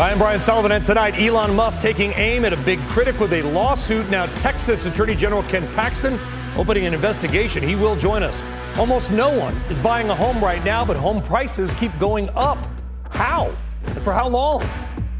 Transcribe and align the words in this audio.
I'm 0.00 0.18
Brian 0.18 0.40
Sullivan, 0.40 0.70
and 0.70 0.86
tonight 0.86 1.18
Elon 1.18 1.56
Musk 1.56 1.80
taking 1.80 2.12
aim 2.12 2.44
at 2.44 2.52
a 2.52 2.56
big 2.58 2.78
critic 2.86 3.18
with 3.18 3.32
a 3.32 3.42
lawsuit. 3.42 4.08
Now, 4.10 4.26
Texas 4.36 4.86
Attorney 4.86 5.16
General 5.16 5.42
Ken 5.42 5.66
Paxton 5.74 6.20
opening 6.56 6.86
an 6.86 6.94
investigation. 6.94 7.64
He 7.64 7.74
will 7.74 7.96
join 7.96 8.22
us. 8.22 8.40
Almost 8.78 9.10
no 9.10 9.36
one 9.36 9.56
is 9.68 9.76
buying 9.80 10.08
a 10.08 10.14
home 10.14 10.38
right 10.40 10.64
now, 10.64 10.84
but 10.84 10.96
home 10.96 11.20
prices 11.20 11.72
keep 11.72 11.90
going 11.98 12.30
up. 12.36 12.64
How? 13.10 13.52
And 13.86 14.04
for 14.04 14.12
how 14.12 14.28
long? 14.28 14.62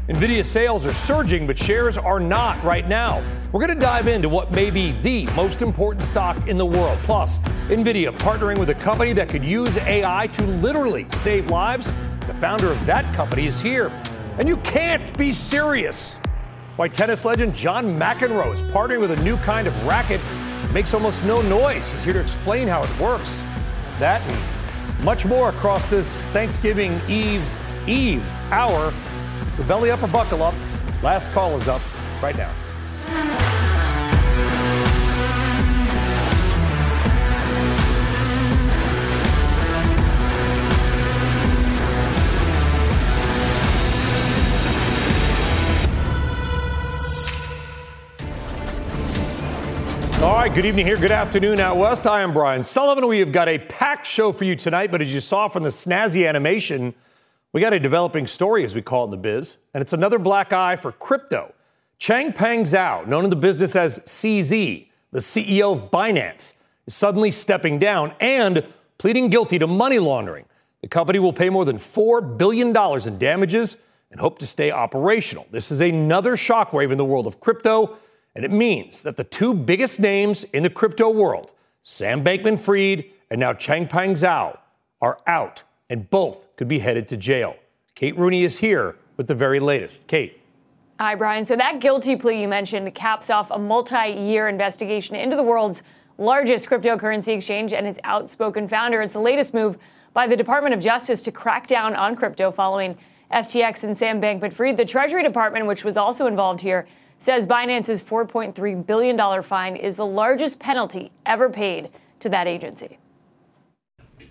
Nvidia 0.07 0.45
sales 0.45 0.85
are 0.85 0.93
surging, 0.93 1.45
but 1.45 1.59
shares 1.59 1.97
are 1.97 2.21
not 2.21 2.63
right 2.63 2.87
now. 2.87 3.21
We're 3.51 3.65
going 3.65 3.77
to 3.77 3.85
dive 3.85 4.07
into 4.07 4.29
what 4.29 4.53
may 4.53 4.71
be 4.71 4.93
the 5.01 5.25
most 5.33 5.61
important 5.61 6.05
stock 6.05 6.47
in 6.47 6.57
the 6.57 6.65
world. 6.65 6.97
Plus, 7.03 7.39
Nvidia 7.67 8.17
partnering 8.17 8.57
with 8.57 8.69
a 8.69 8.75
company 8.75 9.11
that 9.11 9.27
could 9.27 9.43
use 9.43 9.75
AI 9.75 10.27
to 10.27 10.43
literally 10.45 11.05
save 11.09 11.49
lives. 11.49 11.91
The 12.27 12.33
founder 12.35 12.71
of 12.71 12.85
that 12.85 13.13
company 13.13 13.45
is 13.45 13.59
here. 13.59 13.91
And 14.39 14.47
you 14.47 14.55
can't 14.57 15.15
be 15.17 15.33
serious. 15.33 16.17
Why 16.77 16.87
tennis 16.87 17.25
legend 17.25 17.53
John 17.53 17.99
McEnroe 17.99 18.53
is 18.55 18.61
partnering 18.61 19.01
with 19.01 19.11
a 19.11 19.21
new 19.21 19.35
kind 19.37 19.67
of 19.67 19.85
racket 19.85 20.21
that 20.21 20.73
makes 20.73 20.93
almost 20.93 21.25
no 21.25 21.41
noise. 21.41 21.91
He's 21.91 22.05
here 22.05 22.13
to 22.13 22.21
explain 22.21 22.65
how 22.65 22.81
it 22.81 22.99
works. 22.99 23.43
That 23.99 24.21
and 24.21 25.03
much 25.03 25.25
more 25.25 25.49
across 25.49 25.85
this 25.87 26.23
Thanksgiving 26.27 27.01
Eve 27.09 27.43
Eve 27.85 28.25
hour. 28.49 28.93
So 29.51 29.61
belly 29.63 29.91
up 29.91 30.01
or 30.01 30.07
buckle 30.07 30.41
up. 30.41 30.55
Last 31.03 31.33
call 31.33 31.57
is 31.57 31.67
up 31.67 31.81
right 32.21 32.37
now. 32.37 33.68
Right, 50.45 50.55
good 50.55 50.63
evening 50.63 50.85
here. 50.85 50.95
Good 50.95 51.11
afternoon 51.11 51.59
out 51.59 51.75
west. 51.75 52.07
I 52.07 52.21
am 52.21 52.31
Brian 52.31 52.63
Sullivan. 52.63 53.05
We 53.09 53.19
have 53.19 53.33
got 53.33 53.49
a 53.49 53.57
packed 53.57 54.07
show 54.07 54.31
for 54.31 54.45
you 54.45 54.55
tonight, 54.55 54.89
but 54.89 55.01
as 55.01 55.13
you 55.13 55.19
saw 55.19 55.49
from 55.49 55.63
the 55.63 55.69
snazzy 55.69 56.25
animation, 56.25 56.93
we 57.51 57.59
got 57.59 57.73
a 57.73 57.79
developing 57.79 58.25
story, 58.25 58.63
as 58.63 58.73
we 58.73 58.81
call 58.81 59.03
it 59.03 59.07
in 59.07 59.11
the 59.11 59.17
biz, 59.17 59.57
and 59.73 59.81
it's 59.81 59.91
another 59.91 60.17
black 60.17 60.53
eye 60.53 60.77
for 60.77 60.93
crypto. 60.93 61.53
Changpeng 61.99 62.61
Zhao, 62.61 63.05
known 63.05 63.25
in 63.25 63.29
the 63.29 63.35
business 63.35 63.75
as 63.75 63.99
CZ, 63.99 64.87
the 65.11 65.19
CEO 65.19 65.73
of 65.73 65.91
Binance, 65.91 66.53
is 66.87 66.95
suddenly 66.95 67.31
stepping 67.31 67.77
down 67.77 68.13
and 68.21 68.65
pleading 68.97 69.29
guilty 69.29 69.59
to 69.59 69.67
money 69.67 69.99
laundering. 69.99 70.45
The 70.81 70.87
company 70.87 71.19
will 71.19 71.33
pay 71.33 71.49
more 71.49 71.65
than 71.65 71.75
$4 71.75 72.37
billion 72.37 72.73
in 73.05 73.17
damages 73.17 73.75
and 74.09 74.21
hope 74.21 74.39
to 74.39 74.47
stay 74.47 74.71
operational. 74.71 75.47
This 75.51 75.69
is 75.69 75.81
another 75.81 76.37
shockwave 76.37 76.93
in 76.93 76.97
the 76.97 77.03
world 77.03 77.27
of 77.27 77.41
crypto 77.41 77.97
and 78.35 78.45
it 78.45 78.51
means 78.51 79.01
that 79.03 79.17
the 79.17 79.23
two 79.23 79.53
biggest 79.53 79.99
names 79.99 80.43
in 80.45 80.63
the 80.63 80.69
crypto 80.69 81.09
world, 81.09 81.51
Sam 81.83 82.23
Bankman 82.23 82.59
Fried 82.59 83.05
and 83.29 83.39
now 83.39 83.53
Changpeng 83.53 84.11
Zhao, 84.11 84.57
are 85.01 85.17
out, 85.27 85.63
and 85.89 86.09
both 86.09 86.55
could 86.55 86.67
be 86.67 86.79
headed 86.79 87.07
to 87.09 87.17
jail. 87.17 87.55
Kate 87.95 88.17
Rooney 88.17 88.43
is 88.43 88.59
here 88.59 88.95
with 89.17 89.27
the 89.27 89.35
very 89.35 89.59
latest. 89.59 90.07
Kate. 90.07 90.39
Hi, 90.99 91.15
Brian. 91.15 91.45
So 91.45 91.55
that 91.55 91.79
guilty 91.79 92.15
plea 92.15 92.41
you 92.41 92.47
mentioned 92.47 92.93
caps 92.93 93.29
off 93.29 93.49
a 93.51 93.57
multi-year 93.57 94.47
investigation 94.47 95.15
into 95.15 95.35
the 95.35 95.43
world's 95.43 95.81
largest 96.17 96.69
cryptocurrency 96.69 97.29
exchange 97.29 97.71
and 97.71 97.87
its 97.87 97.99
outspoken 98.03 98.67
founder. 98.67 99.01
It's 99.01 99.13
the 99.13 99.19
latest 99.19 99.53
move 99.53 99.77
by 100.13 100.27
the 100.27 100.35
Department 100.35 100.73
of 100.73 100.81
Justice 100.81 101.23
to 101.23 101.31
crack 101.31 101.67
down 101.67 101.95
on 101.95 102.15
crypto 102.15 102.51
following 102.51 102.97
FTX 103.31 103.83
and 103.83 103.97
Sam 103.97 104.19
Bankman 104.19 104.51
Fried. 104.51 104.75
The 104.75 104.85
Treasury 104.85 105.23
Department, 105.23 105.65
which 105.67 105.85
was 105.85 105.95
also 105.95 106.27
involved 106.27 106.61
here, 106.61 106.87
says 107.19 107.45
Binance's 107.45 108.01
$4.3 108.01 108.85
billion 108.85 109.43
fine 109.43 109.75
is 109.75 109.97
the 109.97 110.05
largest 110.05 110.59
penalty 110.59 111.11
ever 111.25 111.49
paid 111.49 111.89
to 112.21 112.29
that 112.29 112.47
agency. 112.47 112.97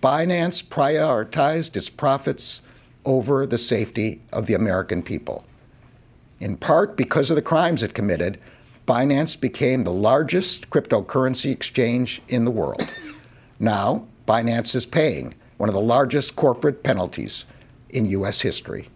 Binance 0.01 0.67
prioritized 0.67 1.75
its 1.75 1.89
profits 1.89 2.61
over 3.05 3.45
the 3.45 3.57
safety 3.57 4.21
of 4.33 4.47
the 4.47 4.53
American 4.53 5.01
people. 5.03 5.45
In 6.39 6.57
part 6.57 6.95
because 6.97 7.29
of 7.29 7.35
the 7.35 7.41
crimes 7.41 7.83
it 7.83 7.93
committed, 7.93 8.39
Binance 8.87 9.39
became 9.39 9.83
the 9.83 9.91
largest 9.91 10.69
cryptocurrency 10.69 11.51
exchange 11.51 12.21
in 12.27 12.45
the 12.45 12.51
world. 12.51 12.87
Now, 13.59 14.07
Binance 14.27 14.73
is 14.73 14.85
paying 14.85 15.35
one 15.57 15.69
of 15.69 15.75
the 15.75 15.81
largest 15.81 16.35
corporate 16.35 16.83
penalties 16.83 17.45
in 17.89 18.05
U.S. 18.05 18.41
history. 18.41 18.89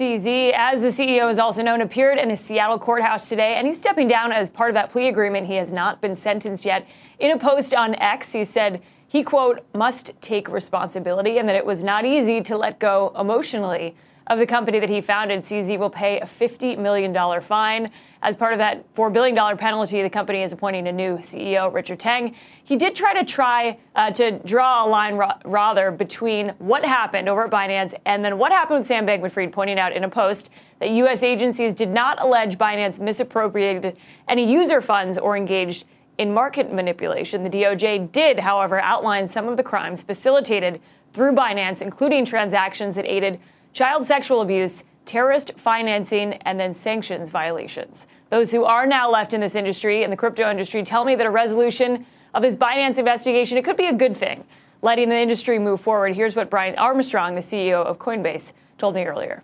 CZ, 0.00 0.54
as 0.54 0.80
the 0.80 0.86
CEO 0.86 1.30
is 1.30 1.38
also 1.38 1.62
known, 1.62 1.82
appeared 1.82 2.16
in 2.16 2.30
a 2.30 2.36
Seattle 2.36 2.78
courthouse 2.78 3.28
today, 3.28 3.56
and 3.56 3.66
he's 3.66 3.78
stepping 3.78 4.08
down 4.08 4.32
as 4.32 4.48
part 4.48 4.70
of 4.70 4.74
that 4.74 4.90
plea 4.90 5.08
agreement. 5.08 5.46
He 5.46 5.56
has 5.56 5.74
not 5.74 6.00
been 6.00 6.16
sentenced 6.16 6.64
yet. 6.64 6.86
In 7.18 7.30
a 7.30 7.38
post 7.38 7.74
on 7.74 7.94
X, 7.96 8.32
he 8.32 8.46
said 8.46 8.80
he, 9.06 9.22
quote, 9.22 9.60
must 9.74 10.14
take 10.22 10.48
responsibility 10.48 11.36
and 11.36 11.46
that 11.50 11.54
it 11.54 11.66
was 11.66 11.84
not 11.84 12.06
easy 12.06 12.40
to 12.40 12.56
let 12.56 12.78
go 12.78 13.12
emotionally 13.18 13.94
of 14.30 14.38
the 14.38 14.46
company 14.46 14.78
that 14.78 14.88
he 14.88 15.00
founded. 15.00 15.40
CZ 15.42 15.76
will 15.76 15.90
pay 15.90 16.20
a 16.20 16.24
$50 16.24 16.78
million 16.78 17.12
fine. 17.42 17.90
As 18.22 18.36
part 18.36 18.52
of 18.52 18.60
that 18.60 18.94
$4 18.94 19.12
billion 19.12 19.34
penalty, 19.58 20.02
the 20.02 20.08
company 20.08 20.42
is 20.42 20.52
appointing 20.52 20.86
a 20.86 20.92
new 20.92 21.16
CEO, 21.18 21.72
Richard 21.72 21.98
Teng. 21.98 22.34
He 22.62 22.76
did 22.76 22.94
try 22.94 23.12
to 23.12 23.24
try 23.24 23.78
uh, 23.96 24.12
to 24.12 24.38
draw 24.38 24.86
a 24.86 24.88
line 24.88 25.16
ra- 25.16 25.38
rather 25.44 25.90
between 25.90 26.50
what 26.58 26.84
happened 26.84 27.28
over 27.28 27.44
at 27.44 27.50
Binance 27.50 27.92
and 28.06 28.24
then 28.24 28.38
what 28.38 28.52
happened 28.52 28.78
with 28.78 28.86
Sam 28.86 29.04
Bankman-Fried, 29.04 29.52
pointing 29.52 29.80
out 29.80 29.92
in 29.92 30.04
a 30.04 30.08
post 30.08 30.50
that 30.78 30.90
U.S. 30.90 31.24
agencies 31.24 31.74
did 31.74 31.90
not 31.90 32.22
allege 32.22 32.56
Binance 32.56 33.00
misappropriated 33.00 33.96
any 34.28 34.50
user 34.50 34.80
funds 34.80 35.18
or 35.18 35.36
engaged 35.36 35.86
in 36.18 36.32
market 36.32 36.72
manipulation. 36.72 37.42
The 37.42 37.50
DOJ 37.50 38.12
did, 38.12 38.38
however, 38.38 38.78
outline 38.80 39.26
some 39.26 39.48
of 39.48 39.56
the 39.56 39.64
crimes 39.64 40.02
facilitated 40.04 40.80
through 41.12 41.32
Binance, 41.32 41.82
including 41.82 42.24
transactions 42.24 42.94
that 42.94 43.06
aided 43.06 43.40
child 43.72 44.04
sexual 44.04 44.40
abuse 44.40 44.84
terrorist 45.10 45.50
financing, 45.56 46.34
and 46.44 46.60
then 46.60 46.72
sanctions 46.72 47.30
violations. 47.30 48.06
Those 48.30 48.52
who 48.52 48.64
are 48.64 48.86
now 48.86 49.10
left 49.10 49.32
in 49.32 49.40
this 49.40 49.56
industry, 49.56 50.04
in 50.04 50.10
the 50.10 50.16
crypto 50.16 50.48
industry, 50.48 50.84
tell 50.84 51.04
me 51.04 51.16
that 51.16 51.26
a 51.26 51.30
resolution 51.30 52.06
of 52.32 52.42
this 52.42 52.54
Binance 52.54 52.96
investigation, 52.96 53.58
it 53.58 53.64
could 53.64 53.76
be 53.76 53.88
a 53.88 53.92
good 53.92 54.16
thing, 54.16 54.44
letting 54.82 55.08
the 55.08 55.18
industry 55.18 55.58
move 55.58 55.80
forward. 55.80 56.14
Here's 56.14 56.36
what 56.36 56.48
Brian 56.48 56.76
Armstrong, 56.76 57.34
the 57.34 57.40
CEO 57.40 57.84
of 57.84 57.98
Coinbase, 57.98 58.52
told 58.78 58.94
me 58.94 59.04
earlier. 59.04 59.42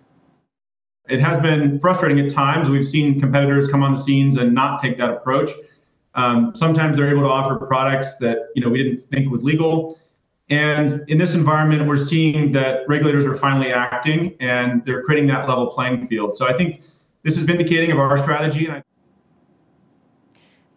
It 1.09 1.19
has 1.19 1.37
been 1.39 1.81
frustrating 1.81 2.19
at 2.21 2.31
times. 2.31 2.69
We've 2.69 2.87
seen 2.87 3.19
competitors 3.19 3.67
come 3.67 3.83
on 3.83 3.91
the 3.91 3.99
scenes 3.99 4.37
and 4.37 4.53
not 4.53 4.81
take 4.81 4.97
that 4.99 5.09
approach. 5.09 5.51
Um, 6.15 6.53
sometimes 6.55 6.95
they're 6.95 7.09
able 7.09 7.23
to 7.23 7.29
offer 7.29 7.57
products 7.57 8.15
that 8.17 8.49
you 8.55 8.63
know 8.63 8.69
we 8.69 8.81
didn't 8.81 9.01
think 9.01 9.29
was 9.29 9.43
legal. 9.43 9.99
And 10.49 11.03
in 11.07 11.17
this 11.17 11.35
environment, 11.35 11.85
we're 11.85 11.97
seeing 11.97 12.51
that 12.53 12.87
regulators 12.87 13.25
are 13.25 13.35
finally 13.35 13.73
acting 13.73 14.35
and 14.39 14.85
they're 14.85 15.03
creating 15.03 15.27
that 15.27 15.47
level 15.47 15.67
playing 15.67 16.07
field. 16.07 16.33
So 16.33 16.47
I 16.47 16.53
think 16.53 16.81
this 17.23 17.35
is 17.35 17.43
vindicating 17.43 17.91
of 17.91 17.99
our 17.99 18.17
strategy. 18.17 18.69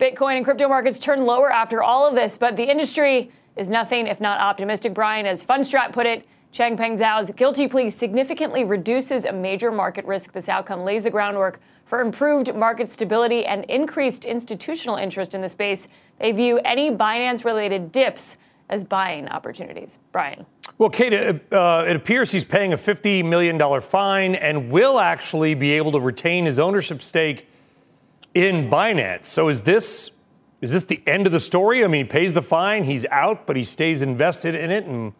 Bitcoin 0.00 0.36
and 0.36 0.44
crypto 0.44 0.66
markets 0.66 0.98
turn 0.98 1.24
lower 1.24 1.52
after 1.52 1.82
all 1.82 2.08
of 2.08 2.14
this, 2.14 2.36
but 2.36 2.56
the 2.56 2.68
industry 2.68 3.30
is 3.54 3.68
nothing 3.68 4.06
if 4.06 4.20
not 4.20 4.40
optimistic. 4.40 4.94
Brian, 4.94 5.26
as 5.26 5.44
Fundstrat 5.44 5.92
put 5.92 6.06
it, 6.06 6.26
Changpeng 6.52 6.98
Zhao's 6.98 7.30
guilty 7.30 7.68
plea 7.68 7.90
significantly 7.90 8.64
reduces 8.64 9.24
a 9.24 9.32
major 9.32 9.70
market 9.70 10.04
risk. 10.04 10.32
This 10.32 10.48
outcome 10.48 10.84
lays 10.84 11.04
the 11.04 11.10
groundwork 11.10 11.60
for 11.84 12.00
improved 12.00 12.54
market 12.56 12.90
stability 12.90 13.44
and 13.46 13.64
increased 13.66 14.24
institutional 14.24 14.96
interest 14.96 15.34
in 15.34 15.42
the 15.42 15.48
space. 15.48 15.86
They 16.18 16.32
view 16.32 16.58
any 16.64 16.90
Binance 16.90 17.44
related 17.44 17.92
dips 17.92 18.36
as 18.70 18.84
buying 18.84 19.28
opportunities. 19.28 19.98
Brian. 20.12 20.46
Well, 20.78 20.88
Kate, 20.88 21.12
uh, 21.12 21.84
it 21.86 21.96
appears 21.96 22.30
he's 22.30 22.44
paying 22.44 22.72
a 22.72 22.78
$50 22.78 23.24
million 23.24 23.80
fine 23.82 24.36
and 24.36 24.70
will 24.70 24.98
actually 24.98 25.54
be 25.54 25.72
able 25.72 25.92
to 25.92 26.00
retain 26.00 26.46
his 26.46 26.58
ownership 26.58 27.02
stake 27.02 27.48
in 28.32 28.70
Binance. 28.70 29.26
So 29.26 29.48
is 29.48 29.62
this 29.62 30.12
is 30.60 30.72
this 30.72 30.84
the 30.84 31.02
end 31.06 31.26
of 31.26 31.32
the 31.32 31.40
story? 31.40 31.82
I 31.84 31.86
mean, 31.86 32.04
he 32.04 32.10
pays 32.10 32.34
the 32.34 32.42
fine, 32.42 32.84
he's 32.84 33.06
out, 33.06 33.46
but 33.46 33.56
he 33.56 33.64
stays 33.64 34.02
invested 34.02 34.54
in 34.54 34.70
it, 34.70 34.84
and 34.84 35.14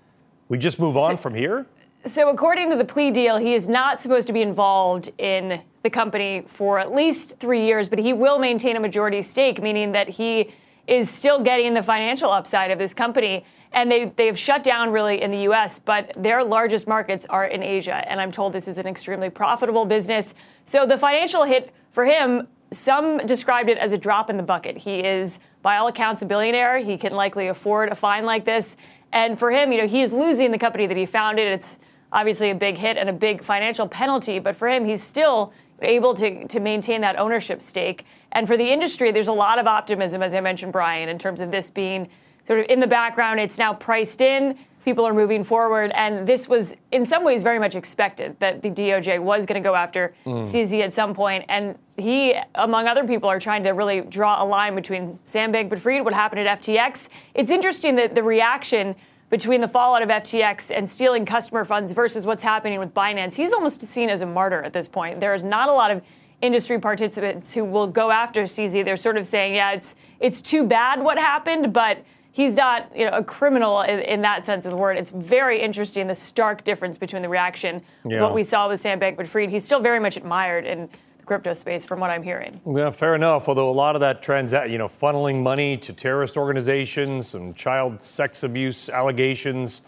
we 0.49 0.58
just 0.58 0.79
move 0.79 0.99
on 0.99 1.12
so, 1.12 1.17
from 1.17 1.35
here? 1.35 1.67
So, 2.05 2.29
according 2.29 2.69
to 2.70 2.76
the 2.76 2.85
plea 2.85 3.11
deal, 3.11 3.38
he 3.38 3.55
is 3.55 3.67
not 3.67 4.03
supposed 4.03 4.26
to 4.26 4.35
be 4.35 4.43
involved 4.43 5.12
in 5.17 5.62
the 5.82 5.88
company 5.88 6.44
for 6.46 6.79
at 6.79 6.94
least 6.94 7.38
three 7.38 7.64
years, 7.64 7.88
but 7.88 7.99
he 7.99 8.12
will 8.12 8.38
maintain 8.38 8.76
a 8.76 8.81
majority 8.81 9.23
stake, 9.23 9.62
meaning 9.62 9.93
that 9.93 10.11
he 10.11 10.53
is 10.87 11.11
still 11.11 11.41
getting 11.41 11.75
the 11.75 11.82
financial 11.82 12.31
upside 12.31 12.71
of 12.71 12.79
this 12.79 12.94
company. 12.94 13.44
And 13.73 13.91
they, 13.91 14.12
they've 14.17 14.38
shut 14.38 14.65
down 14.65 14.91
really 14.91 15.23
in 15.23 15.31
the 15.31 15.43
US, 15.50 15.79
but 15.79 16.12
their 16.19 16.43
largest 16.43 16.88
markets 16.88 17.27
are 17.31 17.47
in 17.47 17.62
Asia. 17.62 18.05
And 18.11 18.21
I'm 18.21 18.32
told 18.32 18.53
this 18.53 18.67
is 18.67 18.79
an 18.79 18.87
extremely 18.87 19.31
profitable 19.31 19.85
business. 19.85 20.35
So, 20.65 20.87
the 20.87 20.99
financial 20.99 21.44
hit 21.44 21.73
for 21.93 22.05
him, 22.05 22.49
some 22.73 23.19
described 23.27 23.69
it 23.69 23.79
as 23.79 23.93
a 23.93 23.99
drop 23.99 24.31
in 24.31 24.37
the 24.37 24.43
bucket. 24.43 24.79
He 24.79 25.00
is, 25.00 25.38
by 25.62 25.77
all 25.77 25.88
accounts, 25.88 26.23
a 26.23 26.27
billionaire. 26.27 26.79
He 26.79 26.97
can 26.97 27.12
likely 27.12 27.49
afford 27.49 27.91
a 27.91 27.94
fine 27.94 28.25
like 28.25 28.44
this. 28.44 28.77
And 29.12 29.38
for 29.38 29.50
him, 29.50 29.73
you 29.73 29.79
know, 29.79 29.87
he 29.87 30.03
is 30.03 30.12
losing 30.12 30.50
the 30.50 30.59
company 30.59 30.87
that 30.87 30.97
he 30.97 31.06
founded. 31.06 31.47
It's 31.47 31.79
obviously 32.12 32.50
a 32.50 32.55
big 32.55 32.79
hit 32.79 32.97
and 32.97 33.09
a 33.09 33.12
big 33.12 33.43
financial 33.43 33.88
penalty, 33.88 34.38
but 34.38 34.56
for 34.56 34.69
him, 34.69 34.85
he's 34.85 35.03
still 35.03 35.53
able 35.82 36.15
to, 36.15 36.47
to 36.47 36.61
maintain 36.61 37.00
that 37.00 37.19
ownership 37.19 37.62
stake. 37.62 38.05
And 38.32 38.47
for 38.47 38.56
the 38.56 38.71
industry, 38.71 39.11
there's 39.11 39.29
a 39.29 39.32
lot 39.32 39.59
of 39.59 39.67
optimism, 39.67 40.23
as 40.23 40.35
I 40.35 40.41
mentioned, 40.41 40.73
Brian, 40.73 41.09
in 41.09 41.19
terms 41.19 41.41
of 41.41 41.50
this 41.50 41.71
being 41.71 42.09
sort 42.47 42.61
of 42.61 42.67
in 42.69 42.81
the 42.81 42.87
background. 42.87 43.41
It's 43.41 43.59
now 43.59 43.75
priced 43.75 44.21
in. 44.21 44.59
People 44.85 45.06
are 45.06 45.12
moving 45.12 45.44
forward. 45.44 45.93
And 45.94 46.27
this 46.27 46.49
was, 46.49 46.75
in 46.91 47.05
some 47.05 47.23
ways, 47.23 47.43
very 47.43 47.59
much 47.59 47.75
expected 47.75 48.37
that 48.41 48.62
the 48.62 48.71
DOJ 48.71 49.21
was 49.21 49.44
going 49.44 49.62
to 49.62 49.67
go 49.67 49.75
after 49.75 50.15
mm. 50.25 50.43
CZ 50.43 50.82
at 50.82 50.94
some 50.94 51.15
point. 51.15 51.44
And 51.49 51.79
he, 51.99 52.35
among 52.55 52.88
other 52.88 53.06
people, 53.06 53.29
are 53.29 53.38
trying 53.38 53.62
to 53.65 53.71
really 53.71 54.00
draw 54.00 54.43
a 54.43 54.47
line 54.47 54.75
between 54.75 55.19
Sam 55.25 55.53
Bankman 55.53 55.79
Fried, 55.79 56.05
what 56.05 56.15
happened 56.15 56.47
at 56.47 56.62
FTX. 56.62 57.09
It's 57.35 57.50
interesting 57.50 57.97
that 57.97 58.15
the 58.15 58.23
reaction 58.23 58.97
between 59.31 59.61
the 59.61 59.69
fallout 59.69 60.03
of 60.03 60.09
FTX 60.09 60.77
and 60.77 60.91
stealing 60.91 61.25
customer 61.25 61.65
funds 61.65 61.93
versus 61.93 62.27
what's 62.27 62.43
happening 62.43 62.79
with 62.81 62.93
Binance, 62.93 63.35
he's 63.35 63.53
almost 63.53 63.81
seen 63.82 64.11
as 64.11 64.23
a 64.23 64.27
martyr 64.27 64.62
at 64.62 64.73
this 64.73 64.88
point. 64.88 65.21
There 65.21 65.35
is 65.35 65.44
not 65.44 65.69
a 65.69 65.73
lot 65.73 65.93
of 65.93 66.03
industry 66.43 66.79
participants 66.81 67.55
who 67.55 67.65
will 67.65 67.87
go 67.87 68.11
after 68.11 68.43
CZ. 68.43 68.85
They're 68.85 68.97
sort 68.97 69.17
of 69.17 69.25
saying, 69.27 69.55
yeah, 69.55 69.73
it's 69.73 69.94
it's 70.19 70.43
too 70.43 70.65
bad 70.65 71.00
what 71.00 71.17
happened, 71.17 71.73
but 71.73 72.05
he's 72.32 72.56
not 72.56 72.94
you 72.97 73.06
know 73.09 73.17
a 73.17 73.23
criminal 73.23 73.82
in, 73.82 74.00
in 74.00 74.23
that 74.23 74.44
sense 74.44 74.67
of 74.67 74.73
the 74.73 74.77
word. 74.77 74.97
It's 74.97 75.12
very 75.12 75.61
interesting 75.61 76.09
the 76.09 76.15
stark 76.15 76.65
difference 76.65 76.99
between 76.99 77.23
the 77.23 77.29
reaction 77.29 77.82
yeah. 78.05 78.21
what 78.21 78.35
we 78.35 78.43
saw 78.43 78.69
with 78.69 78.81
Sam 78.81 78.99
Bankman-Fried. 78.99 79.50
He's 79.50 79.65
still 79.65 79.81
very 79.81 80.00
much 80.00 80.17
admired 80.17 80.67
and 80.67 80.88
crypto 81.31 81.55
space, 81.55 81.85
from 81.85 82.00
what 82.00 82.11
I'm 82.11 82.25
hearing. 82.25 82.61
Yeah, 82.67 82.91
fair 82.91 83.15
enough. 83.15 83.49
Although 83.49 83.71
a 83.71 83.79
lot 83.85 83.94
of 83.94 84.00
that 84.00 84.21
transact, 84.21 84.69
you 84.69 84.79
know, 84.79 84.88
funneling 84.88 85.44
money 85.44 85.77
to 85.77 85.93
terrorist 85.93 86.37
organizations, 86.37 87.29
some 87.29 87.55
child 87.55 88.03
sex 88.03 88.43
abuse 88.43 88.88
allegations, 88.88 89.82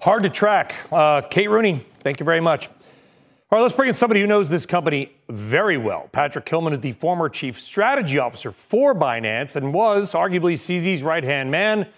hard 0.00 0.22
to 0.22 0.28
track. 0.30 0.76
Uh, 0.92 1.22
Kate 1.22 1.50
Rooney, 1.50 1.82
thank 2.04 2.20
you 2.20 2.24
very 2.24 2.40
much. 2.40 2.68
All 2.68 3.58
right, 3.58 3.62
let's 3.62 3.74
bring 3.74 3.88
in 3.88 3.96
somebody 3.96 4.20
who 4.20 4.28
knows 4.28 4.48
this 4.48 4.64
company 4.64 5.10
very 5.28 5.76
well. 5.76 6.08
Patrick 6.12 6.48
Hillman 6.48 6.72
is 6.72 6.78
the 6.78 6.92
former 6.92 7.28
chief 7.28 7.60
strategy 7.60 8.20
officer 8.20 8.52
for 8.52 8.94
Binance 8.94 9.56
and 9.56 9.74
was 9.74 10.14
arguably 10.14 10.54
CZ's 10.54 11.02
right 11.02 11.24
hand 11.24 11.50
man. 11.50 11.88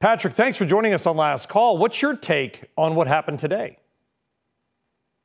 Patrick, 0.00 0.34
thanks 0.34 0.58
for 0.58 0.64
joining 0.64 0.94
us 0.94 1.06
on 1.06 1.16
Last 1.16 1.48
Call. 1.48 1.78
What's 1.78 2.02
your 2.02 2.16
take 2.16 2.64
on 2.76 2.96
what 2.96 3.06
happened 3.06 3.38
today? 3.38 3.78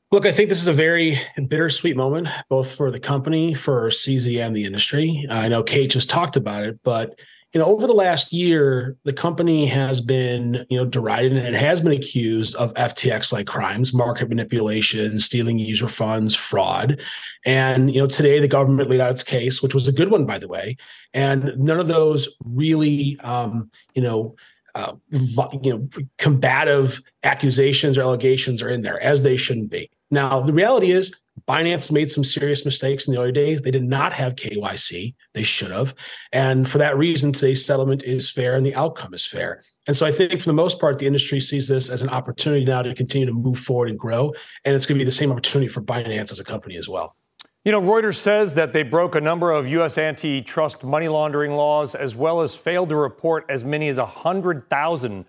Look, 0.10 0.26
I 0.26 0.32
think 0.32 0.48
this 0.48 0.62
is 0.62 0.68
a 0.68 0.74
very 0.74 1.18
bittersweet 1.50 1.98
moment, 1.98 2.30
both 2.50 2.74
for 2.74 2.92
the 2.92 3.00
company, 3.00 3.54
for 3.54 3.90
CZ, 3.90 4.40
and 4.40 4.56
the 4.56 4.64
industry. 4.64 5.26
I 5.30 5.50
know 5.50 5.64
Kate 5.64 5.90
just 5.90 6.10
talked 6.10 6.38
about 6.38 6.64
it, 6.64 6.80
but 6.82 7.20
you 7.54 7.60
know, 7.60 7.66
over 7.66 7.88
the 7.88 7.94
last 7.94 8.32
year, 8.32 8.96
the 9.04 9.12
company 9.12 9.66
has 9.66 10.00
been, 10.00 10.66
you 10.70 10.78
know, 10.78 10.86
derided 10.86 11.34
and 11.34 11.46
it 11.46 11.60
has 11.60 11.82
been 11.82 11.92
accused 11.92 12.56
of 12.56 12.74
FTX-like 12.76 13.48
crimes, 13.48 13.94
market 13.94 14.30
manipulation, 14.30 15.20
stealing 15.20 15.60
user 15.60 15.90
funds, 15.90 16.34
fraud. 16.34 17.02
And 17.46 17.94
you 17.94 18.00
know, 18.00 18.08
today 18.08 18.40
the 18.40 18.48
government 18.48 18.90
laid 18.90 19.02
out 19.02 19.12
its 19.12 19.24
case, 19.24 19.62
which 19.62 19.74
was 19.74 19.90
a 19.90 19.94
good 19.94 20.10
one, 20.10 20.26
by 20.26 20.40
the 20.40 20.48
way. 20.48 20.78
And 21.14 21.58
none 21.58 21.80
of 21.82 21.88
those 21.90 22.30
really, 22.46 23.20
um, 23.22 23.72
you 23.94 24.02
know, 24.02 24.36
uh, 24.76 24.94
you 25.12 25.74
know, 25.74 25.90
combative 26.18 27.02
accusations 27.24 27.98
or 27.98 28.04
allegations 28.04 28.62
are 28.62 28.70
in 28.70 28.84
there, 28.84 29.02
as 29.02 29.24
they 29.24 29.36
shouldn't 29.36 29.70
be. 29.70 29.90
Now, 30.10 30.40
the 30.42 30.54
reality 30.54 30.92
is 30.92 31.14
Binance 31.48 31.92
made 31.92 32.10
some 32.10 32.24
serious 32.24 32.66
mistakes 32.66 33.08
in 33.08 33.14
the 33.14 33.22
early 33.22 33.32
days. 33.32 33.62
They 33.62 33.72
did 33.72 33.84
not 33.84 34.14
have 34.14 34.36
KYC. 34.36 35.14
They 35.34 35.44
should 35.44 35.72
have. 35.72 35.94
And 36.32 36.70
for 36.70 36.78
that 36.80 36.98
reason, 36.98 37.32
today's 37.32 37.66
settlement 37.66 38.04
is 38.04 38.30
fair 38.30 38.56
and 38.56 38.66
the 38.66 38.76
outcome 38.76 39.14
is 39.14 39.26
fair. 39.26 39.62
And 39.88 39.96
so 39.96 40.06
I 40.06 40.12
think 40.12 40.42
for 40.42 40.50
the 40.50 40.54
most 40.54 40.80
part, 40.80 41.00
the 41.00 41.08
industry 41.08 41.40
sees 41.40 41.68
this 41.68 41.90
as 41.90 42.02
an 42.02 42.10
opportunity 42.10 42.66
now 42.66 42.82
to 42.82 42.94
continue 42.96 43.28
to 43.28 43.34
move 43.34 43.60
forward 43.60 43.90
and 43.90 44.00
grow. 44.00 44.34
And 44.66 44.76
it's 44.76 44.86
going 44.86 44.98
to 44.98 45.02
be 45.02 45.06
the 45.06 45.12
same 45.12 45.32
opportunity 45.32 45.70
for 45.70 45.82
Binance 45.82 46.32
as 46.32 46.40
a 46.40 46.44
company 46.44 46.78
as 46.78 46.90
well. 46.90 47.16
You 47.64 47.72
know, 47.72 47.82
Reuters 47.82 48.16
says 48.16 48.54
that 48.54 48.72
they 48.72 48.84
broke 48.84 49.16
a 49.16 49.22
number 49.22 49.52
of 49.52 49.68
U.S. 49.68 49.98
antitrust 49.98 50.84
money 50.84 51.10
laundering 51.10 51.52
laws, 51.52 51.96
as 51.96 52.16
well 52.16 52.42
as 52.42 52.56
failed 52.56 52.90
to 52.90 52.96
report 52.96 53.46
as 53.50 53.64
many 53.64 53.90
as 53.90 53.98
100,000 53.98 55.26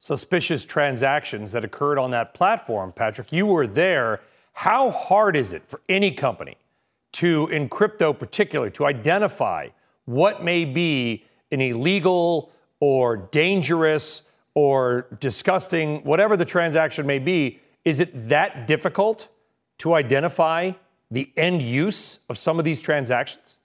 suspicious 0.00 0.64
transactions 0.64 1.52
that 1.52 1.64
occurred 1.64 1.98
on 1.98 2.10
that 2.12 2.34
platform. 2.34 2.92
Patrick, 2.92 3.32
you 3.32 3.46
were 3.46 3.66
there. 3.66 4.20
How 4.52 4.90
hard 4.90 5.36
is 5.36 5.52
it 5.52 5.64
for 5.66 5.80
any 5.88 6.12
company 6.12 6.56
to, 7.12 7.48
in 7.48 7.68
crypto 7.68 8.12
particularly, 8.12 8.70
to 8.72 8.86
identify 8.86 9.68
what 10.04 10.42
may 10.42 10.64
be 10.64 11.24
an 11.50 11.60
illegal 11.60 12.50
or 12.80 13.16
dangerous 13.16 14.22
or 14.54 15.06
disgusting, 15.20 16.02
whatever 16.04 16.36
the 16.36 16.44
transaction 16.44 17.06
may 17.06 17.18
be? 17.18 17.60
Is 17.84 18.00
it 18.00 18.28
that 18.28 18.66
difficult 18.66 19.28
to 19.78 19.94
identify 19.94 20.72
the 21.10 21.30
end 21.36 21.62
use 21.62 22.20
of 22.28 22.38
some 22.38 22.58
of 22.58 22.64
these 22.64 22.80
transactions? 22.80 23.57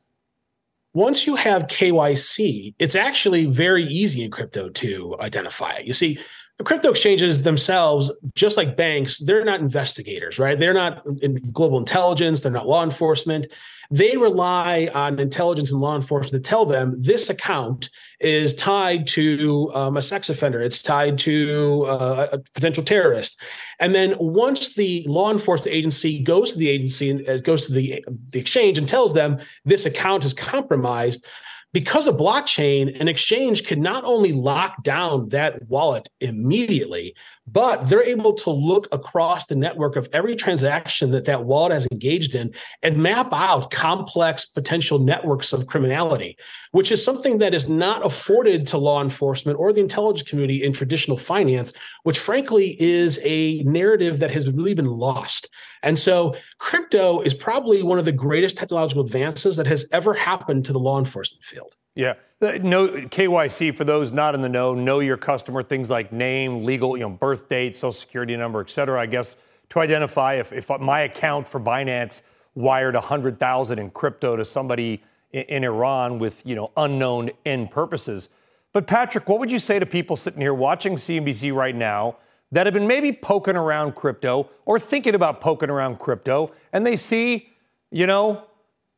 Once 0.94 1.26
you 1.26 1.36
have 1.36 1.64
KYC, 1.64 2.76
it's 2.78 2.96
actually 2.96 3.46
very 3.46 3.84
easy 3.84 4.24
in 4.24 4.30
crypto 4.32 4.70
to 4.70 5.16
identify 5.20 5.72
it. 5.74 5.86
You 5.86 5.94
see, 5.94 6.20
crypto 6.64 6.92
exchanges 6.92 7.44
themselves, 7.44 8.12
just 8.36 8.58
like 8.58 8.78
banks, 8.78 9.18
they're 9.20 9.44
not 9.44 9.60
investigators, 9.60 10.38
right? 10.38 10.58
They're 10.58 10.74
not 10.74 11.04
in 11.22 11.36
global 11.52 11.80
intelligence, 11.80 12.42
they're 12.42 12.52
not 12.52 12.68
law 12.68 12.84
enforcement. 12.84 13.48
They 13.90 14.18
rely 14.18 14.90
on 14.94 15.20
intelligence 15.20 15.72
and 15.72 15.82
law 15.82 15.96
enforcement 15.96 16.44
to 16.44 16.50
tell 16.50 16.66
them 16.66 16.96
this 17.02 17.30
account 17.30 17.90
is 18.20 18.56
tied 18.56 19.06
to 19.08 19.72
um, 19.74 19.98
a 19.98 20.02
sex 20.02 20.30
offender, 20.30 20.62
it's 20.62 20.82
tied 20.82 21.18
to 21.20 21.84
uh, 21.88 22.28
a 22.32 22.38
potential 22.38 22.84
terrorist. 22.84 23.42
And 23.80 23.94
then 23.94 24.16
once 24.20 24.76
the 24.76 25.06
law 25.08 25.32
enforcement 25.32 25.76
agency 25.76 26.22
goes 26.22 26.54
to 26.54 26.60
the 26.60 26.70
agency 26.70 27.10
and 27.10 27.28
uh, 27.28 27.38
goes 27.38 27.66
to 27.68 27.74
the, 27.74 28.04
the 28.30 28.40
exchange 28.40 28.78
and 28.78 28.88
tells 28.88 29.14
them 29.14 29.40
this 29.66 29.86
account 29.86 30.24
is 30.24 30.34
compromised, 30.34 31.26
because 31.74 32.06
of 32.06 32.16
blockchain, 32.16 33.00
an 33.02 33.08
exchange 33.08 33.66
can 33.66 33.82
not 33.82 34.04
only 34.04 34.32
lock 34.32 34.84
down 34.84 35.30
that 35.30 35.68
wallet 35.68 36.08
immediately, 36.22 37.16
but 37.48 37.90
they're 37.90 38.04
able 38.04 38.34
to 38.34 38.50
look 38.50 38.88
across 38.92 39.46
the 39.46 39.56
network 39.56 39.96
of 39.96 40.08
every 40.14 40.36
transaction 40.36 41.12
that 41.12 41.26
that 41.26 41.44
wallet 41.44 41.74
has 41.74 41.88
engaged 41.92 42.36
in 42.36 42.54
and 42.82 42.98
map 42.98 43.32
out 43.34 43.70
complex 43.70 44.46
potential 44.46 44.98
networks 45.00 45.52
of 45.52 45.68
criminality, 45.68 46.38
which 46.72 46.92
is 46.92 47.04
something 47.04 47.40
that 47.40 47.54
is 47.54 47.68
not 47.68 48.06
afforded 48.06 48.66
to 48.68 48.78
law 48.78 49.02
enforcement 49.02 49.60
or 49.60 49.74
the 49.74 49.82
intelligence 49.82 50.28
community 50.28 50.64
in 50.64 50.72
traditional 50.72 51.18
finance, 51.18 51.74
which 52.04 52.20
frankly 52.20 52.82
is 52.82 53.20
a 53.24 53.62
narrative 53.64 54.20
that 54.20 54.32
has 54.32 54.50
really 54.50 54.74
been 54.74 54.86
lost. 54.86 55.50
And 55.82 56.00
so 56.00 56.36
crypto 56.60 57.20
is 57.22 57.34
probably 57.34 57.84
one 57.84 58.00
of 58.00 58.06
the 58.06 58.12
greatest 58.14 58.56
technological 58.56 59.04
advances 59.04 59.58
that 59.58 59.68
has 59.68 59.86
ever 59.92 60.14
happened 60.14 60.64
to 60.66 60.74
the 60.74 60.80
law 60.80 60.98
enforcement 60.98 61.44
field. 61.44 61.76
Yeah. 61.96 62.14
Uh, 62.42 62.58
no 62.62 62.88
KYC 62.88 63.74
for 63.74 63.84
those 63.84 64.12
not 64.12 64.36
in 64.36 64.42
the 64.42 64.50
know, 64.50 64.74
know 64.74 65.00
your 65.00 65.18
customer, 65.18 65.64
things 65.64 65.90
like 65.90 66.12
name, 66.12 66.66
legal, 66.66 66.98
you 66.98 67.04
know, 67.04 67.10
birth 67.10 67.48
date, 67.48 67.76
social 67.76 67.94
security 67.94 68.36
number, 68.36 68.60
et 68.62 68.70
cetera, 68.70 69.00
I 69.00 69.06
guess, 69.06 69.38
to 69.70 69.80
identify 69.80 70.36
if, 70.36 70.52
if 70.52 70.70
my 70.80 71.02
account 71.02 71.48
for 71.48 71.60
Binance 71.60 72.22
wired 72.56 72.96
100,000 72.96 73.80
in 73.80 73.90
crypto 73.92 74.36
to 74.36 74.46
somebody 74.46 75.04
in, 75.32 75.44
in 75.44 75.64
Iran 75.64 76.20
with, 76.20 76.46
you 76.46 76.56
know, 76.56 76.72
unknown 76.76 77.32
end 77.46 77.72
purposes. 77.72 78.30
But 78.74 78.88
Patrick, 78.88 79.30
what 79.30 79.40
would 79.40 79.52
you 79.52 79.60
say 79.60 79.80
to 79.80 79.86
people 79.86 80.18
sitting 80.18 80.42
here 80.42 80.54
watching 80.54 80.96
CNBC 80.96 81.54
right 81.54 81.76
now 81.76 82.18
that 82.52 82.66
have 82.68 82.74
been 82.74 82.88
maybe 82.88 83.12
poking 83.12 83.56
around 83.56 83.96
crypto 83.96 84.50
or 84.66 84.80
thinking 84.80 85.16
about 85.16 85.42
poking 85.42 85.70
around 85.70 86.00
crypto 86.00 86.52
and 86.72 86.86
they 86.86 86.96
see, 86.96 87.50
you 87.90 88.06
know, 88.06 88.44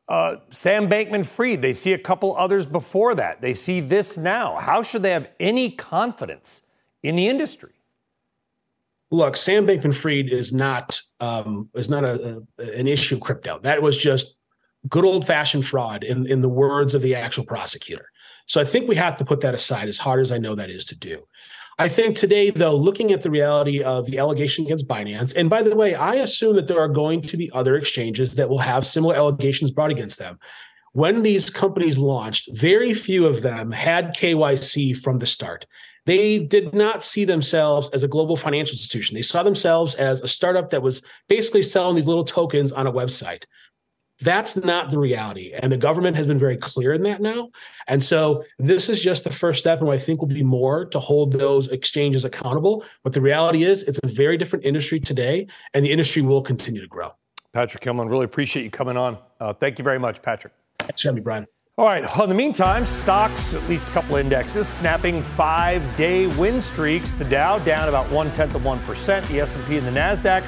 uh, 0.08 0.36
Sam 0.50 0.88
Bankman 0.88 1.26
Fried, 1.26 1.62
they 1.62 1.72
see 1.72 1.92
a 1.92 1.98
couple 1.98 2.36
others 2.36 2.64
before 2.66 3.14
that. 3.16 3.40
They 3.40 3.54
see 3.54 3.80
this 3.80 4.16
now. 4.16 4.58
How 4.58 4.82
should 4.82 5.02
they 5.02 5.10
have 5.10 5.28
any 5.40 5.70
confidence 5.70 6.62
in 7.02 7.16
the 7.16 7.26
industry? 7.26 7.72
Look, 9.10 9.36
Sam 9.36 9.66
Bankman 9.66 9.94
Fried 9.94 10.30
is 10.30 10.52
not 10.52 11.00
um, 11.20 11.68
is 11.74 11.88
not 11.88 12.04
a, 12.04 12.44
a, 12.58 12.78
an 12.78 12.86
issue 12.86 13.18
crypto. 13.18 13.58
That 13.60 13.82
was 13.82 13.96
just 13.96 14.38
good 14.88 15.04
old 15.04 15.26
fashioned 15.26 15.66
fraud, 15.66 16.04
in, 16.04 16.26
in 16.30 16.40
the 16.40 16.48
words 16.48 16.94
of 16.94 17.02
the 17.02 17.14
actual 17.14 17.44
prosecutor. 17.44 18.06
So 18.46 18.60
I 18.60 18.64
think 18.64 18.88
we 18.88 18.96
have 18.96 19.16
to 19.16 19.24
put 19.24 19.40
that 19.40 19.54
aside, 19.54 19.88
as 19.88 19.98
hard 19.98 20.20
as 20.20 20.30
I 20.30 20.38
know 20.38 20.54
that 20.54 20.70
is 20.70 20.84
to 20.86 20.96
do. 20.96 21.26
I 21.78 21.88
think 21.88 22.16
today, 22.16 22.48
though, 22.48 22.74
looking 22.74 23.12
at 23.12 23.20
the 23.20 23.30
reality 23.30 23.82
of 23.82 24.06
the 24.06 24.18
allegation 24.18 24.64
against 24.64 24.88
Binance, 24.88 25.36
and 25.36 25.50
by 25.50 25.62
the 25.62 25.76
way, 25.76 25.94
I 25.94 26.14
assume 26.14 26.56
that 26.56 26.68
there 26.68 26.80
are 26.80 26.88
going 26.88 27.20
to 27.22 27.36
be 27.36 27.50
other 27.52 27.76
exchanges 27.76 28.34
that 28.36 28.48
will 28.48 28.58
have 28.58 28.86
similar 28.86 29.14
allegations 29.14 29.70
brought 29.70 29.90
against 29.90 30.18
them. 30.18 30.38
When 30.92 31.22
these 31.22 31.50
companies 31.50 31.98
launched, 31.98 32.48
very 32.54 32.94
few 32.94 33.26
of 33.26 33.42
them 33.42 33.72
had 33.72 34.16
KYC 34.16 34.96
from 34.96 35.18
the 35.18 35.26
start. 35.26 35.66
They 36.06 36.38
did 36.38 36.72
not 36.72 37.04
see 37.04 37.26
themselves 37.26 37.90
as 37.90 38.02
a 38.02 38.08
global 38.08 38.38
financial 38.38 38.72
institution. 38.72 39.14
They 39.14 39.20
saw 39.22 39.42
themselves 39.42 39.94
as 39.96 40.22
a 40.22 40.28
startup 40.28 40.70
that 40.70 40.80
was 40.80 41.02
basically 41.28 41.62
selling 41.62 41.96
these 41.96 42.06
little 42.06 42.24
tokens 42.24 42.72
on 42.72 42.86
a 42.86 42.92
website. 42.92 43.44
That's 44.20 44.56
not 44.56 44.90
the 44.90 44.98
reality. 44.98 45.52
And 45.52 45.70
the 45.70 45.76
government 45.76 46.16
has 46.16 46.26
been 46.26 46.38
very 46.38 46.56
clear 46.56 46.94
in 46.94 47.02
that 47.02 47.20
now. 47.20 47.50
And 47.86 48.02
so 48.02 48.44
this 48.58 48.88
is 48.88 49.00
just 49.00 49.24
the 49.24 49.30
first 49.30 49.60
step. 49.60 49.80
And 49.80 49.90
I 49.90 49.98
think 49.98 50.20
will 50.20 50.28
be 50.28 50.42
more 50.42 50.86
to 50.86 50.98
hold 50.98 51.32
those 51.32 51.68
exchanges 51.68 52.24
accountable. 52.24 52.84
But 53.02 53.12
the 53.12 53.20
reality 53.20 53.64
is, 53.64 53.82
it's 53.82 54.00
a 54.02 54.06
very 54.06 54.36
different 54.36 54.64
industry 54.64 55.00
today, 55.00 55.46
and 55.74 55.84
the 55.84 55.92
industry 55.92 56.22
will 56.22 56.42
continue 56.42 56.80
to 56.80 56.88
grow. 56.88 57.12
Patrick 57.52 57.84
Hillman, 57.84 58.08
really 58.08 58.24
appreciate 58.24 58.64
you 58.64 58.70
coming 58.70 58.96
on. 58.96 59.18
Uh, 59.40 59.52
thank 59.52 59.78
you 59.78 59.84
very 59.84 59.98
much, 59.98 60.22
Patrick. 60.22 60.52
Thanks 60.78 61.02
for 61.02 61.08
having 61.08 61.16
me, 61.16 61.22
Brian. 61.22 61.46
All 61.78 61.84
right. 61.84 62.04
In 62.22 62.28
the 62.30 62.34
meantime, 62.34 62.86
stocks, 62.86 63.52
at 63.52 63.62
least 63.68 63.86
a 63.88 63.90
couple 63.90 64.16
indexes, 64.16 64.66
snapping 64.66 65.22
five-day 65.22 66.26
win 66.38 66.62
streaks. 66.62 67.12
The 67.12 67.26
Dow 67.26 67.58
down 67.58 67.90
about 67.90 68.10
one 68.10 68.30
tenth 68.32 68.54
of 68.54 68.64
one 68.64 68.78
percent. 68.80 69.26
The 69.28 69.40
S&P 69.40 69.76
and 69.76 69.86
the 69.86 69.90
Nasdaq 69.90 70.42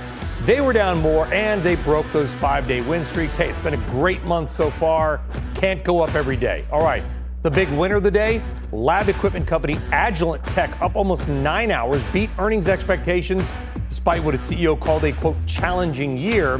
they 0.44 0.60
were 0.60 0.72
down 0.72 0.98
more 0.98 1.26
and 1.32 1.62
they 1.62 1.76
broke 1.76 2.10
those 2.12 2.34
five 2.36 2.66
day 2.68 2.80
win 2.80 3.04
streaks. 3.04 3.36
Hey, 3.36 3.50
it's 3.50 3.58
been 3.60 3.74
a 3.74 3.88
great 3.88 4.22
month 4.24 4.50
so 4.50 4.70
far. 4.70 5.20
Can't 5.54 5.82
go 5.84 6.00
up 6.00 6.14
every 6.14 6.36
day. 6.36 6.64
All 6.70 6.82
right. 6.82 7.02
The 7.42 7.50
big 7.50 7.70
winner 7.70 7.96
of 7.96 8.02
the 8.02 8.10
day, 8.10 8.42
lab 8.72 9.08
equipment 9.08 9.46
company 9.46 9.74
Agilent 9.90 10.44
Tech, 10.50 10.80
up 10.80 10.96
almost 10.96 11.28
nine 11.28 11.70
hours, 11.70 12.02
beat 12.12 12.30
earnings 12.38 12.68
expectations 12.68 13.52
despite 13.88 14.22
what 14.22 14.34
its 14.34 14.50
CEO 14.50 14.78
called 14.78 15.04
a 15.04 15.12
quote 15.12 15.36
challenging 15.46 16.18
year. 16.18 16.58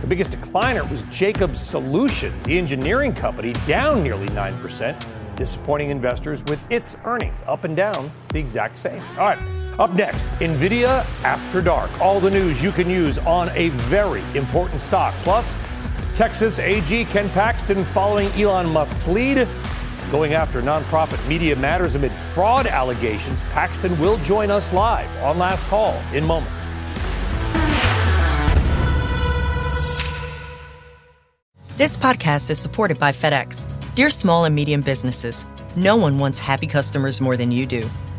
The 0.00 0.06
biggest 0.06 0.30
decliner 0.30 0.88
was 0.90 1.02
Jacobs 1.10 1.60
Solutions, 1.60 2.44
the 2.44 2.56
engineering 2.56 3.12
company, 3.12 3.52
down 3.66 4.02
nearly 4.02 4.26
9%, 4.28 5.36
disappointing 5.36 5.90
investors 5.90 6.42
with 6.44 6.60
its 6.70 6.96
earnings 7.04 7.40
up 7.46 7.64
and 7.64 7.76
down 7.76 8.10
the 8.28 8.38
exact 8.38 8.78
same. 8.78 9.02
All 9.18 9.26
right. 9.26 9.61
Up 9.78 9.94
next, 9.94 10.24
NVIDIA 10.40 11.04
After 11.24 11.62
Dark. 11.62 11.90
All 12.00 12.20
the 12.20 12.30
news 12.30 12.62
you 12.62 12.72
can 12.72 12.90
use 12.90 13.18
on 13.18 13.48
a 13.50 13.70
very 13.70 14.22
important 14.34 14.80
stock. 14.80 15.14
Plus, 15.22 15.56
Texas 16.14 16.58
AG 16.58 17.06
Ken 17.06 17.28
Paxton 17.30 17.84
following 17.86 18.28
Elon 18.32 18.66
Musk's 18.66 19.08
lead. 19.08 19.48
Going 20.10 20.34
after 20.34 20.60
nonprofit 20.60 21.26
Media 21.26 21.56
Matters 21.56 21.94
amid 21.94 22.12
fraud 22.12 22.66
allegations, 22.66 23.42
Paxton 23.44 23.98
will 23.98 24.18
join 24.18 24.50
us 24.50 24.74
live 24.74 25.08
on 25.22 25.38
Last 25.38 25.66
Call 25.68 25.94
in 26.12 26.22
moments. 26.22 26.64
This 31.78 31.96
podcast 31.96 32.50
is 32.50 32.58
supported 32.58 32.98
by 32.98 33.10
FedEx. 33.10 33.66
Dear 33.94 34.10
small 34.10 34.44
and 34.44 34.54
medium 34.54 34.82
businesses, 34.82 35.46
no 35.76 35.96
one 35.96 36.18
wants 36.18 36.38
happy 36.38 36.66
customers 36.66 37.22
more 37.22 37.38
than 37.38 37.50
you 37.50 37.64
do. 37.64 37.88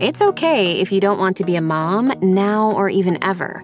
It's 0.00 0.22
okay 0.22 0.80
if 0.80 0.90
you 0.90 0.98
don't 0.98 1.18
want 1.18 1.36
to 1.36 1.44
be 1.44 1.56
a 1.56 1.60
mom 1.60 2.14
now 2.22 2.72
or 2.72 2.88
even 2.88 3.22
ever. 3.22 3.62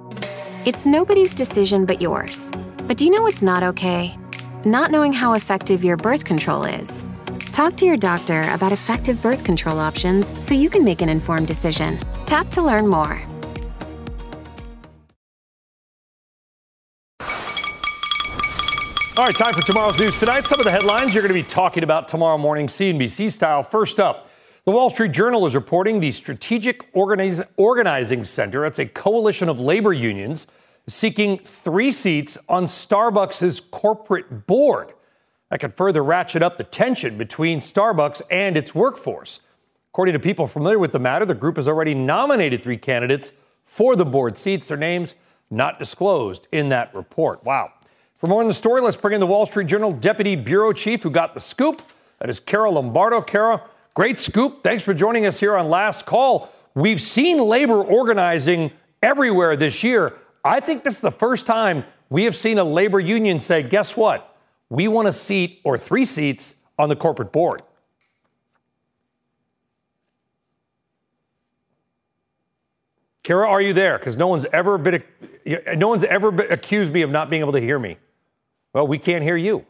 It's 0.66 0.84
nobody's 0.84 1.34
decision 1.34 1.86
but 1.86 2.02
yours. 2.02 2.52
But 2.86 2.98
do 2.98 3.06
you 3.06 3.10
know 3.10 3.22
what's 3.22 3.40
not 3.40 3.62
okay? 3.62 4.14
Not 4.62 4.90
knowing 4.90 5.14
how 5.14 5.32
effective 5.32 5.82
your 5.82 5.96
birth 5.96 6.26
control 6.26 6.64
is. 6.64 7.06
Talk 7.52 7.78
to 7.78 7.86
your 7.86 7.96
doctor 7.96 8.42
about 8.52 8.70
effective 8.70 9.22
birth 9.22 9.44
control 9.44 9.78
options 9.78 10.26
so 10.44 10.54
you 10.54 10.68
can 10.68 10.84
make 10.84 11.00
an 11.00 11.08
informed 11.08 11.46
decision. 11.46 11.98
Tap 12.26 12.50
to 12.50 12.60
learn 12.60 12.86
more. 12.86 13.18
All 19.16 19.24
right, 19.24 19.34
time 19.34 19.54
for 19.54 19.62
tomorrow's 19.62 19.98
news. 19.98 20.20
Tonight, 20.20 20.44
some 20.44 20.60
of 20.60 20.64
the 20.64 20.70
headlines 20.70 21.14
you're 21.14 21.22
going 21.22 21.34
to 21.34 21.42
be 21.42 21.48
talking 21.48 21.82
about 21.82 22.08
tomorrow 22.08 22.36
morning, 22.36 22.66
CNBC 22.66 23.32
style. 23.32 23.62
First 23.62 23.98
up, 23.98 24.25
the 24.66 24.72
Wall 24.72 24.90
Street 24.90 25.12
Journal 25.12 25.46
is 25.46 25.54
reporting 25.54 26.00
the 26.00 26.10
Strategic 26.10 26.92
Organiz- 26.92 27.46
Organizing 27.56 28.24
Center, 28.24 28.62
that's 28.62 28.80
a 28.80 28.86
coalition 28.86 29.48
of 29.48 29.60
labor 29.60 29.92
unions, 29.92 30.48
seeking 30.88 31.38
three 31.38 31.92
seats 31.92 32.36
on 32.48 32.64
Starbucks' 32.64 33.70
corporate 33.70 34.48
board. 34.48 34.92
That 35.50 35.60
could 35.60 35.72
further 35.72 36.02
ratchet 36.02 36.42
up 36.42 36.58
the 36.58 36.64
tension 36.64 37.16
between 37.16 37.60
Starbucks 37.60 38.22
and 38.28 38.56
its 38.56 38.74
workforce. 38.74 39.38
According 39.92 40.14
to 40.14 40.18
people 40.18 40.48
familiar 40.48 40.80
with 40.80 40.90
the 40.90 40.98
matter, 40.98 41.24
the 41.24 41.34
group 41.34 41.56
has 41.56 41.68
already 41.68 41.94
nominated 41.94 42.64
three 42.64 42.76
candidates 42.76 43.32
for 43.64 43.94
the 43.94 44.04
board 44.04 44.36
seats. 44.36 44.66
Their 44.66 44.76
names 44.76 45.14
not 45.48 45.78
disclosed 45.78 46.48
in 46.50 46.70
that 46.70 46.92
report. 46.92 47.44
Wow. 47.44 47.72
For 48.16 48.26
more 48.26 48.42
on 48.42 48.48
the 48.48 48.54
story, 48.54 48.82
let's 48.82 48.96
bring 48.96 49.14
in 49.14 49.20
the 49.20 49.26
Wall 49.28 49.46
Street 49.46 49.68
Journal 49.68 49.92
deputy 49.92 50.34
bureau 50.34 50.72
chief 50.72 51.04
who 51.04 51.10
got 51.10 51.34
the 51.34 51.40
scoop. 51.40 51.82
That 52.18 52.28
is 52.28 52.40
Kara 52.40 52.70
Lombardo. 52.70 53.20
Kara, 53.20 53.62
Great 53.96 54.18
scoop. 54.18 54.62
Thanks 54.62 54.82
for 54.84 54.92
joining 54.92 55.24
us 55.24 55.40
here 55.40 55.56
on 55.56 55.70
Last 55.70 56.04
Call. 56.04 56.52
We've 56.74 57.00
seen 57.00 57.38
labor 57.38 57.82
organizing 57.82 58.70
everywhere 59.02 59.56
this 59.56 59.82
year. 59.82 60.12
I 60.44 60.60
think 60.60 60.84
this 60.84 60.96
is 60.96 61.00
the 61.00 61.10
first 61.10 61.46
time 61.46 61.82
we 62.10 62.24
have 62.24 62.36
seen 62.36 62.58
a 62.58 62.64
labor 62.64 63.00
union 63.00 63.40
say, 63.40 63.62
guess 63.62 63.96
what? 63.96 64.36
We 64.68 64.86
want 64.86 65.08
a 65.08 65.14
seat 65.14 65.62
or 65.64 65.78
three 65.78 66.04
seats 66.04 66.56
on 66.78 66.90
the 66.90 66.94
corporate 66.94 67.32
board. 67.32 67.62
Kara, 73.22 73.48
are 73.48 73.62
you 73.62 73.72
there? 73.72 73.96
Because 73.96 74.18
no 74.18 74.26
one's 74.26 74.44
ever 74.52 74.76
been 74.76 75.02
no 75.74 75.88
one's 75.88 76.04
ever 76.04 76.28
accused 76.28 76.92
me 76.92 77.00
of 77.00 77.08
not 77.08 77.30
being 77.30 77.40
able 77.40 77.52
to 77.52 77.60
hear 77.60 77.78
me. 77.78 77.96
Well, 78.74 78.86
we 78.86 78.98
can't 78.98 79.24
hear 79.24 79.38
you. 79.38 79.64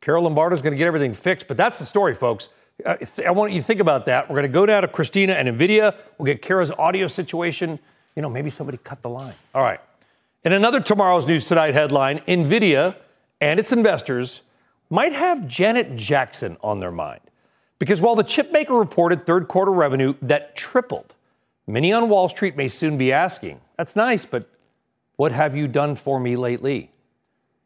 Kara 0.00 0.18
Lombardo's 0.18 0.62
going 0.62 0.72
to 0.72 0.78
get 0.78 0.86
everything 0.86 1.12
fixed, 1.12 1.46
but 1.46 1.58
that's 1.58 1.78
the 1.78 1.84
story, 1.84 2.14
folks. 2.14 2.48
Uh, 2.84 2.96
I 3.26 3.30
want 3.30 3.52
you 3.52 3.60
to 3.60 3.66
think 3.66 3.80
about 3.80 4.06
that. 4.06 4.28
We're 4.28 4.36
going 4.36 4.50
to 4.50 4.52
go 4.52 4.66
down 4.66 4.82
to 4.82 4.88
Christina 4.88 5.34
and 5.34 5.48
NVIDIA. 5.48 5.94
We'll 6.18 6.26
get 6.26 6.42
Kara's 6.42 6.70
audio 6.72 7.06
situation. 7.06 7.78
You 8.16 8.22
know, 8.22 8.30
maybe 8.30 8.50
somebody 8.50 8.78
cut 8.82 9.02
the 9.02 9.08
line. 9.08 9.34
All 9.54 9.62
right. 9.62 9.80
In 10.44 10.52
another 10.52 10.80
Tomorrow's 10.80 11.26
News 11.26 11.44
Tonight 11.46 11.74
headline, 11.74 12.20
NVIDIA 12.26 12.96
and 13.40 13.60
its 13.60 13.72
investors 13.72 14.42
might 14.88 15.12
have 15.12 15.46
Janet 15.46 15.96
Jackson 15.96 16.56
on 16.62 16.80
their 16.80 16.90
mind. 16.90 17.20
Because 17.78 18.00
while 18.00 18.14
the 18.14 18.24
chipmaker 18.24 18.78
reported 18.78 19.24
third 19.24 19.48
quarter 19.48 19.70
revenue 19.70 20.14
that 20.22 20.54
tripled, 20.56 21.14
many 21.66 21.92
on 21.92 22.08
Wall 22.08 22.28
Street 22.28 22.56
may 22.56 22.68
soon 22.68 22.98
be 22.98 23.12
asking, 23.12 23.60
that's 23.78 23.96
nice, 23.96 24.26
but 24.26 24.48
what 25.16 25.32
have 25.32 25.56
you 25.56 25.68
done 25.68 25.96
for 25.96 26.20
me 26.20 26.36
lately? 26.36 26.90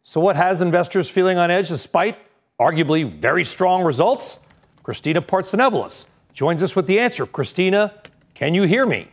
So, 0.02 0.20
what 0.20 0.36
has 0.36 0.60
investors 0.60 1.08
feeling 1.08 1.38
on 1.38 1.50
edge 1.50 1.68
despite 1.68 2.18
arguably 2.60 3.10
very 3.10 3.44
strong 3.44 3.82
results? 3.82 4.38
Christina 4.84 5.22
Partsinevelos 5.22 6.04
joins 6.34 6.62
us 6.62 6.76
with 6.76 6.86
the 6.86 7.00
answer. 7.00 7.24
Christina, 7.24 7.94
can 8.34 8.54
you 8.54 8.64
hear 8.64 8.84
me? 8.84 9.08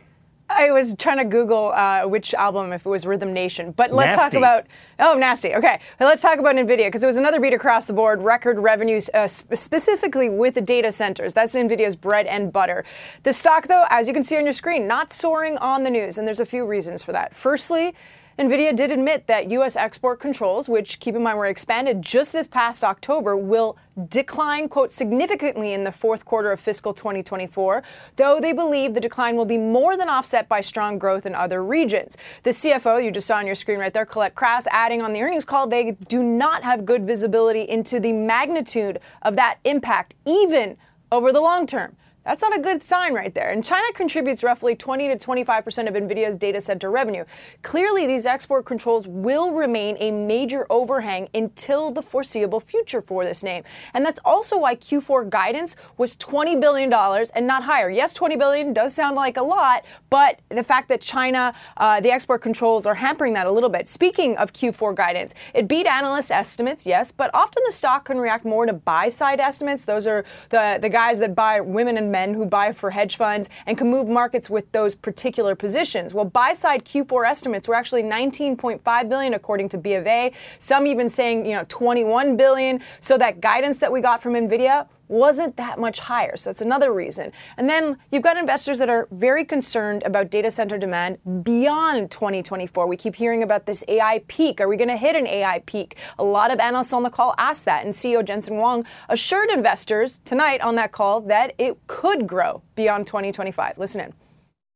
I 0.50 0.70
was 0.70 0.94
trying 0.98 1.16
to 1.16 1.24
Google 1.24 1.72
uh, 1.72 2.06
which 2.06 2.34
album, 2.34 2.74
if 2.74 2.84
it 2.84 2.88
was 2.90 3.06
Rhythm 3.06 3.32
Nation. 3.32 3.72
But 3.72 3.90
let's 3.90 4.18
nasty. 4.18 4.36
talk 4.36 4.38
about. 4.38 4.66
Oh, 4.98 5.16
nasty. 5.16 5.54
Okay. 5.54 5.80
let's 5.98 6.20
talk 6.20 6.38
about 6.38 6.56
NVIDIA 6.56 6.88
because 6.88 7.02
it 7.02 7.06
was 7.06 7.16
another 7.16 7.40
beat 7.40 7.54
across 7.54 7.86
the 7.86 7.94
board, 7.94 8.20
record 8.20 8.58
revenues, 8.58 9.08
uh, 9.14 9.26
sp- 9.32 9.56
specifically 9.56 10.28
with 10.28 10.54
the 10.54 10.60
data 10.60 10.92
centers. 10.92 11.32
That's 11.32 11.54
NVIDIA's 11.54 11.96
bread 11.96 12.26
and 12.26 12.52
butter. 12.52 12.84
The 13.22 13.32
stock, 13.32 13.66
though, 13.66 13.86
as 13.88 14.06
you 14.06 14.12
can 14.12 14.24
see 14.24 14.36
on 14.36 14.44
your 14.44 14.52
screen, 14.52 14.86
not 14.86 15.10
soaring 15.10 15.56
on 15.56 15.84
the 15.84 15.90
news. 15.90 16.18
And 16.18 16.26
there's 16.26 16.40
a 16.40 16.44
few 16.46 16.66
reasons 16.66 17.02
for 17.02 17.12
that. 17.12 17.34
Firstly, 17.34 17.94
NVIDIA 18.42 18.74
did 18.74 18.90
admit 18.90 19.28
that 19.28 19.52
U.S. 19.52 19.76
export 19.76 20.18
controls, 20.18 20.68
which 20.68 20.98
keep 20.98 21.14
in 21.14 21.22
mind 21.22 21.38
were 21.38 21.46
expanded 21.46 22.02
just 22.02 22.32
this 22.32 22.48
past 22.48 22.82
October, 22.82 23.36
will 23.36 23.76
decline, 24.08 24.68
quote, 24.68 24.90
significantly 24.90 25.72
in 25.72 25.84
the 25.84 25.92
fourth 25.92 26.24
quarter 26.24 26.50
of 26.50 26.58
fiscal 26.58 26.92
2024, 26.92 27.84
though 28.16 28.40
they 28.40 28.52
believe 28.52 28.94
the 28.94 29.00
decline 29.00 29.36
will 29.36 29.44
be 29.44 29.58
more 29.58 29.96
than 29.96 30.08
offset 30.08 30.48
by 30.48 30.60
strong 30.60 30.98
growth 30.98 31.24
in 31.24 31.36
other 31.36 31.62
regions. 31.62 32.18
The 32.42 32.50
CFO, 32.50 33.04
you 33.04 33.12
just 33.12 33.28
saw 33.28 33.36
on 33.36 33.46
your 33.46 33.54
screen 33.54 33.78
right 33.78 33.94
there, 33.94 34.04
Colette 34.04 34.34
Kress, 34.34 34.66
adding 34.72 35.02
on 35.02 35.12
the 35.12 35.22
earnings 35.22 35.44
call, 35.44 35.68
they 35.68 35.92
do 36.08 36.20
not 36.20 36.64
have 36.64 36.84
good 36.84 37.06
visibility 37.06 37.62
into 37.62 38.00
the 38.00 38.12
magnitude 38.12 38.98
of 39.22 39.36
that 39.36 39.58
impact, 39.62 40.16
even 40.26 40.76
over 41.12 41.32
the 41.32 41.40
long 41.40 41.64
term. 41.64 41.94
That's 42.24 42.40
not 42.40 42.56
a 42.56 42.60
good 42.60 42.84
sign 42.84 43.14
right 43.14 43.34
there. 43.34 43.50
And 43.50 43.64
China 43.64 43.92
contributes 43.94 44.44
roughly 44.44 44.76
20 44.76 45.08
to 45.08 45.16
25% 45.16 45.88
of 45.88 45.94
NVIDIA's 45.94 46.36
data 46.36 46.60
center 46.60 46.88
revenue. 46.88 47.24
Clearly, 47.62 48.06
these 48.06 48.26
export 48.26 48.64
controls 48.64 49.08
will 49.08 49.50
remain 49.50 49.96
a 49.98 50.12
major 50.12 50.64
overhang 50.70 51.28
until 51.34 51.90
the 51.90 52.00
foreseeable 52.00 52.60
future 52.60 53.02
for 53.02 53.24
this 53.24 53.42
name. 53.42 53.64
And 53.92 54.06
that's 54.06 54.20
also 54.24 54.56
why 54.56 54.76
Q4 54.76 55.30
guidance 55.30 55.74
was 55.96 56.16
$20 56.16 56.60
billion 56.60 56.92
and 56.92 57.46
not 57.46 57.64
higher. 57.64 57.90
Yes, 57.90 58.14
20 58.14 58.36
billion 58.36 58.72
does 58.72 58.94
sound 58.94 59.16
like 59.16 59.36
a 59.36 59.42
lot, 59.42 59.84
but 60.08 60.38
the 60.48 60.62
fact 60.62 60.88
that 60.90 61.00
China, 61.00 61.52
uh, 61.76 62.00
the 62.00 62.12
export 62.12 62.40
controls 62.40 62.86
are 62.86 62.94
hampering 62.94 63.32
that 63.32 63.48
a 63.48 63.52
little 63.52 63.68
bit. 63.68 63.88
Speaking 63.88 64.36
of 64.36 64.52
Q4 64.52 64.94
guidance, 64.94 65.34
it 65.54 65.66
beat 65.66 65.86
analyst 65.86 66.30
estimates, 66.30 66.86
yes, 66.86 67.10
but 67.10 67.32
often 67.34 67.64
the 67.66 67.72
stock 67.72 68.04
can 68.04 68.18
react 68.18 68.44
more 68.44 68.64
to 68.64 68.72
buy 68.72 69.08
side 69.08 69.40
estimates. 69.40 69.84
Those 69.84 70.06
are 70.06 70.24
the, 70.50 70.78
the 70.80 70.88
guys 70.88 71.18
that 71.18 71.34
buy 71.34 71.60
women 71.60 71.96
and 71.96 72.11
men 72.12 72.34
who 72.34 72.44
buy 72.44 72.72
for 72.72 72.90
hedge 72.90 73.16
funds 73.16 73.50
and 73.66 73.76
can 73.76 73.90
move 73.90 74.06
markets 74.06 74.48
with 74.48 74.70
those 74.70 74.94
particular 74.94 75.56
positions. 75.56 76.14
Well, 76.14 76.26
buy 76.26 76.52
side 76.52 76.84
Q4 76.84 77.26
estimates 77.28 77.66
were 77.66 77.74
actually 77.74 78.04
19.5 78.04 79.08
billion 79.08 79.34
according 79.34 79.70
to 79.70 79.78
B 79.78 79.94
of 79.94 80.06
A. 80.06 80.32
Some 80.60 80.86
even 80.86 81.08
saying, 81.08 81.46
you 81.46 81.56
know, 81.56 81.64
21 81.68 82.36
billion. 82.36 82.80
So 83.00 83.18
that 83.18 83.40
guidance 83.40 83.78
that 83.78 83.90
we 83.90 84.00
got 84.00 84.22
from 84.22 84.34
Nvidia 84.34 84.86
wasn't 85.12 85.56
that 85.58 85.78
much 85.78 86.00
higher. 86.00 86.36
So 86.36 86.50
that's 86.50 86.62
another 86.62 86.92
reason. 86.92 87.32
And 87.56 87.68
then 87.68 87.98
you've 88.10 88.22
got 88.22 88.36
investors 88.36 88.78
that 88.78 88.88
are 88.88 89.06
very 89.12 89.44
concerned 89.44 90.02
about 90.04 90.30
data 90.30 90.50
center 90.50 90.78
demand 90.78 91.18
beyond 91.44 92.10
2024. 92.10 92.86
We 92.86 92.96
keep 92.96 93.14
hearing 93.14 93.42
about 93.42 93.66
this 93.66 93.84
AI 93.88 94.24
peak. 94.26 94.60
Are 94.60 94.68
we 94.68 94.76
going 94.76 94.88
to 94.88 94.96
hit 94.96 95.14
an 95.14 95.26
AI 95.26 95.60
peak? 95.66 95.96
A 96.18 96.24
lot 96.24 96.50
of 96.50 96.58
analysts 96.58 96.92
on 96.92 97.02
the 97.02 97.10
call 97.10 97.34
asked 97.36 97.66
that, 97.66 97.84
and 97.84 97.94
CEO 97.94 98.24
Jensen 98.24 98.56
Huang 98.56 98.84
assured 99.08 99.50
investors 99.50 100.20
tonight 100.24 100.62
on 100.62 100.74
that 100.76 100.92
call 100.92 101.20
that 101.20 101.54
it 101.58 101.76
could 101.86 102.26
grow 102.26 102.62
beyond 102.74 103.06
2025. 103.06 103.78
Listen 103.78 104.00
in. 104.00 104.14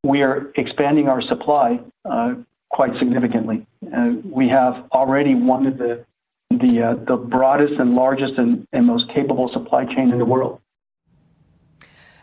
We 0.04 0.20
are 0.22 0.52
expanding 0.56 1.08
our 1.08 1.22
supply 1.22 1.80
uh, 2.04 2.34
quite 2.68 2.96
significantly. 2.98 3.66
Uh, 3.96 4.16
we 4.22 4.48
have 4.48 4.84
already 4.92 5.34
one 5.34 5.66
of 5.66 5.78
the 5.78 6.04
the, 6.50 6.82
uh, 6.82 7.04
the 7.04 7.16
broadest 7.16 7.74
and 7.78 7.94
largest 7.94 8.34
and, 8.38 8.66
and 8.72 8.86
most 8.86 9.10
capable 9.14 9.50
supply 9.52 9.84
chain 9.84 10.10
in 10.10 10.18
the 10.18 10.24
world. 10.24 10.60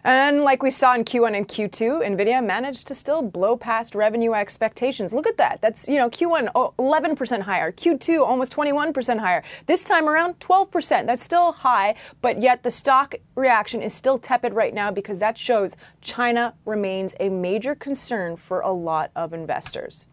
And 0.06 0.44
like 0.44 0.62
we 0.62 0.70
saw 0.70 0.94
in 0.96 1.06
Q1 1.06 1.38
and 1.38 1.48
Q2, 1.48 2.06
Nvidia 2.06 2.44
managed 2.44 2.88
to 2.88 2.96
still 2.96 3.22
blow 3.22 3.56
past 3.56 3.96
revenue 3.96 4.34
expectations. 4.34 5.13
Look 5.13 5.25
at 5.25 5.38
that. 5.38 5.62
That's, 5.62 5.88
you 5.88 5.96
know, 5.96 6.10
Q1 6.10 6.51
11% 6.51 7.42
higher, 7.42 7.72
Q2 7.72 8.20
almost 8.22 8.53
21% 8.53 9.20
higher. 9.20 9.44
This 9.65 9.82
time 9.82 10.10
around 10.10 10.39
12%. 10.39 11.06
That's 11.06 11.24
still 11.24 11.53
high, 11.53 11.96
but 12.20 12.42
yet 12.42 12.63
the 12.63 12.72
stock 12.72 13.15
reaction 13.36 13.82
is 13.82 13.94
still 13.94 14.20
tepid 14.20 14.53
right 14.53 14.74
now 14.74 14.92
because 14.92 15.20
that 15.20 15.38
shows 15.38 15.74
China 16.01 16.53
remains 16.65 17.15
a 17.22 17.30
major 17.30 17.74
concern 17.74 18.36
for 18.36 18.60
a 18.60 18.74
lot 18.74 19.10
of 19.15 19.32
investors. 19.32 20.08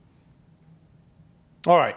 All 1.67 1.79
right. 1.79 1.97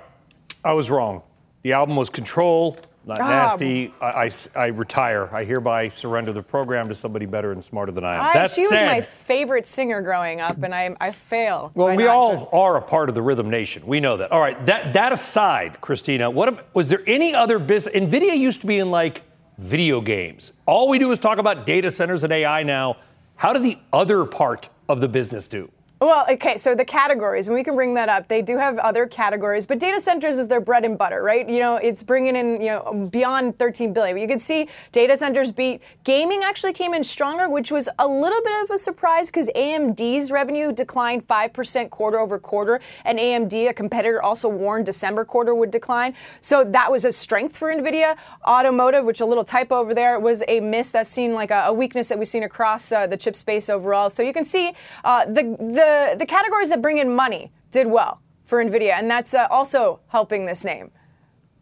I 0.66 0.74
was 0.74 0.90
wrong. 0.90 1.22
The 1.64 1.72
album 1.72 1.96
was 1.96 2.10
Control, 2.10 2.78
not 3.06 3.20
ah, 3.20 3.28
nasty. 3.28 3.94
I, 4.02 4.06
I, 4.06 4.32
I, 4.56 4.66
retire. 4.68 5.30
I 5.34 5.44
hereby 5.44 5.90
surrender 5.90 6.32
the 6.32 6.44
program 6.44 6.88
to 6.90 6.96
somebody 6.96 7.26
better 7.26 7.52
and 7.52 7.64
smarter 7.64 7.92
than 7.92 8.04
I 8.04 8.16
am. 8.16 8.22
I, 8.22 8.34
That's 8.34 8.56
she 8.56 8.64
was 8.64 8.72
my 8.72 9.02
favorite 9.02 9.68
singer 9.68 10.02
growing 10.02 10.42
up, 10.42 10.62
and 10.62 10.74
I, 10.74 10.96
I 11.00 11.12
fail. 11.12 11.72
Well, 11.74 11.96
we 11.96 12.08
all 12.08 12.50
are 12.52 12.78
a 12.78 12.82
part 12.82 13.10
of 13.10 13.16
the 13.16 13.22
Rhythm 13.22 13.50
Nation. 13.50 13.86
We 13.86 14.00
know 14.00 14.18
that. 14.18 14.32
All 14.32 14.40
right. 14.40 14.64
That 14.66 14.94
that 14.94 15.12
aside, 15.12 15.80
Christina, 15.82 16.30
what 16.30 16.74
was 16.74 16.90
there 16.90 17.04
any 17.08 17.34
other 17.34 17.60
business? 17.60 17.96
Nvidia 17.96 18.38
used 18.38 18.62
to 18.62 18.68
be 18.68 18.80
in 18.80 18.92
like 18.92 19.24
video 19.58 20.02
games. 20.02 20.52
All 20.66 20.90
we 20.90 21.00
do 21.00 21.12
is 21.12 21.20
talk 21.20 21.38
about 21.38 21.66
data 21.66 21.92
centers 21.92 22.24
and 22.24 22.32
AI 22.32 22.64
now. 22.64 22.98
How 23.36 23.54
did 23.54 23.64
the 23.64 23.78
other 23.92 24.26
part 24.26 24.70
of 24.88 25.02
the 25.02 25.08
business 25.08 25.48
do? 25.48 25.70
Well, 26.04 26.26
okay, 26.32 26.58
so 26.58 26.76
the 26.76 26.84
categories, 26.84 27.48
and 27.48 27.56
we 27.56 27.64
can 27.64 27.76
bring 27.76 27.94
that 27.94 28.10
up. 28.10 28.28
They 28.28 28.42
do 28.42 28.58
have 28.58 28.78
other 28.78 29.08
categories, 29.08 29.66
but 29.66 29.80
data 29.80 30.02
centers 30.02 30.38
is 30.38 30.50
their 30.50 30.60
bread 30.60 30.84
and 30.84 30.98
butter, 30.98 31.24
right? 31.24 31.48
You 31.48 31.60
know, 31.60 31.78
it's 31.78 32.04
bringing 32.04 32.36
in, 32.36 32.60
you 32.60 32.68
know, 32.68 33.10
beyond 33.10 33.58
13 33.58 33.94
billion. 33.94 34.18
But 34.18 34.22
you 34.22 34.28
can 34.28 34.40
see 34.40 34.68
data 34.92 35.16
centers 35.16 35.54
beat. 35.54 35.80
Gaming 36.04 36.42
actually 36.44 36.74
came 36.74 36.94
in 36.94 37.06
stronger, 37.06 37.48
which 37.48 37.72
was 37.72 37.88
a 38.00 38.06
little 38.06 38.42
bit 38.44 38.64
of 38.64 38.72
a 38.72 38.78
surprise 38.78 39.28
because 39.28 39.50
AMD's 39.56 40.30
revenue 40.30 40.74
declined 40.74 41.26
5% 41.26 41.90
quarter 41.90 42.20
over 42.20 42.38
quarter, 42.38 42.82
and 43.06 43.18
AMD, 43.18 43.70
a 43.70 43.74
competitor, 43.74 44.22
also 44.22 44.50
warned 44.50 44.86
December 44.86 45.24
quarter 45.24 45.56
would 45.56 45.72
decline. 45.72 46.16
So 46.42 46.66
that 46.66 46.92
was 46.92 47.06
a 47.06 47.14
strength 47.14 47.56
for 47.56 47.74
NVIDIA. 47.74 48.18
Automotive, 48.46 49.06
which 49.06 49.22
a 49.22 49.26
little 49.26 49.46
typo 49.46 49.78
over 49.78 49.94
there, 49.94 50.20
was 50.20 50.44
a 50.50 50.60
miss. 50.60 50.90
That's 50.90 51.10
seen 51.10 51.34
like 51.34 51.50
a, 51.50 51.68
a 51.68 51.74
weakness 51.74 52.10
that 52.10 52.20
we've 52.20 52.28
seen 52.28 52.44
across 52.44 52.92
uh, 52.92 53.08
the 53.08 53.16
chip 53.16 53.38
space 53.38 53.70
overall. 53.70 54.10
So 54.10 54.22
you 54.22 54.34
can 54.34 54.44
see 54.44 54.74
uh, 55.06 55.24
the, 55.24 55.56
the 55.58 55.93
the, 56.18 56.26
categories 56.26 56.70
that 56.70 56.82
bring 56.82 56.98
in 56.98 57.14
money 57.16 57.52
did 57.72 57.88
well 57.88 58.22
for 58.46 58.64
NVIDIA, 58.64 58.94
and 58.94 59.10
that's 59.10 59.34
uh, 59.34 59.48
also 59.50 60.00
helping 60.08 60.46
this 60.46 60.64
name. 60.64 60.92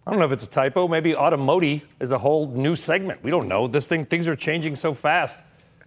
I 0.05 0.11
don't 0.11 0.19
know 0.19 0.25
if 0.25 0.31
it's 0.31 0.43
a 0.43 0.49
typo. 0.49 0.87
Maybe 0.87 1.15
automotive 1.15 1.85
is 1.99 2.11
a 2.11 2.17
whole 2.17 2.47
new 2.47 2.75
segment. 2.75 3.23
We 3.23 3.31
don't 3.31 3.47
know. 3.47 3.67
This 3.67 3.87
thing, 3.87 4.05
things 4.05 4.27
are 4.27 4.35
changing 4.35 4.75
so 4.75 4.93
fast. 4.93 5.37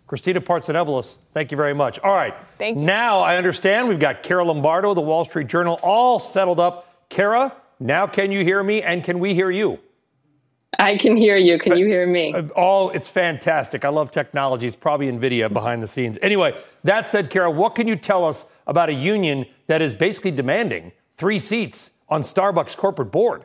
Christina 0.07 0.41
Partsinevelos, 0.41 1.17
thank 1.33 1.51
you 1.51 1.57
very 1.57 1.75
much. 1.75 1.99
All 1.99 2.15
right. 2.15 2.35
Thank 2.59 2.79
you. 2.79 2.85
Now 2.85 3.21
I 3.21 3.37
understand 3.37 3.89
we've 3.89 3.99
got 3.99 4.23
Kara 4.23 4.45
Lombardo, 4.45 4.95
the 4.95 5.01
Wall 5.01 5.25
Street 5.25 5.49
Journal, 5.49 5.81
all 5.83 6.21
settled 6.21 6.61
up. 6.61 7.09
Kara, 7.09 7.55
now 7.81 8.07
can 8.07 8.31
you 8.31 8.45
hear 8.45 8.63
me 8.63 8.83
and 8.83 9.03
can 9.03 9.19
we 9.19 9.35
hear 9.35 9.51
you? 9.51 9.81
I 10.79 10.97
can 10.97 11.17
hear 11.17 11.37
you. 11.37 11.59
Can 11.59 11.77
you 11.77 11.87
hear 11.87 12.07
me? 12.07 12.35
Oh, 12.57 12.89
it's 12.91 13.09
fantastic. 13.09 13.85
I 13.85 13.89
love 13.89 14.11
technology. 14.11 14.67
It's 14.67 14.77
probably 14.77 15.11
NVIDIA 15.11 15.53
behind 15.53 15.83
the 15.83 15.87
scenes. 15.87 16.19
Anyway, 16.23 16.57
that 16.85 17.09
said, 17.09 17.31
Kara, 17.31 17.51
what 17.51 17.75
can 17.75 17.89
you 17.89 17.97
tell 17.97 18.25
us 18.25 18.51
about 18.67 18.89
a 18.89 18.95
union 18.95 19.47
that 19.67 19.83
is 19.83 19.95
basically 19.95 20.31
demanding 20.31 20.93
three 21.17 21.39
seats 21.39 21.91
on 22.09 22.23
Starbucks 22.23 22.77
corporate 22.77 23.13
board? 23.13 23.45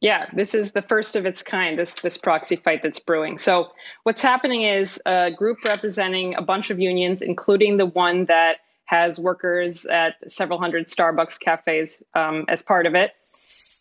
Yeah, 0.00 0.26
this 0.34 0.54
is 0.54 0.72
the 0.72 0.82
first 0.82 1.16
of 1.16 1.24
its 1.24 1.42
kind, 1.42 1.78
this, 1.78 1.94
this 1.94 2.18
proxy 2.18 2.56
fight 2.56 2.82
that's 2.82 2.98
brewing. 2.98 3.38
So, 3.38 3.68
what's 4.02 4.20
happening 4.20 4.62
is 4.62 5.00
a 5.06 5.30
group 5.30 5.64
representing 5.64 6.34
a 6.34 6.42
bunch 6.42 6.70
of 6.70 6.78
unions, 6.78 7.22
including 7.22 7.78
the 7.78 7.86
one 7.86 8.26
that 8.26 8.58
has 8.84 9.18
workers 9.18 9.86
at 9.86 10.16
several 10.30 10.58
hundred 10.58 10.86
Starbucks 10.86 11.40
cafes 11.40 12.02
um, 12.14 12.44
as 12.48 12.62
part 12.62 12.84
of 12.84 12.94
it, 12.94 13.12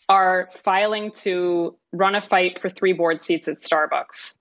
are 0.10 0.50
filing 0.54 1.12
to 1.12 1.76
run 1.92 2.16
a 2.16 2.22
fight 2.22 2.60
for 2.62 2.70
three 2.70 2.94
board 2.94 3.22
seats 3.22 3.48
at 3.48 3.58
Starbucks. 3.58 4.36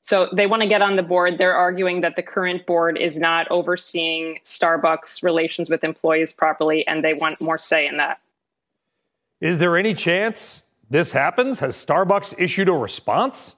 So 0.00 0.28
they 0.32 0.46
want 0.46 0.62
to 0.62 0.68
get 0.68 0.82
on 0.82 0.94
the 0.94 1.02
board. 1.02 1.38
They're 1.38 1.56
arguing 1.56 2.00
that 2.02 2.14
the 2.14 2.22
current 2.22 2.64
board 2.64 2.96
is 2.96 3.18
not 3.18 3.50
overseeing 3.50 4.38
Starbucks' 4.44 5.24
relations 5.24 5.68
with 5.68 5.82
employees 5.82 6.32
properly, 6.32 6.86
and 6.86 7.04
they 7.04 7.14
want 7.14 7.40
more 7.40 7.58
say 7.58 7.88
in 7.88 7.96
that. 7.96 8.20
Is 9.40 9.58
there 9.58 9.76
any 9.76 9.94
chance 9.94 10.64
this 10.88 11.10
happens? 11.10 11.58
Has 11.58 11.76
Starbucks 11.76 12.34
issued 12.38 12.68
a 12.68 12.72
response? 12.72 13.56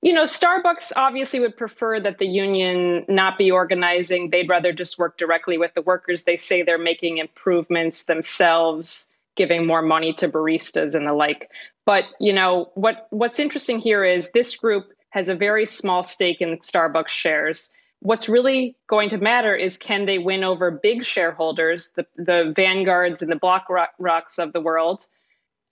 You 0.00 0.12
know, 0.12 0.24
Starbucks 0.24 0.92
obviously 0.96 1.40
would 1.40 1.56
prefer 1.56 2.00
that 2.00 2.18
the 2.18 2.26
union 2.26 3.04
not 3.08 3.36
be 3.36 3.50
organizing. 3.50 4.30
They'd 4.30 4.48
rather 4.48 4.72
just 4.72 4.98
work 4.98 5.18
directly 5.18 5.58
with 5.58 5.74
the 5.74 5.82
workers. 5.82 6.22
They 6.22 6.36
say 6.36 6.62
they're 6.62 6.78
making 6.78 7.18
improvements 7.18 8.04
themselves 8.04 9.08
giving 9.38 9.66
more 9.66 9.80
money 9.80 10.12
to 10.12 10.28
baristas 10.28 10.94
and 10.94 11.08
the 11.08 11.14
like. 11.14 11.50
But 11.86 12.04
you 12.20 12.34
know 12.34 12.70
what 12.74 13.06
what's 13.08 13.38
interesting 13.38 13.80
here 13.80 14.04
is 14.04 14.30
this 14.32 14.54
group 14.56 14.92
has 15.10 15.30
a 15.30 15.34
very 15.34 15.64
small 15.64 16.02
stake 16.02 16.42
in 16.42 16.58
Starbucks 16.58 17.08
shares. 17.08 17.72
What's 18.00 18.28
really 18.28 18.76
going 18.86 19.08
to 19.08 19.18
matter 19.18 19.56
is 19.56 19.78
can 19.78 20.04
they 20.04 20.18
win 20.18 20.44
over 20.44 20.70
big 20.70 21.04
shareholders, 21.04 21.92
the, 21.96 22.06
the 22.16 22.52
vanguards 22.54 23.22
and 23.22 23.32
the 23.32 23.36
block 23.36 23.66
rocks 23.98 24.38
of 24.38 24.52
the 24.52 24.60
world, 24.60 25.06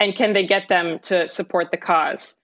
and 0.00 0.16
can 0.16 0.33
they 0.33 0.46
get 0.46 0.68
them 0.68 0.98
to 1.00 1.29
support 1.29 1.70
the 1.70 1.76
cause? 1.76 2.38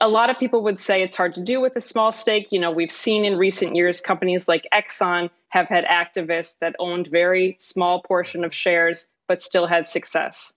a 0.00 0.08
lot 0.08 0.30
of 0.30 0.38
people 0.38 0.62
would 0.62 0.80
say 0.80 1.02
it's 1.02 1.16
hard 1.16 1.34
to 1.34 1.42
do 1.42 1.60
with 1.60 1.76
a 1.76 1.80
small 1.80 2.12
stake. 2.12 2.48
You 2.50 2.60
know, 2.60 2.70
we've 2.70 2.92
seen 2.92 3.24
in 3.24 3.36
recent 3.36 3.76
years 3.76 4.00
companies 4.00 4.48
like 4.48 4.66
Exxon 4.72 5.30
have 5.48 5.66
had 5.66 5.84
activists 5.84 6.56
that 6.60 6.74
owned 6.78 7.08
very 7.08 7.56
small 7.58 8.02
portion 8.02 8.44
of 8.44 8.54
shares 8.54 9.10
but 9.30 9.40
still 9.40 9.68
had 9.68 9.86
success. 9.86 10.54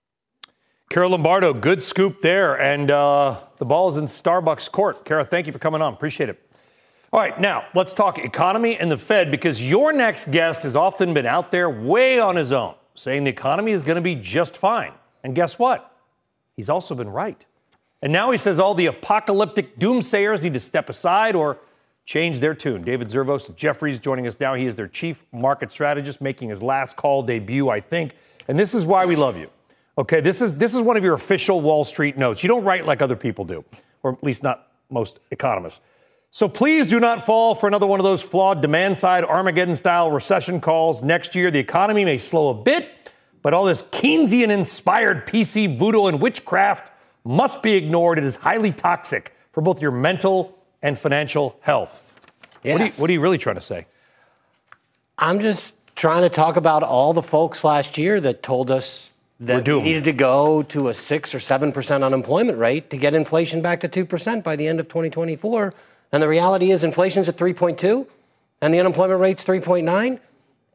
Kara 0.89 1.07
Lombardo, 1.07 1.53
good 1.53 1.83
scoop 1.83 2.23
there. 2.23 2.59
And 2.59 2.89
uh, 2.89 3.39
the 3.59 3.65
ball 3.65 3.87
is 3.87 3.97
in 3.97 4.05
Starbucks 4.05 4.71
court. 4.71 5.05
Kara, 5.05 5.23
thank 5.23 5.45
you 5.45 5.53
for 5.53 5.59
coming 5.59 5.79
on. 5.79 5.93
Appreciate 5.93 6.27
it. 6.27 6.41
All 7.11 7.19
right, 7.19 7.39
now 7.39 7.65
let's 7.75 7.93
talk 7.93 8.17
economy 8.17 8.75
and 8.75 8.89
the 8.89 8.97
Fed 8.97 9.29
because 9.29 9.61
your 9.61 9.93
next 9.93 10.31
guest 10.31 10.63
has 10.63 10.75
often 10.75 11.13
been 11.13 11.27
out 11.27 11.51
there 11.51 11.69
way 11.69 12.19
on 12.19 12.35
his 12.35 12.51
own, 12.51 12.73
saying 12.95 13.25
the 13.25 13.29
economy 13.29 13.73
is 13.73 13.83
going 13.83 13.97
to 13.97 14.01
be 14.01 14.15
just 14.15 14.57
fine. 14.57 14.93
And 15.23 15.35
guess 15.35 15.59
what? 15.59 15.95
He's 16.55 16.67
also 16.67 16.95
been 16.95 17.09
right. 17.09 17.45
And 18.01 18.11
now 18.11 18.31
he 18.31 18.39
says 18.39 18.57
all 18.57 18.73
the 18.73 18.87
apocalyptic 18.87 19.77
doomsayers 19.77 20.41
need 20.41 20.55
to 20.55 20.59
step 20.59 20.89
aside 20.89 21.35
or 21.35 21.59
change 22.05 22.39
their 22.39 22.55
tune. 22.55 22.83
David 22.83 23.09
Zervos 23.09 23.49
of 23.49 23.55
Jefferies 23.55 23.99
joining 23.99 24.25
us 24.25 24.39
now. 24.39 24.55
He 24.55 24.65
is 24.65 24.73
their 24.73 24.87
chief 24.87 25.23
market 25.31 25.71
strategist, 25.71 26.21
making 26.21 26.49
his 26.49 26.63
last 26.63 26.95
call 26.95 27.21
debut, 27.21 27.69
I 27.69 27.79
think. 27.79 28.15
And 28.47 28.59
this 28.59 28.73
is 28.73 28.85
why 28.85 29.05
we 29.05 29.15
love 29.15 29.37
you. 29.37 29.49
Okay, 29.97 30.21
this 30.21 30.41
is 30.41 30.57
this 30.57 30.73
is 30.73 30.81
one 30.81 30.97
of 30.97 31.03
your 31.03 31.13
official 31.13 31.61
Wall 31.61 31.83
Street 31.83 32.17
notes. 32.17 32.43
You 32.43 32.47
don't 32.47 32.63
write 32.63 32.85
like 32.85 33.01
other 33.01 33.15
people 33.15 33.45
do, 33.45 33.63
or 34.01 34.13
at 34.13 34.23
least 34.23 34.41
not 34.43 34.67
most 34.89 35.19
economists. 35.31 35.81
So 36.31 36.47
please 36.47 36.87
do 36.87 36.99
not 36.99 37.23
fall 37.23 37.53
for 37.53 37.67
another 37.67 37.85
one 37.85 37.99
of 37.99 38.03
those 38.03 38.23
flawed 38.23 38.59
demand 38.59 38.97
side 38.97 39.23
Armageddon 39.23 39.75
style 39.75 40.09
recession 40.09 40.59
calls. 40.59 41.03
Next 41.03 41.35
year, 41.35 41.51
the 41.51 41.59
economy 41.59 42.05
may 42.05 42.17
slow 42.17 42.49
a 42.49 42.55
bit, 42.55 42.89
but 43.43 43.53
all 43.53 43.65
this 43.65 43.83
Keynesian 43.83 44.49
inspired 44.49 45.27
PC 45.27 45.77
voodoo 45.77 46.07
and 46.07 46.19
witchcraft 46.19 46.91
must 47.23 47.61
be 47.61 47.73
ignored. 47.73 48.17
It 48.17 48.23
is 48.23 48.37
highly 48.37 48.71
toxic 48.71 49.35
for 49.51 49.61
both 49.61 49.79
your 49.79 49.91
mental 49.91 50.57
and 50.81 50.97
financial 50.97 51.55
health. 51.61 52.19
Yes. 52.63 52.73
What, 52.73 52.81
are 52.81 52.85
you, 52.85 52.91
what 52.93 53.09
are 53.11 53.13
you 53.13 53.21
really 53.21 53.37
trying 53.37 53.55
to 53.55 53.61
say? 53.61 53.85
I'm 55.19 55.39
just 55.39 55.75
trying 55.95 56.23
to 56.23 56.29
talk 56.29 56.57
about 56.57 56.83
all 56.83 57.13
the 57.13 57.21
folks 57.21 57.63
last 57.63 57.97
year 57.97 58.19
that 58.21 58.43
told 58.43 58.71
us 58.71 59.11
that 59.39 59.67
we 59.67 59.81
needed 59.81 60.05
to 60.05 60.13
go 60.13 60.63
to 60.63 60.87
a 60.87 60.93
six 60.93 61.35
or 61.35 61.39
seven 61.39 61.71
percent 61.71 62.03
unemployment 62.03 62.57
rate 62.57 62.89
to 62.89 62.97
get 62.97 63.13
inflation 63.13 63.61
back 63.61 63.81
to 63.81 63.87
two 63.87 64.05
percent 64.05 64.43
by 64.43 64.55
the 64.55 64.67
end 64.67 64.79
of 64.79 64.87
2024. 64.87 65.73
And 66.11 66.21
the 66.21 66.27
reality 66.27 66.69
is, 66.69 66.83
inflation's 66.83 67.27
at 67.27 67.37
3.2, 67.37 68.07
and 68.61 68.71
the 68.71 68.79
unemployment 68.79 69.19
rate's 69.19 69.43
3.9, 69.43 70.19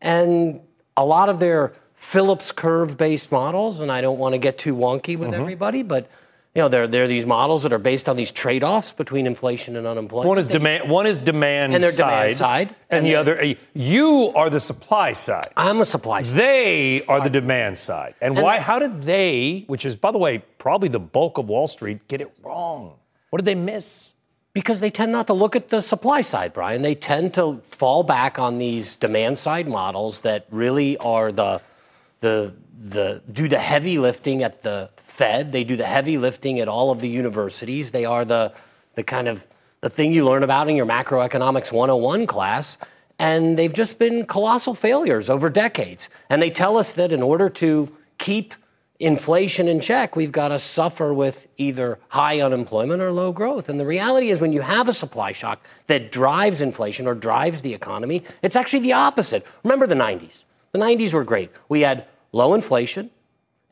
and 0.03 0.61
a 0.97 1.05
lot 1.07 1.29
of 1.29 1.39
their 1.39 1.75
Phillips 1.95 2.51
curve 2.51 2.97
based 2.97 3.31
models, 3.31 3.81
and 3.81 3.91
I 3.91 4.01
don't 4.01 4.19
want 4.19 4.33
to 4.33 4.39
get 4.39 4.59
too 4.59 4.75
wonky 4.75 5.17
with 5.17 5.31
mm-hmm. 5.31 5.41
everybody, 5.41 5.83
but 5.85 6.11
you 6.59 6.65
know, 6.65 6.69
there, 6.69 6.89
there 6.89 7.05
are 7.05 7.07
these 7.07 7.25
models 7.25 7.63
that 7.63 7.73
are 7.73 7.79
based 7.79 8.09
on 8.09 8.17
these 8.17 8.33
trade-offs 8.33 8.91
between 8.91 9.29
inflation 9.29 9.77
and 9.77 9.87
unemployment. 9.87 10.29
One 10.29 10.39
is 10.39 10.49
demand. 10.49 10.91
One 10.91 11.07
is 11.07 11.21
demand 11.21 11.73
and 11.73 11.85
their 11.85 11.93
side, 11.93 12.11
demand 12.11 12.37
side, 12.37 12.69
and, 12.91 12.99
and 12.99 13.07
the 13.07 13.15
other. 13.15 13.41
Uh, 13.41 13.55
you 13.75 14.33
are 14.35 14.51
the 14.51 14.59
supply 14.59 15.13
side. 15.13 15.47
I'm 15.57 15.81
a 15.81 15.87
supply 15.87 16.23
side. 16.25 16.37
They 16.37 17.05
are 17.05 17.21
the 17.21 17.31
demand 17.31 17.79
side. 17.79 18.17
And, 18.21 18.37
and 18.37 18.43
why? 18.43 18.59
How 18.59 18.81
did 18.81 19.03
they, 19.03 19.67
which 19.69 19.85
is 19.85 19.95
by 19.95 20.11
the 20.11 20.19
way 20.19 20.43
probably 20.59 20.89
the 20.89 20.99
bulk 20.99 21.39
of 21.39 21.47
Wall 21.47 21.69
Street, 21.69 22.09
get 22.09 22.21
it 22.21 22.33
wrong? 22.43 22.95
What 23.31 23.37
did 23.37 23.45
they 23.45 23.55
miss? 23.55 24.15
Because 24.53 24.81
they 24.81 24.91
tend 24.91 25.13
not 25.13 25.29
to 25.29 25.35
look 25.35 25.55
at 25.55 25.69
the 25.69 25.81
supply 25.81 26.23
side, 26.23 26.53
Brian. 26.53 26.83
They 26.83 26.97
tend 26.97 27.35
to 27.35 27.63
fall 27.71 28.03
back 28.03 28.41
on 28.41 28.59
these 28.59 28.97
demand 28.97 29.39
side 29.39 29.69
models 29.69 30.23
that 30.23 30.47
really 30.51 30.97
are 30.97 31.31
the 31.31 31.63
the 32.21 32.53
the 32.81 33.23
do 33.33 33.49
the 33.49 33.59
heavy 33.59 33.99
lifting 33.99 34.43
at 34.43 34.63
the 34.63 34.91
Fed. 34.97 35.51
They 35.53 35.65
do 35.65 35.77
the 35.77 35.87
heavy 35.87 36.17
lifting 36.17 36.61
at 36.61 36.69
all 36.69 36.91
of 36.91 37.01
the 37.01 37.09
universities. 37.09 37.91
They 37.91 38.05
are 38.05 38.25
the, 38.25 38.53
the 38.95 39.03
kind 39.03 39.27
of 39.27 39.45
the 39.81 39.91
thing 39.91 40.13
you 40.13 40.25
learn 40.25 40.43
about 40.43 40.69
in 40.69 40.77
your 40.77 40.87
macroeconomics 40.87 41.73
101 41.73 42.27
class. 42.27 42.79
And 43.19 43.59
they've 43.59 43.73
just 43.73 43.99
been 43.99 44.27
colossal 44.27 44.75
failures 44.75 45.29
over 45.29 45.51
decades. 45.51 46.09
And 46.31 46.41
they 46.41 46.51
tell 46.51 46.77
us 46.77 46.93
that 46.93 47.13
in 47.13 47.21
order 47.21 47.49
to 47.51 47.93
keep 48.19 48.55
inflation 49.01 49.67
in 49.67 49.81
check, 49.81 50.15
we've 50.15 50.31
got 50.31 50.49
to 50.49 50.59
suffer 50.59 51.13
with 51.13 51.49
either 51.57 51.99
high 52.11 52.41
unemployment 52.41 53.03
or 53.03 53.11
low 53.11 53.33
growth. 53.33 53.69
And 53.69 53.79
the 53.79 53.87
reality 53.87 54.31
is, 54.31 54.41
when 54.41 54.53
you 54.53 54.61
have 54.61 54.89
a 54.89 54.93
supply 54.93 55.33
shock 55.33 55.65
that 55.89 56.13
drives 56.13 56.61
inflation 56.61 57.09
or 57.09 57.15
drives 57.15 57.63
the 57.63 57.75
economy, 57.75 58.23
it's 58.43 58.57
actually 58.57 58.81
the 58.81 58.93
opposite. 58.93 59.45
Remember 59.65 59.87
the 59.87 59.97
90s. 59.97 60.45
The 60.71 60.79
90s 60.79 61.13
were 61.13 61.25
great. 61.25 61.51
We 61.69 61.81
had 61.81 62.07
low 62.33 62.55
inflation 62.55 63.11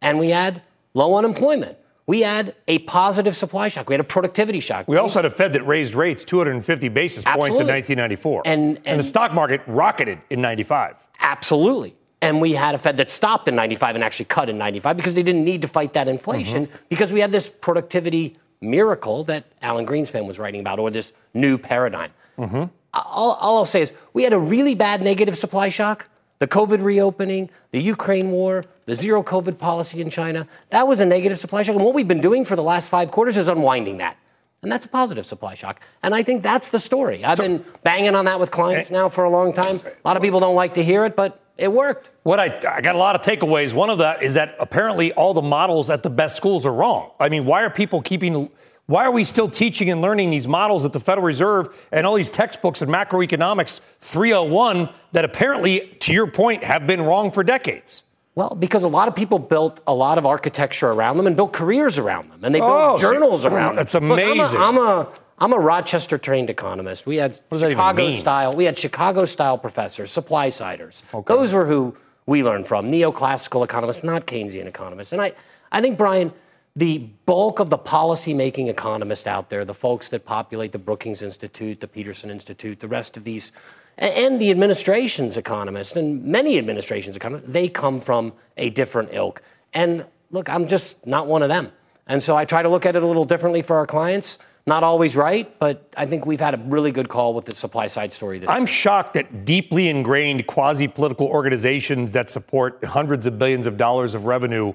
and 0.01 0.19
we 0.19 0.31
had 0.31 0.63
low 0.95 1.17
unemployment. 1.17 1.79
We 2.07 2.21
had 2.21 2.55
a 2.69 2.79
positive 2.81 3.35
supply 3.35 3.69
shock. 3.69 3.89
We 3.89 3.95
had 3.95 4.01
a 4.01 4.05
productivity 4.05 4.61
shock. 4.61 4.87
We 4.87 4.97
also 4.97 5.19
had 5.19 5.25
a 5.25 5.31
Fed 5.31 5.53
that 5.55 5.67
raised 5.67 5.95
rates 5.95 6.25
250 6.25 6.89
basis 6.89 7.27
Absolutely. 7.27 7.49
points 7.49 7.61
in 7.61 7.67
1994. 7.67 8.43
And, 8.45 8.77
and, 8.77 8.87
and 8.87 9.01
the 9.01 9.05
stock 9.05 9.35
market 9.35 9.61
rocketed 9.67 10.21
in 10.31 10.41
95. 10.41 11.05
Absolutely. 11.19 11.97
And 12.23 12.41
we 12.41 12.53
had 12.53 12.75
a 12.75 12.79
Fed 12.79 12.97
that 12.99 13.11
stopped 13.11 13.49
in 13.49 13.57
95 13.57 13.97
and 13.97 14.05
actually 14.05 14.27
cut 14.27 14.49
in 14.49 14.57
95 14.57 14.97
because 14.97 15.15
they 15.15 15.23
didn't 15.23 15.45
need 15.45 15.63
to 15.63 15.69
fight 15.69 15.93
that 15.95 16.07
inflation 16.09 16.67
mm-hmm. 16.67 16.77
because 16.89 17.13
we 17.13 17.21
had 17.21 17.33
this 17.33 17.49
productivity 17.49 18.37
miracle 18.61 19.25
that 19.25 19.45
Alan 19.61 19.85
Greenspan 19.85 20.27
was 20.27 20.39
writing 20.39 20.61
about 20.61 20.79
or 20.79 20.91
this 20.91 21.13
new 21.35 21.59
paradigm. 21.59 22.13
Mm-hmm. 22.39 22.65
All, 22.95 23.33
all 23.33 23.57
I'll 23.59 23.65
say 23.67 23.83
is 23.83 23.93
we 24.13 24.23
had 24.23 24.33
a 24.33 24.39
really 24.39 24.75
bad 24.75 25.03
negative 25.03 25.37
supply 25.37 25.69
shock 25.69 26.09
the 26.39 26.47
COVID 26.47 26.83
reopening, 26.83 27.51
the 27.71 27.81
Ukraine 27.81 28.31
war, 28.31 28.65
the 28.85 28.95
zero 28.95 29.23
COVID 29.23 29.59
policy 29.59 30.01
in 30.01 30.11
China, 30.11 30.47
that 30.71 30.87
was 30.87 31.01
a 31.01 31.07
negative 31.07 31.39
supply 31.39 31.63
shock. 31.63 31.77
And 31.77 31.85
what 31.85 31.95
we've 31.95 32.09
been 32.09 32.21
doing 32.21 32.45
for 32.45 32.57
the 32.57 32.63
last 32.63 32.89
five 32.89 33.11
quarters 33.11 33.37
is 33.37 33.49
unwinding 33.49 33.99
that. 33.99 34.17
And 34.63 34.73
that's 34.73 34.85
a 34.85 34.89
positive 34.89 35.27
supply 35.27 35.55
shock. 35.55 35.81
And 36.03 36.15
I 36.15 36.23
think 36.23 36.43
that's 36.43 36.71
the 36.71 36.81
story. 36.81 37.25
I've 37.25 37.37
so, 37.37 37.45
been 37.45 37.65
banging 37.83 38.15
on 38.15 38.25
that 38.25 38.41
with 38.41 38.51
clients 38.51 38.91
now 38.91 39.09
for 39.09 39.25
a 39.25 39.31
long 39.31 39.53
time. 39.53 39.81
A 39.85 40.09
lot 40.09 40.17
of 40.17 40.23
people 40.23 40.41
don't 40.41 40.57
like 40.57 40.75
to 40.75 40.85
hear 40.85 41.05
it, 41.05 41.15
but 41.15 41.41
it 41.57 41.73
worked. 41.73 42.11
What 42.23 42.41
I, 42.41 42.59
I 42.69 42.81
got 42.81 42.95
a 42.95 42.99
lot 42.99 43.15
of 43.15 43.23
takeaways. 43.23 43.73
One 43.73 43.91
of 43.91 43.99
that 43.99 44.23
is 44.23 44.35
that 44.35 44.57
apparently 44.59 45.13
all 45.13 45.35
the 45.35 45.43
models 45.43 45.89
at 45.89 46.03
the 46.03 46.11
best 46.11 46.37
schools 46.37 46.67
are 46.67 46.73
wrong. 46.73 47.11
I 47.21 47.29
mean, 47.29 47.47
why 47.47 47.63
are 47.63 47.71
people 47.71 48.03
keeping 48.03 48.51
why 48.87 49.05
are 49.05 49.11
we 49.11 49.25
still 49.25 49.49
teaching 49.49 49.91
and 49.91 50.01
learning 50.01 50.31
these 50.31 50.47
models 50.47 50.85
at 50.85 50.93
the 50.93 51.01
Federal 51.01 51.27
Reserve 51.27 51.69
and 51.91 52.07
all 52.07 52.15
these 52.15 52.31
textbooks 52.31 52.83
in 52.83 52.89
macroeconomics 52.89 53.81
301 54.01 54.89
that 55.13 55.25
apparently, 55.25 55.97
to 56.01 56.13
your 56.13 56.27
point, 56.27 56.63
have 56.63 56.87
been 56.87 57.03
wrong 57.03 57.31
for 57.31 57.43
decades? 57.43 58.05
Well, 58.37 58.55
because 58.55 58.85
a 58.85 58.89
lot 58.89 59.09
of 59.09 59.17
people 59.17 59.39
built 59.39 59.81
a 59.87 59.95
lot 59.95 60.19
of 60.19 60.27
architecture 60.27 60.89
around 60.89 61.17
them 61.17 61.27
and 61.27 61.35
built 61.35 61.53
careers 61.53 61.99
around 61.99 62.31
them, 62.31 62.45
and 62.45 62.55
they 62.55 62.61
built 62.61 62.71
oh, 62.71 62.99
journals 62.99 63.43
so, 63.43 63.49
around 63.49 63.77
that's 63.77 63.93
them. 63.93 64.09
That's 64.09 64.23
amazing. 64.23 64.43
Look, 64.43 64.55
I'm, 64.55 64.77
a, 64.77 64.81
I'm 64.81 65.07
a 65.07 65.09
I'm 65.39 65.53
a 65.53 65.59
Rochester 65.59 66.17
trained 66.17 66.49
economist. 66.49 67.07
We 67.07 67.17
had 67.17 67.39
Chicago 67.53 68.11
style. 68.11 68.55
We 68.55 68.65
had 68.65 68.79
Chicago 68.79 69.25
style 69.25 69.59
professors, 69.59 70.11
supply 70.11 70.49
siders. 70.49 71.03
Okay. 71.13 71.35
Those 71.35 71.53
were 71.53 71.67
who 71.67 71.97
we 72.25 72.43
learned 72.43 72.67
from. 72.67 72.91
Neoclassical 72.91 73.65
economists, 73.65 74.03
not 74.03 74.27
Keynesian 74.27 74.67
economists. 74.67 75.13
And 75.13 75.21
I, 75.21 75.33
I 75.71 75.81
think 75.83 75.99
Brian, 75.99 76.33
the 76.77 76.99
bulk 77.25 77.59
of 77.59 77.71
the 77.71 77.79
policy-making 77.79 78.69
economists 78.69 79.27
out 79.27 79.49
there, 79.49 79.65
the 79.65 79.75
folks 79.75 80.11
that 80.11 80.27
populate 80.27 80.73
the 80.73 80.79
Brookings 80.79 81.23
Institute, 81.23 81.81
the 81.81 81.89
Peterson 81.89 82.31
Institute, 82.31 82.81
the 82.81 82.89
rest 82.89 83.17
of 83.17 83.25
these, 83.25 83.51
and 83.97 84.39
the 84.39 84.51
administration's 84.51 85.39
economists, 85.39 85.97
and 85.97 86.23
many 86.23 86.59
administrations 86.59 87.17
economists, 87.17 87.49
they 87.51 87.67
come 87.67 87.99
from 87.99 88.35
a 88.59 88.69
different 88.69 89.09
ilk. 89.13 89.41
And 89.73 90.05
look, 90.31 90.51
I'm 90.51 90.69
just 90.69 91.07
not 91.07 91.27
one 91.27 91.43
of 91.43 91.49
them. 91.49 91.73
And 92.07 92.23
so 92.23 92.37
I 92.37 92.45
try 92.45 92.63
to 92.63 92.69
look 92.69 92.85
at 92.85 92.95
it 92.95 93.03
a 93.03 93.07
little 93.07 93.25
differently 93.25 93.63
for 93.63 93.77
our 93.77 93.87
clients. 93.87 94.39
Not 94.67 94.83
always 94.83 95.17
right, 95.17 95.59
but 95.61 95.95
I 95.97 96.07
think 96.07 96.27
we've 96.27 96.41
had 96.41 96.53
a 96.53 96.59
really 96.59 96.91
good 96.91 97.09
call 97.09 97.35
with 97.35 97.45
the 97.47 97.55
supply 97.55 97.87
side 97.87 98.13
story. 98.13 98.41
This 98.41 98.51
I'm 98.51 98.67
shocked 98.67 99.15
that 99.15 99.45
deeply 99.45 99.89
ingrained 99.89 100.47
quasi 100.47 100.89
political 100.89 101.29
organizations 101.29 102.13
that 102.13 102.29
support 102.29 102.85
hundreds 102.85 103.27
of 103.27 103.39
billions 103.39 103.67
of 103.67 103.77
dollars 103.77 104.13
of 104.13 104.27
revenue 104.27 104.75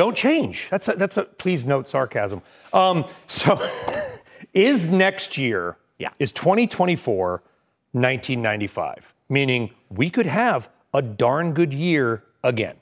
don't 0.00 0.16
change. 0.16 0.70
That's 0.70 0.88
a, 0.88 0.94
that's 0.94 1.18
a 1.18 1.24
please 1.24 1.66
note 1.66 1.86
sarcasm. 1.86 2.40
Um, 2.72 3.04
so, 3.26 3.60
is 4.54 4.88
next 4.88 5.36
year, 5.36 5.76
yeah. 5.98 6.08
is 6.18 6.32
2024 6.32 7.42
1995? 7.92 9.12
Meaning 9.28 9.70
we 9.90 10.08
could 10.08 10.24
have 10.24 10.70
a 10.94 11.02
darn 11.02 11.52
good 11.52 11.74
year 11.74 12.24
again. 12.42 12.76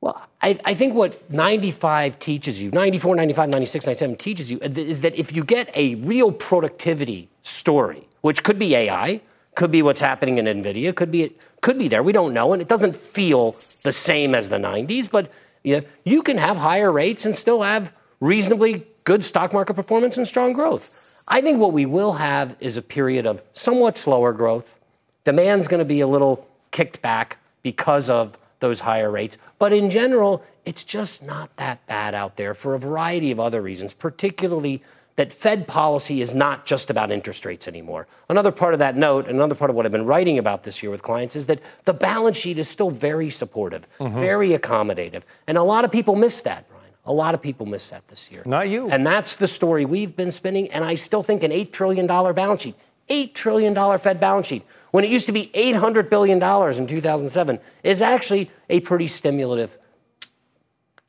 Well, 0.00 0.22
I, 0.40 0.56
I, 0.64 0.74
think 0.74 0.94
what 0.94 1.28
95 1.32 2.20
teaches 2.20 2.62
you, 2.62 2.70
94, 2.70 3.16
95, 3.16 3.48
96, 3.48 3.86
97 3.86 4.16
teaches 4.16 4.50
you 4.50 4.58
is 4.60 5.00
that 5.00 5.16
if 5.16 5.34
you 5.34 5.42
get 5.42 5.68
a 5.76 5.96
real 5.96 6.30
productivity 6.30 7.28
story, 7.42 8.08
which 8.20 8.44
could 8.44 8.58
be 8.58 8.76
AI, 8.76 9.20
could 9.56 9.72
be 9.72 9.82
what's 9.82 10.00
happening 10.00 10.38
in 10.38 10.44
NVIDIA, 10.44 10.94
could 10.94 11.10
be, 11.10 11.22
it 11.22 11.38
could 11.60 11.78
be 11.78 11.88
there, 11.88 12.04
we 12.04 12.12
don't 12.12 12.32
know, 12.32 12.52
and 12.52 12.62
it 12.62 12.68
doesn't 12.68 12.94
feel 12.94 13.56
the 13.82 13.92
same 13.92 14.34
as 14.34 14.48
the 14.48 14.58
90s, 14.58 15.10
but 15.10 15.30
you, 15.62 15.82
you 16.04 16.22
can 16.22 16.38
have 16.38 16.56
higher 16.56 16.90
rates 16.90 17.24
and 17.24 17.36
still 17.36 17.62
have 17.62 17.92
reasonably 18.20 18.86
good 19.04 19.24
stock 19.24 19.52
market 19.52 19.74
performance 19.74 20.16
and 20.16 20.26
strong 20.26 20.52
growth. 20.52 20.98
I 21.26 21.40
think 21.40 21.58
what 21.58 21.72
we 21.72 21.86
will 21.86 22.14
have 22.14 22.56
is 22.60 22.76
a 22.76 22.82
period 22.82 23.26
of 23.26 23.42
somewhat 23.52 23.96
slower 23.96 24.32
growth. 24.32 24.78
Demand's 25.24 25.68
going 25.68 25.78
to 25.78 25.84
be 25.84 26.00
a 26.00 26.06
little 26.06 26.46
kicked 26.72 27.00
back 27.00 27.38
because 27.62 28.10
of 28.10 28.36
those 28.60 28.80
higher 28.80 29.10
rates. 29.10 29.38
But 29.58 29.72
in 29.72 29.90
general, 29.90 30.44
it's 30.64 30.84
just 30.84 31.22
not 31.22 31.54
that 31.56 31.84
bad 31.86 32.14
out 32.14 32.36
there 32.36 32.54
for 32.54 32.74
a 32.74 32.78
variety 32.78 33.30
of 33.30 33.40
other 33.40 33.62
reasons, 33.62 33.92
particularly 33.92 34.82
that 35.16 35.32
Fed 35.32 35.66
policy 35.66 36.22
is 36.22 36.34
not 36.34 36.64
just 36.64 36.90
about 36.90 37.10
interest 37.10 37.44
rates 37.44 37.68
anymore. 37.68 38.06
Another 38.28 38.50
part 38.50 38.72
of 38.72 38.78
that 38.78 38.96
note, 38.96 39.28
another 39.28 39.54
part 39.54 39.70
of 39.70 39.76
what 39.76 39.84
I've 39.84 39.92
been 39.92 40.06
writing 40.06 40.38
about 40.38 40.62
this 40.62 40.82
year 40.82 40.90
with 40.90 41.02
clients 41.02 41.36
is 41.36 41.46
that 41.48 41.60
the 41.84 41.92
balance 41.92 42.38
sheet 42.38 42.58
is 42.58 42.68
still 42.68 42.90
very 42.90 43.30
supportive, 43.30 43.86
mm-hmm. 43.98 44.18
very 44.18 44.50
accommodative. 44.50 45.22
And 45.46 45.58
a 45.58 45.62
lot 45.62 45.84
of 45.84 45.92
people 45.92 46.16
miss 46.16 46.40
that, 46.42 46.68
Brian. 46.68 46.82
A 47.04 47.12
lot 47.12 47.34
of 47.34 47.42
people 47.42 47.66
miss 47.66 47.90
that 47.90 48.06
this 48.08 48.30
year. 48.30 48.42
Not 48.46 48.68
you. 48.68 48.88
And 48.88 49.06
that's 49.06 49.36
the 49.36 49.48
story 49.48 49.84
we've 49.84 50.16
been 50.16 50.32
spinning. 50.32 50.70
And 50.70 50.84
I 50.84 50.94
still 50.94 51.22
think 51.22 51.42
an 51.42 51.50
$8 51.50 51.72
trillion 51.72 52.06
balance 52.06 52.62
sheet, 52.62 52.76
$8 53.10 53.34
trillion 53.34 53.98
Fed 53.98 54.20
balance 54.20 54.46
sheet, 54.46 54.64
when 54.92 55.04
it 55.04 55.10
used 55.10 55.26
to 55.26 55.32
be 55.32 55.50
$800 55.54 56.08
billion 56.08 56.40
in 56.40 56.86
2007, 56.86 57.58
is 57.82 58.00
actually 58.00 58.50
a 58.70 58.80
pretty 58.80 59.08
stimulative 59.08 59.76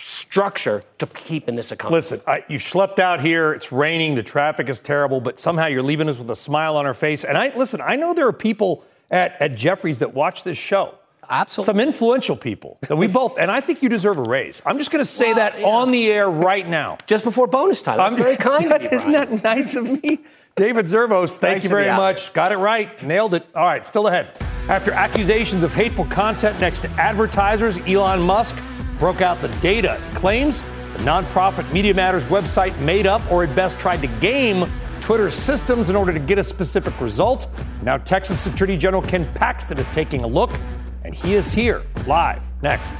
structure 0.04 0.84
to 1.00 1.08
keep 1.08 1.48
in 1.48 1.56
this 1.56 1.72
economy. 1.72 1.98
Listen, 1.98 2.22
I, 2.28 2.44
you 2.48 2.58
schlepped 2.58 3.00
out 3.00 3.22
here. 3.22 3.54
It's 3.54 3.72
raining. 3.72 4.16
The 4.16 4.24
traffic 4.24 4.70
is 4.70 4.80
terrible, 4.80 5.22
but 5.22 5.40
somehow 5.40 5.68
you're 5.68 5.84
leaving 5.84 6.10
us 6.10 6.18
with 6.18 6.30
a 6.30 6.36
smile 6.36 6.76
on 6.76 6.86
our 6.86 6.94
face. 6.94 7.24
And 7.24 7.38
I 7.38 7.56
listen. 7.56 7.82
I 7.82 7.96
know 7.96 8.14
there 8.14 8.28
are 8.28 8.34
people 8.34 8.86
at, 9.10 9.42
at 9.42 9.56
Jefferies 9.56 10.00
that 10.00 10.14
watch 10.14 10.44
this 10.44 10.58
show, 10.58 10.96
Absolutely. 11.30 11.66
Some 11.66 11.80
influential 11.80 12.36
people 12.36 12.78
that 12.82 12.96
we 12.96 13.08
both, 13.08 13.38
and 13.38 13.50
I 13.50 13.62
think 13.62 13.82
you 13.82 13.90
deserve 13.90 14.20
a 14.20 14.24
raise. 14.24 14.62
I'm 14.66 14.78
just 14.78 14.92
going 14.92 15.04
to 15.04 15.10
say 15.10 15.28
well, 15.28 15.36
that 15.36 15.60
yeah. 15.60 15.66
on 15.66 15.92
the 15.92 16.12
air 16.12 16.30
right 16.30 16.68
now. 16.68 16.98
Just 17.08 17.24
before 17.24 17.48
bonus 17.48 17.82
time. 17.82 17.98
That's 17.98 18.14
I'm 18.14 18.22
very 18.22 18.36
kind 18.38 18.72
that, 18.72 18.86
of 18.86 18.92
you. 18.92 18.98
Isn't 18.98 19.12
that 19.14 19.44
nice 19.44 19.76
of 19.76 20.04
me? 20.04 20.20
David 20.56 20.86
Zervos, 20.86 21.38
thank 21.38 21.64
you 21.64 21.70
very 21.70 21.88
much. 21.88 22.34
Got 22.34 22.52
it 22.52 22.58
right. 22.58 23.02
Nailed 23.02 23.34
it. 23.34 23.48
All 23.56 23.66
right, 23.66 23.86
still 23.88 24.08
ahead. 24.08 24.38
After 24.70 24.92
accusations 24.92 25.64
of 25.64 25.74
hateful 25.74 26.06
content 26.06 26.60
next 26.60 26.82
to 26.82 26.90
advertisers, 26.92 27.78
Elon 27.88 28.22
Musk 28.22 28.56
broke 29.00 29.22
out 29.22 29.40
the 29.42 29.50
data. 29.62 30.00
Claims 30.14 30.62
the 30.62 31.00
nonprofit 31.00 31.72
Media 31.72 31.94
Matters 31.94 32.26
website 32.28 32.78
made 32.80 33.08
up 33.08 33.22
or 33.32 33.44
at 33.44 33.56
best 33.56 33.80
tried 33.80 34.02
to 34.02 34.08
game 34.20 34.70
Twitter's 35.02 35.36
systems 35.36 35.90
in 35.90 35.96
order 35.96 36.14
to 36.14 36.20
get 36.20 36.38
a 36.38 36.44
specific 36.44 37.00
result. 37.02 37.48
Now, 37.82 37.98
Texas 37.98 38.46
Attorney 38.46 38.78
General 38.78 39.02
Ken 39.02 39.32
Paxton 39.34 39.78
is 39.78 39.88
taking 39.90 40.22
a 40.22 40.28
look, 40.28 40.52
and 41.04 41.14
he 41.14 41.34
is 41.34 41.52
here 41.52 41.84
live 42.08 42.42
next. 42.62 42.96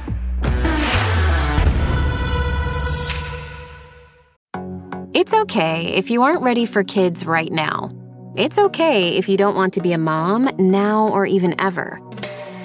It's 5.14 5.32
okay 5.32 5.94
if 5.94 6.10
you 6.10 6.22
aren't 6.22 6.42
ready 6.42 6.66
for 6.66 6.84
kids 6.84 7.24
right 7.24 7.50
now. 7.50 7.90
It's 8.36 8.58
okay 8.58 9.16
if 9.16 9.28
you 9.28 9.36
don't 9.36 9.54
want 9.54 9.72
to 9.74 9.80
be 9.80 9.92
a 9.92 9.98
mom 9.98 10.50
now 10.58 11.08
or 11.08 11.24
even 11.24 11.58
ever. 11.60 12.00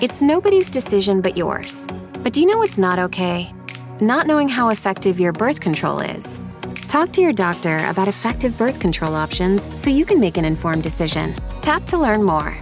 It's 0.01 0.21
nobody's 0.21 0.69
decision 0.69 1.21
but 1.21 1.37
yours. 1.37 1.87
But 2.21 2.33
do 2.33 2.41
you 2.41 2.47
know 2.47 2.57
what's 2.57 2.77
not 2.77 2.99
okay? 2.99 3.53
Not 4.01 4.27
knowing 4.27 4.49
how 4.49 4.69
effective 4.69 5.21
your 5.21 5.31
birth 5.31 5.61
control 5.61 5.99
is. 6.01 6.41
Talk 6.89 7.13
to 7.13 7.21
your 7.21 7.31
doctor 7.31 7.77
about 7.87 8.09
effective 8.09 8.57
birth 8.57 8.81
control 8.81 9.15
options 9.15 9.79
so 9.79 9.89
you 9.89 10.05
can 10.05 10.19
make 10.19 10.35
an 10.35 10.43
informed 10.43 10.83
decision. 10.83 11.33
Tap 11.61 11.85
to 11.85 11.97
learn 11.97 12.23
more. 12.23 12.57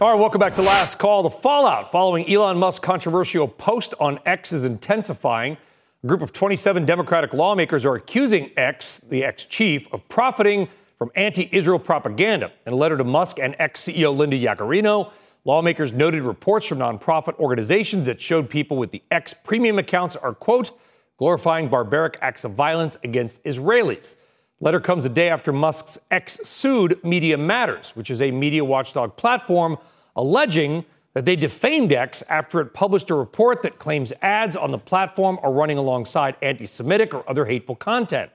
All 0.00 0.10
right, 0.10 0.18
welcome 0.18 0.40
back 0.40 0.56
to 0.56 0.62
Last 0.62 0.98
Call. 0.98 1.22
The 1.22 1.30
fallout 1.30 1.92
following 1.92 2.28
Elon 2.28 2.58
Musk's 2.58 2.84
controversial 2.84 3.46
post 3.46 3.94
on 4.00 4.18
X 4.26 4.50
is 4.50 4.64
intensifying. 4.64 5.56
A 6.02 6.06
group 6.06 6.22
of 6.22 6.32
27 6.32 6.84
Democratic 6.84 7.32
lawmakers 7.32 7.84
are 7.84 7.94
accusing 7.94 8.50
X, 8.56 9.00
the 9.08 9.22
ex 9.22 9.44
chief, 9.44 9.92
of 9.92 10.08
profiting 10.08 10.68
from 11.00 11.10
anti 11.14 11.48
Israel 11.50 11.78
propaganda. 11.78 12.52
In 12.66 12.74
a 12.74 12.76
letter 12.76 12.98
to 12.98 13.04
Musk 13.04 13.38
and 13.38 13.56
X 13.58 13.84
CEO 13.84 14.14
Linda 14.14 14.38
Yaccarino, 14.38 15.10
Lawmakers 15.46 15.92
noted 15.92 16.22
reports 16.22 16.66
from 16.66 16.80
nonprofit 16.80 17.38
organizations 17.38 18.04
that 18.04 18.20
showed 18.20 18.50
people 18.50 18.76
with 18.76 18.90
the 18.90 19.02
X 19.10 19.32
premium 19.32 19.78
accounts 19.78 20.14
are, 20.14 20.34
quote, 20.34 20.78
glorifying 21.16 21.68
barbaric 21.68 22.18
acts 22.20 22.44
of 22.44 22.52
violence 22.52 22.98
against 23.02 23.42
Israelis. 23.44 24.16
Letter 24.60 24.78
comes 24.78 25.06
a 25.06 25.08
day 25.08 25.30
after 25.30 25.54
Musk's 25.54 25.98
X 26.10 26.38
sued 26.44 27.02
Media 27.02 27.38
Matters, 27.38 27.96
which 27.96 28.10
is 28.10 28.20
a 28.20 28.30
media 28.30 28.62
watchdog 28.62 29.16
platform, 29.16 29.78
alleging 30.16 30.84
that 31.14 31.24
they 31.24 31.34
defamed 31.34 31.94
X 31.94 32.22
after 32.28 32.60
it 32.60 32.74
published 32.74 33.08
a 33.08 33.14
report 33.14 33.62
that 33.62 33.78
claims 33.78 34.12
ads 34.20 34.54
on 34.54 34.70
the 34.70 34.78
platform 34.78 35.38
are 35.42 35.50
running 35.50 35.78
alongside 35.78 36.36
anti 36.42 36.66
Semitic 36.66 37.14
or 37.14 37.24
other 37.26 37.46
hateful 37.46 37.74
content. 37.74 38.30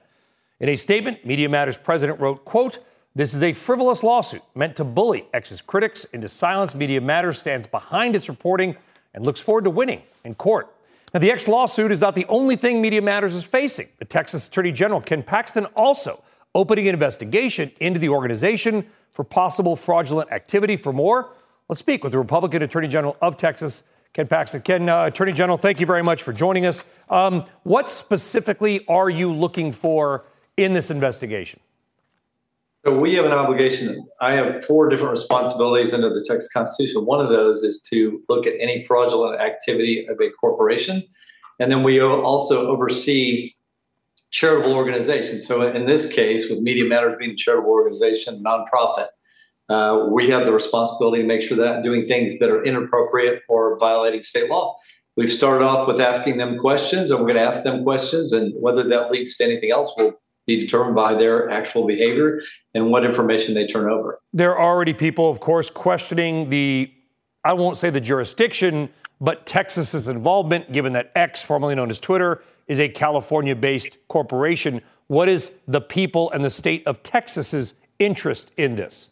In 0.60 0.70
a 0.70 0.78
statement, 0.78 1.26
Media 1.26 1.50
Matters 1.50 1.76
president 1.76 2.20
wrote, 2.22 2.46
quote, 2.46 2.80
this 3.14 3.34
is 3.34 3.44
a 3.44 3.52
frivolous 3.52 4.04
lawsuit 4.04 4.42
meant 4.56 4.78
to 4.78 4.86
bully 4.86 5.26
X's 5.34 5.62
critics 5.62 6.06
into 6.06 6.30
silence. 6.30 6.74
Media 6.74 7.02
Matters 7.02 7.40
stands 7.40 7.68
behind 7.68 8.16
its 8.16 8.30
reporting 8.30 8.78
and 9.14 9.26
looks 9.26 9.42
forward 9.42 9.66
to 9.66 9.70
winning 9.70 10.02
in 10.24 10.34
court. 10.36 10.74
Now, 11.14 11.20
the 11.20 11.32
X 11.32 11.48
lawsuit 11.50 11.92
is 11.92 12.02
not 12.02 12.16
the 12.16 12.26
only 12.28 12.56
thing 12.56 12.82
Media 12.82 13.02
Matters 13.02 13.36
is 13.36 13.44
facing. 13.44 13.90
The 14.00 14.06
Texas 14.06 14.48
Attorney 14.48 14.72
General, 14.72 15.02
Ken 15.02 15.24
Paxton, 15.24 15.66
also 15.76 16.24
opening 16.54 16.88
an 16.88 16.94
investigation 16.94 17.72
into 17.82 18.00
the 18.00 18.10
organization 18.10 18.86
for 19.12 19.24
possible 19.26 19.76
fraudulent 19.76 20.32
activity. 20.32 20.78
For 20.78 20.94
more, 20.94 21.32
let's 21.68 21.80
speak 21.80 22.02
with 22.02 22.14
the 22.14 22.18
Republican 22.18 22.62
Attorney 22.64 22.88
General 22.88 23.18
of 23.22 23.36
Texas, 23.36 23.84
Ken 24.14 24.28
Paxton. 24.28 24.62
Ken, 24.62 24.88
uh, 24.88 25.06
Attorney 25.06 25.34
General, 25.34 25.58
thank 25.58 25.82
you 25.82 25.86
very 25.86 26.04
much 26.04 26.24
for 26.24 26.32
joining 26.32 26.66
us. 26.66 26.82
Um, 27.10 27.46
what 27.64 27.90
specifically 27.90 28.86
are 28.88 29.10
you 29.10 29.34
looking 29.34 29.74
for 29.74 30.24
in 30.58 30.74
this 30.74 30.92
investigation? 30.92 31.60
So 32.86 33.00
we 33.00 33.16
have 33.16 33.26
an 33.26 33.32
obligation. 33.32 34.08
I 34.22 34.34
have 34.34 34.64
four 34.64 34.90
different 34.90 35.12
responsibilities 35.12 35.94
under 35.94 36.10
the 36.10 36.24
Texas 36.28 36.52
Constitution. 36.52 37.06
One 37.06 37.20
of 37.20 37.30
those 37.30 37.64
is 37.64 37.82
to 37.90 38.22
look 38.30 38.46
at 38.46 38.54
any 38.60 38.84
fraudulent 38.84 39.42
activity 39.42 40.06
of 40.08 40.20
a 40.22 40.30
corporation. 40.40 41.04
And 41.60 41.72
then 41.72 41.82
we 41.82 42.00
also 42.00 42.68
oversee 42.68 43.54
charitable 44.30 44.74
organizations. 44.74 45.48
So 45.48 45.68
in 45.68 45.88
this 45.88 46.14
case, 46.14 46.50
with 46.50 46.60
Media 46.60 46.86
Matters 46.86 47.16
being 47.18 47.32
a 47.32 47.36
charitable 47.36 47.72
organization, 47.72 48.44
nonprofit, 48.46 49.08
uh, 49.68 50.08
we 50.12 50.30
have 50.30 50.46
the 50.46 50.54
responsibility 50.54 51.24
to 51.24 51.28
make 51.28 51.42
sure 51.42 51.58
they're 51.58 51.74
not 51.74 51.84
doing 51.84 52.06
things 52.06 52.38
that 52.38 52.52
are 52.52 52.64
inappropriate 52.64 53.42
or 53.50 53.80
violating 53.80 54.22
state 54.22 54.50
law. 54.50 54.78
We've 55.18 55.32
started 55.32 55.66
off 55.66 55.88
with 55.88 56.00
asking 56.00 56.38
them 56.38 56.60
questions, 56.60 57.10
and 57.10 57.20
we're 57.20 57.28
going 57.28 57.40
to 57.40 57.44
ask 57.46 57.64
them 57.64 57.84
questions, 57.84 58.32
and 58.32 58.54
whether 58.62 58.84
that 58.84 59.10
leads 59.10 59.36
to 59.38 59.46
anything 59.46 59.72
else, 59.72 59.92
we'll 59.98 60.20
be 60.46 60.60
determined 60.60 60.96
by 60.96 61.14
their 61.14 61.50
actual 61.50 61.86
behavior 61.86 62.40
and 62.74 62.90
what 62.92 63.06
information 63.06 63.54
they 63.54 63.66
turn 63.66 63.90
over. 63.90 64.20
There 64.34 64.56
are 64.56 64.74
already 64.74 64.94
people, 64.94 65.30
of 65.30 65.40
course, 65.40 65.70
questioning 65.70 66.50
the, 66.50 66.92
I 67.44 67.54
won't 67.54 67.78
say 67.78 67.90
the 67.90 68.02
jurisdiction, 68.02 68.90
but 69.20 69.46
Texas's 69.46 70.08
involvement, 70.08 70.72
given 70.72 70.94
that 70.94 71.12
X, 71.16 71.42
formerly 71.42 71.76
known 71.76 71.90
as 71.90 72.00
Twitter, 72.00 72.44
is 72.68 72.80
a 72.80 72.90
California 72.90 73.56
based 73.56 73.98
corporation. 74.08 74.82
What 75.08 75.30
is 75.30 75.54
the 75.68 75.82
people 75.82 76.32
and 76.32 76.44
the 76.44 76.50
state 76.50 76.86
of 76.86 77.04
Texas's 77.04 77.74
interest 78.00 78.52
in 78.58 78.76
this? 78.76 79.10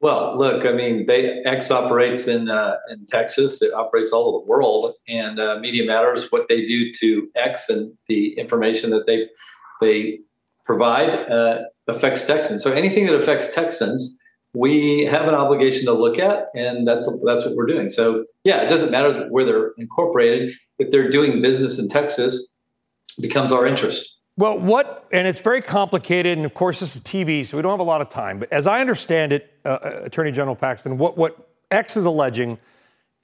Well, 0.00 0.38
look, 0.38 0.64
I 0.64 0.72
mean, 0.72 1.06
they, 1.06 1.42
X 1.44 1.72
operates 1.72 2.28
in 2.28 2.48
uh, 2.48 2.76
in 2.88 3.04
Texas. 3.06 3.60
It 3.62 3.74
operates 3.74 4.12
all 4.12 4.28
over 4.28 4.44
the 4.44 4.48
world, 4.48 4.94
and 5.08 5.40
uh, 5.40 5.58
Media 5.58 5.84
Matters. 5.84 6.30
What 6.30 6.46
they 6.48 6.66
do 6.66 6.92
to 6.92 7.28
X 7.34 7.68
and 7.68 7.96
the 8.06 8.38
information 8.38 8.90
that 8.90 9.06
they 9.06 9.28
they 9.80 10.20
provide 10.64 11.10
uh, 11.30 11.62
affects 11.86 12.26
Texans. 12.26 12.62
So 12.62 12.72
anything 12.72 13.06
that 13.06 13.14
affects 13.14 13.54
Texans, 13.54 14.18
we 14.54 15.04
have 15.04 15.28
an 15.28 15.34
obligation 15.34 15.86
to 15.86 15.92
look 15.92 16.18
at, 16.18 16.48
and 16.54 16.86
that's 16.86 17.06
that's 17.24 17.44
what 17.44 17.54
we're 17.54 17.66
doing. 17.66 17.90
So 17.90 18.24
yeah, 18.44 18.62
it 18.62 18.68
doesn't 18.68 18.90
matter 18.90 19.26
where 19.28 19.44
they're 19.44 19.72
incorporated. 19.78 20.54
If 20.78 20.90
they're 20.90 21.10
doing 21.10 21.42
business 21.42 21.78
in 21.78 21.88
Texas, 21.88 22.54
becomes 23.20 23.52
our 23.52 23.66
interest. 23.66 24.14
Well, 24.36 24.56
what, 24.56 25.04
and 25.10 25.26
it's 25.26 25.40
very 25.40 25.60
complicated, 25.60 26.38
and 26.38 26.46
of 26.46 26.54
course, 26.54 26.78
this 26.78 26.94
is 26.94 27.02
TV, 27.02 27.44
so 27.44 27.56
we 27.56 27.62
don't 27.62 27.72
have 27.72 27.80
a 27.80 27.82
lot 27.82 28.00
of 28.00 28.08
time. 28.08 28.38
But 28.38 28.52
as 28.52 28.68
I 28.68 28.80
understand 28.80 29.32
it, 29.32 29.52
uh, 29.64 29.68
uh 29.68 30.00
Attorney 30.04 30.30
General 30.30 30.54
Paxton, 30.54 30.96
what, 30.96 31.18
what 31.18 31.50
X 31.72 31.96
is 31.96 32.04
alleging, 32.04 32.56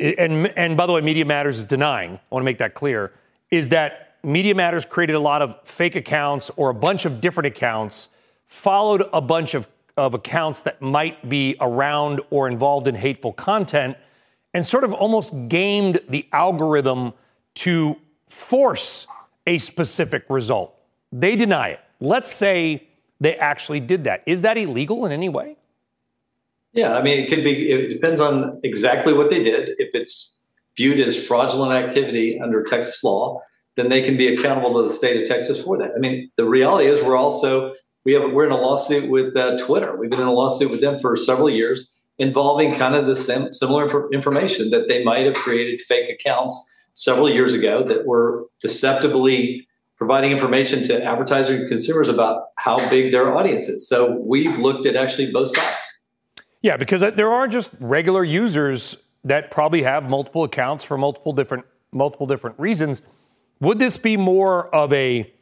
and, 0.01 0.49
and 0.59 0.77
by 0.77 0.87
the 0.87 0.93
way, 0.93 1.01
Media 1.01 1.25
Matters 1.25 1.59
is 1.59 1.65
denying, 1.65 2.15
I 2.15 2.21
want 2.31 2.43
to 2.43 2.45
make 2.45 2.59
that 2.59 2.75
clear, 2.75 3.13
is 3.53 3.69
that 3.69 4.04
Media 4.25 4.55
Matters 4.55 4.85
created 4.85 5.15
a 5.15 5.21
lot 5.21 5.43
of 5.43 5.57
fake 5.65 5.97
accounts 5.97 6.51
or 6.57 6.71
a 6.71 6.75
bunch 6.75 7.05
of 7.05 7.21
different 7.21 7.47
accounts, 7.47 8.09
followed 8.47 9.09
a 9.13 9.21
bunch 9.21 9.55
of, 9.55 9.69
of 9.97 10.15
accounts 10.15 10.63
that 10.63 10.81
might 10.81 11.29
be 11.29 11.57
around 11.61 12.21
or 12.31 12.49
involved 12.49 12.89
in 12.89 12.95
hateful 12.95 13.33
content, 13.33 13.97
and 14.53 14.67
sort 14.67 14.85
of 14.85 14.93
almost 14.93 15.49
gamed 15.49 16.01
the 16.09 16.27
algorithm 16.33 17.13
to 17.55 17.97
force 18.29 19.07
a 19.47 19.59
specific 19.59 20.25
result. 20.29 20.75
They 21.13 21.37
deny 21.37 21.69
it. 21.69 21.81
Let's 22.01 22.33
say 22.33 22.89
they 23.21 23.37
actually 23.37 23.81
did 23.81 24.05
that. 24.05 24.23
Is 24.27 24.43
that 24.43 24.57
illegal 24.57 25.07
in 25.07 25.13
any 25.13 25.29
way? 25.29 25.57
Yeah, 26.73 26.97
I 26.97 27.03
mean, 27.03 27.21
it 27.21 27.29
could 27.29 27.45
be, 27.45 27.71
it 27.71 27.89
depends 27.89 28.19
on 28.19 28.61
exactly 28.65 29.13
what 29.13 29.31
they 29.31 29.43
did. 29.43 29.71
If 29.79 29.91
it's 29.95 30.39
viewed 30.77 30.99
as 30.99 31.23
fraudulent 31.25 31.73
activity 31.73 32.41
under 32.43 32.65
Texas 32.65 33.05
law, 33.05 33.41
then 33.77 33.89
they 33.89 34.03
can 34.03 34.17
be 34.17 34.29
accountable 34.33 34.81
to 34.81 34.89
the 34.89 34.95
state 34.95 35.21
of 35.21 35.29
Texas 35.29 35.63
for 35.63 35.79
that. 35.79 35.93
I 35.97 35.99
mean, 35.99 36.31
the 36.37 36.45
reality 36.45 36.89
is 36.89 37.03
we're 37.03 37.17
also 37.17 37.75
we 38.05 38.15
have 38.15 38.33
we're 38.33 38.47
in 38.47 38.53
a 38.53 38.57
lawsuit 38.57 39.11
with 39.11 39.37
uh, 39.37 39.57
Twitter. 39.59 39.97
We've 39.97 40.11
been 40.11 40.21
in 40.21 40.27
a 40.27 40.33
lawsuit 40.33 40.71
with 40.71 40.81
them 40.81 40.99
for 40.99 41.17
several 41.17 41.51
years 41.51 41.93
involving 42.19 42.75
kind 42.75 42.95
of 42.95 43.07
the 43.07 43.17
same, 43.17 43.53
similar 43.53 43.85
inf- 43.85 44.13
information 44.13 44.71
that 44.71 44.89
they 44.89 45.03
might 45.03 45.27
have 45.27 45.35
created 45.35 45.81
fake 45.81 46.09
accounts 46.09 46.73
several 46.95 47.29
years 47.29 47.53
ago 47.53 47.83
that 47.83 48.07
were 48.07 48.45
deceptively 48.61 49.67
providing 49.97 50.31
information 50.31 50.83
to 50.85 51.03
advertisers 51.03 51.61
and 51.61 51.69
consumers 51.69 52.09
about 52.09 52.45
how 52.57 52.89
big 52.89 53.11
their 53.11 53.37
audience 53.37 53.69
is. 53.69 53.89
So 53.89 54.21
we've 54.21 54.59
looked 54.59 54.87
at 54.87 54.97
actually 54.97 55.33
both 55.33 55.55
sides. 55.55 56.03
Yeah, 56.63 56.77
because 56.77 57.01
there 57.01 57.33
are 57.33 57.49
just 57.49 57.71
regular 57.81 58.25
users 58.25 58.97
that 59.25 59.51
probably 59.51 59.83
have 59.83 60.09
multiple 60.09 60.45
accounts 60.45 60.85
for 60.85 60.97
multiple 60.97 61.33
different 61.33 61.65
multiple 61.93 62.27
different 62.27 62.59
reasons. 62.59 63.03
Would 63.65 63.79
this 63.79 63.97
be 63.97 64.19
more 64.19 64.67
of 64.75 64.93
a 64.93 65.33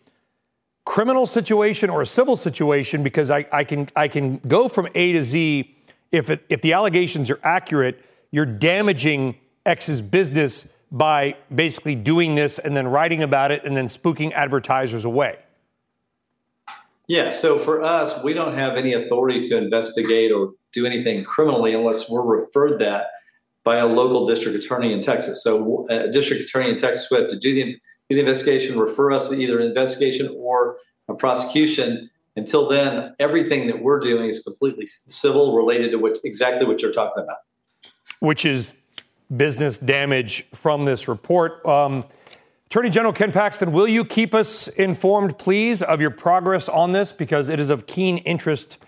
criminal 0.84 1.26
situation 1.26 1.90
or 1.90 2.02
a 2.02 2.06
civil 2.06 2.36
situation? 2.36 3.02
Because 3.02 3.32
I, 3.32 3.46
I 3.52 3.64
can 3.64 3.88
I 3.96 4.06
can 4.06 4.38
go 4.46 4.68
from 4.68 4.86
A 4.94 5.12
to 5.12 5.20
Z. 5.20 5.76
If 6.12 6.30
it, 6.30 6.44
if 6.48 6.60
the 6.60 6.72
allegations 6.72 7.30
are 7.30 7.40
accurate, 7.42 8.04
you're 8.30 8.46
damaging 8.46 9.38
X's 9.66 10.00
business 10.00 10.68
by 10.92 11.36
basically 11.52 11.96
doing 11.96 12.36
this 12.36 12.60
and 12.60 12.76
then 12.76 12.86
writing 12.86 13.24
about 13.24 13.50
it 13.50 13.64
and 13.64 13.76
then 13.76 13.88
spooking 13.88 14.32
advertisers 14.34 15.04
away. 15.04 15.38
Yeah. 17.08 17.30
So 17.30 17.58
for 17.58 17.82
us, 17.82 18.22
we 18.22 18.34
don't 18.34 18.56
have 18.56 18.76
any 18.76 18.92
authority 18.92 19.42
to 19.44 19.56
investigate 19.56 20.30
or 20.30 20.52
do 20.72 20.86
anything 20.86 21.24
criminally 21.24 21.74
unless 21.74 22.08
we're 22.08 22.22
referred 22.22 22.78
that 22.82 23.08
by 23.64 23.78
a 23.78 23.86
local 23.86 24.26
district 24.28 24.64
attorney 24.64 24.92
in 24.92 25.00
Texas. 25.00 25.42
So 25.42 25.86
a 25.90 26.08
district 26.08 26.42
attorney 26.44 26.70
in 26.70 26.76
Texas 26.76 27.10
would 27.10 27.22
have 27.22 27.30
to 27.30 27.38
do 27.38 27.54
the, 27.54 27.76
the 28.14 28.20
investigation, 28.20 28.78
refer 28.78 29.12
us 29.12 29.28
to 29.30 29.36
either 29.36 29.60
an 29.60 29.66
investigation 29.66 30.34
or 30.38 30.76
a 31.08 31.14
prosecution. 31.14 32.10
Until 32.36 32.68
then, 32.68 33.14
everything 33.18 33.66
that 33.66 33.82
we're 33.82 34.00
doing 34.00 34.28
is 34.28 34.42
completely 34.42 34.86
civil, 34.86 35.54
related 35.54 35.90
to 35.90 35.98
what 35.98 36.18
exactly 36.24 36.66
what 36.66 36.80
you're 36.80 36.92
talking 36.92 37.22
about. 37.22 37.38
Which 38.20 38.44
is 38.44 38.74
business 39.34 39.78
damage 39.78 40.46
from 40.54 40.84
this 40.84 41.08
report. 41.08 41.64
Um, 41.66 42.04
Attorney 42.66 42.88
General 42.88 43.12
Ken 43.12 43.32
Paxton, 43.32 43.72
will 43.72 43.86
you 43.86 44.02
keep 44.02 44.34
us 44.34 44.66
informed, 44.68 45.36
please, 45.36 45.82
of 45.82 46.00
your 46.00 46.10
progress 46.10 46.70
on 46.70 46.92
this? 46.92 47.12
Because 47.12 47.50
it 47.50 47.60
is 47.60 47.68
of 47.68 47.86
keen 47.86 48.18
interest 48.18 48.78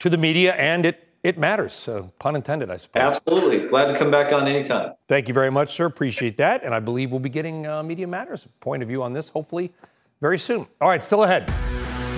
to 0.00 0.10
the 0.10 0.16
media 0.16 0.52
and 0.54 0.84
it, 0.84 1.03
it 1.24 1.38
matters. 1.38 1.74
So, 1.74 2.12
pun 2.20 2.36
intended, 2.36 2.70
I 2.70 2.76
suppose. 2.76 3.02
Absolutely. 3.02 3.66
Glad 3.66 3.90
to 3.90 3.98
come 3.98 4.10
back 4.10 4.32
on 4.32 4.46
anytime. 4.46 4.92
Thank 5.08 5.26
you 5.26 5.34
very 5.34 5.50
much, 5.50 5.74
sir. 5.74 5.86
Appreciate 5.86 6.36
that. 6.36 6.62
And 6.62 6.74
I 6.74 6.78
believe 6.78 7.10
we'll 7.10 7.18
be 7.18 7.30
getting 7.30 7.66
uh, 7.66 7.82
Media 7.82 8.06
Matters 8.06 8.46
point 8.60 8.82
of 8.82 8.88
view 8.88 9.02
on 9.02 9.14
this, 9.14 9.30
hopefully, 9.30 9.72
very 10.20 10.38
soon. 10.38 10.66
All 10.80 10.88
right, 10.88 11.02
still 11.02 11.24
ahead. 11.24 11.50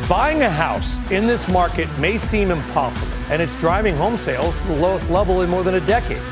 Buying 0.08 0.42
a 0.42 0.50
house 0.50 0.98
in 1.10 1.26
this 1.26 1.48
market 1.48 1.88
may 1.98 2.18
seem 2.18 2.50
impossible, 2.50 3.12
and 3.30 3.40
it's 3.40 3.54
driving 3.56 3.96
home 3.96 4.18
sales 4.18 4.58
to 4.60 4.66
the 4.66 4.76
lowest 4.76 5.08
level 5.08 5.42
in 5.42 5.48
more 5.48 5.62
than 5.62 5.74
a 5.74 5.86
decade. 5.86 6.22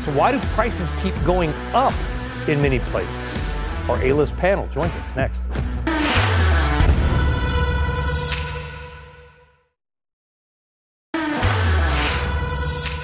So, 0.00 0.12
why 0.12 0.32
do 0.32 0.38
prices 0.54 0.92
keep 1.02 1.14
going 1.24 1.50
up 1.72 1.94
in 2.48 2.62
many 2.62 2.78
places? 2.78 3.44
Our 3.88 4.00
A 4.02 4.12
list 4.12 4.36
panel 4.36 4.66
joins 4.68 4.94
us 4.94 5.16
next. 5.16 5.42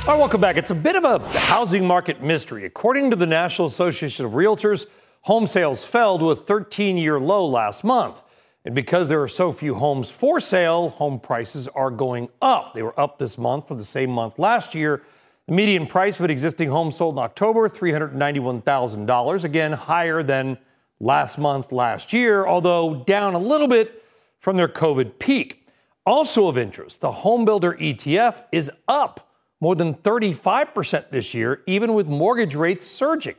All 0.06 0.14
right, 0.14 0.18
welcome 0.18 0.40
back. 0.40 0.56
It's 0.56 0.70
a 0.70 0.74
bit 0.74 0.96
of 0.96 1.04
a 1.04 1.18
housing 1.38 1.86
market 1.86 2.22
mystery. 2.22 2.64
According 2.64 3.10
to 3.10 3.16
the 3.16 3.26
National 3.26 3.68
Association 3.68 4.24
of 4.24 4.32
Realtors, 4.32 4.86
home 5.20 5.46
sales 5.46 5.84
fell 5.84 6.18
to 6.18 6.30
a 6.30 6.36
13 6.36 6.96
year 6.96 7.20
low 7.20 7.46
last 7.46 7.84
month. 7.84 8.22
And 8.64 8.74
because 8.74 9.08
there 9.08 9.22
are 9.22 9.28
so 9.28 9.52
few 9.52 9.74
homes 9.74 10.10
for 10.10 10.40
sale, 10.40 10.88
home 10.88 11.20
prices 11.20 11.68
are 11.68 11.90
going 11.90 12.30
up. 12.40 12.72
They 12.72 12.82
were 12.82 12.98
up 12.98 13.18
this 13.18 13.36
month 13.36 13.68
from 13.68 13.76
the 13.76 13.84
same 13.84 14.10
month 14.10 14.38
last 14.38 14.74
year. 14.74 15.02
The 15.46 15.52
median 15.52 15.86
price 15.86 16.18
of 16.18 16.24
an 16.24 16.30
existing 16.30 16.70
home 16.70 16.90
sold 16.90 17.16
in 17.16 17.18
October, 17.18 17.68
$391,000, 17.68 19.44
again 19.44 19.72
higher 19.72 20.22
than 20.22 20.56
last 20.98 21.36
month, 21.36 21.72
last 21.72 22.14
year, 22.14 22.46
although 22.46 23.04
down 23.06 23.34
a 23.34 23.38
little 23.38 23.68
bit 23.68 24.02
from 24.38 24.56
their 24.56 24.68
COVID 24.68 25.18
peak. 25.18 25.68
Also 26.06 26.48
of 26.48 26.56
interest, 26.56 27.02
the 27.02 27.12
homebuilder 27.12 27.78
ETF 27.78 28.44
is 28.50 28.70
up 28.88 29.26
more 29.60 29.74
than 29.74 29.94
35% 29.94 31.10
this 31.10 31.34
year, 31.34 31.62
even 31.66 31.94
with 31.94 32.08
mortgage 32.08 32.54
rates 32.54 32.86
surging. 32.86 33.36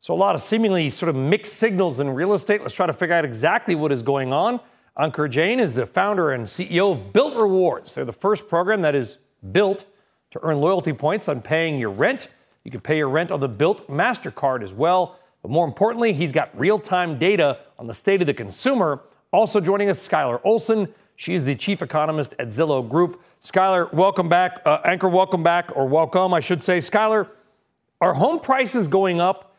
So, 0.00 0.14
a 0.14 0.16
lot 0.16 0.34
of 0.34 0.40
seemingly 0.40 0.88
sort 0.90 1.10
of 1.10 1.16
mixed 1.16 1.54
signals 1.54 1.98
in 1.98 2.08
real 2.10 2.32
estate. 2.34 2.62
Let's 2.62 2.74
try 2.74 2.86
to 2.86 2.92
figure 2.92 3.14
out 3.14 3.24
exactly 3.24 3.74
what 3.74 3.90
is 3.90 4.02
going 4.02 4.32
on. 4.32 4.60
Ankur 4.96 5.28
Jain 5.28 5.58
is 5.58 5.74
the 5.74 5.84
founder 5.84 6.30
and 6.30 6.44
CEO 6.44 6.92
of 6.92 7.12
Bilt 7.12 7.40
Rewards. 7.40 7.94
They're 7.94 8.04
the 8.04 8.12
first 8.12 8.48
program 8.48 8.82
that 8.82 8.94
is 8.94 9.18
built 9.52 9.84
to 10.30 10.40
earn 10.42 10.60
loyalty 10.60 10.92
points 10.92 11.28
on 11.28 11.42
paying 11.42 11.78
your 11.78 11.90
rent. 11.90 12.28
You 12.64 12.70
can 12.70 12.80
pay 12.80 12.96
your 12.96 13.08
rent 13.08 13.30
on 13.30 13.40
the 13.40 13.48
Bilt 13.48 13.86
MasterCard 13.86 14.62
as 14.62 14.72
well. 14.72 15.18
But 15.42 15.50
more 15.50 15.66
importantly, 15.66 16.12
he's 16.12 16.32
got 16.32 16.58
real 16.58 16.78
time 16.78 17.18
data 17.18 17.58
on 17.78 17.86
the 17.86 17.94
state 17.94 18.20
of 18.20 18.26
the 18.26 18.34
consumer. 18.34 19.02
Also 19.32 19.60
joining 19.60 19.90
us, 19.90 20.06
Skylar 20.06 20.40
Olsen. 20.44 20.92
She 21.16 21.34
is 21.34 21.44
the 21.44 21.54
chief 21.54 21.82
economist 21.82 22.34
at 22.38 22.48
Zillow 22.48 22.86
Group. 22.86 23.22
Skylar, 23.42 23.92
welcome 23.92 24.28
back. 24.28 24.60
Uh, 24.64 24.82
Ankur, 24.82 25.10
welcome 25.10 25.42
back, 25.42 25.74
or 25.74 25.86
welcome, 25.86 26.34
I 26.34 26.40
should 26.40 26.62
say. 26.62 26.78
Skylar, 26.78 27.28
are 28.00 28.14
home 28.14 28.38
prices 28.38 28.86
going 28.86 29.20
up, 29.20 29.56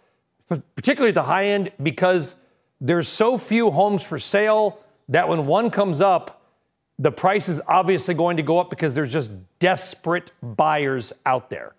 particularly 0.76 1.10
at 1.10 1.16
the 1.16 1.24
high 1.24 1.48
end, 1.48 1.72
because 1.82 2.36
there's 2.80 3.08
so 3.08 3.38
few 3.40 3.72
homes 3.72 4.04
for 4.04 4.20
sale 4.20 4.80
that 5.10 5.28
when 5.28 5.48
one 5.48 5.72
comes 5.72 6.00
up, 6.00 6.42
the 7.00 7.12
price 7.12 7.50
is 7.50 7.62
obviously 7.68 8.14
going 8.14 8.38
to 8.38 8.44
go 8.44 8.60
up 8.60 8.70
because 8.70 8.94
there's 8.94 9.12
just 9.12 9.32
desperate 9.60 10.32
buyers 10.42 11.14
out 11.26 11.50
there? 11.50 11.74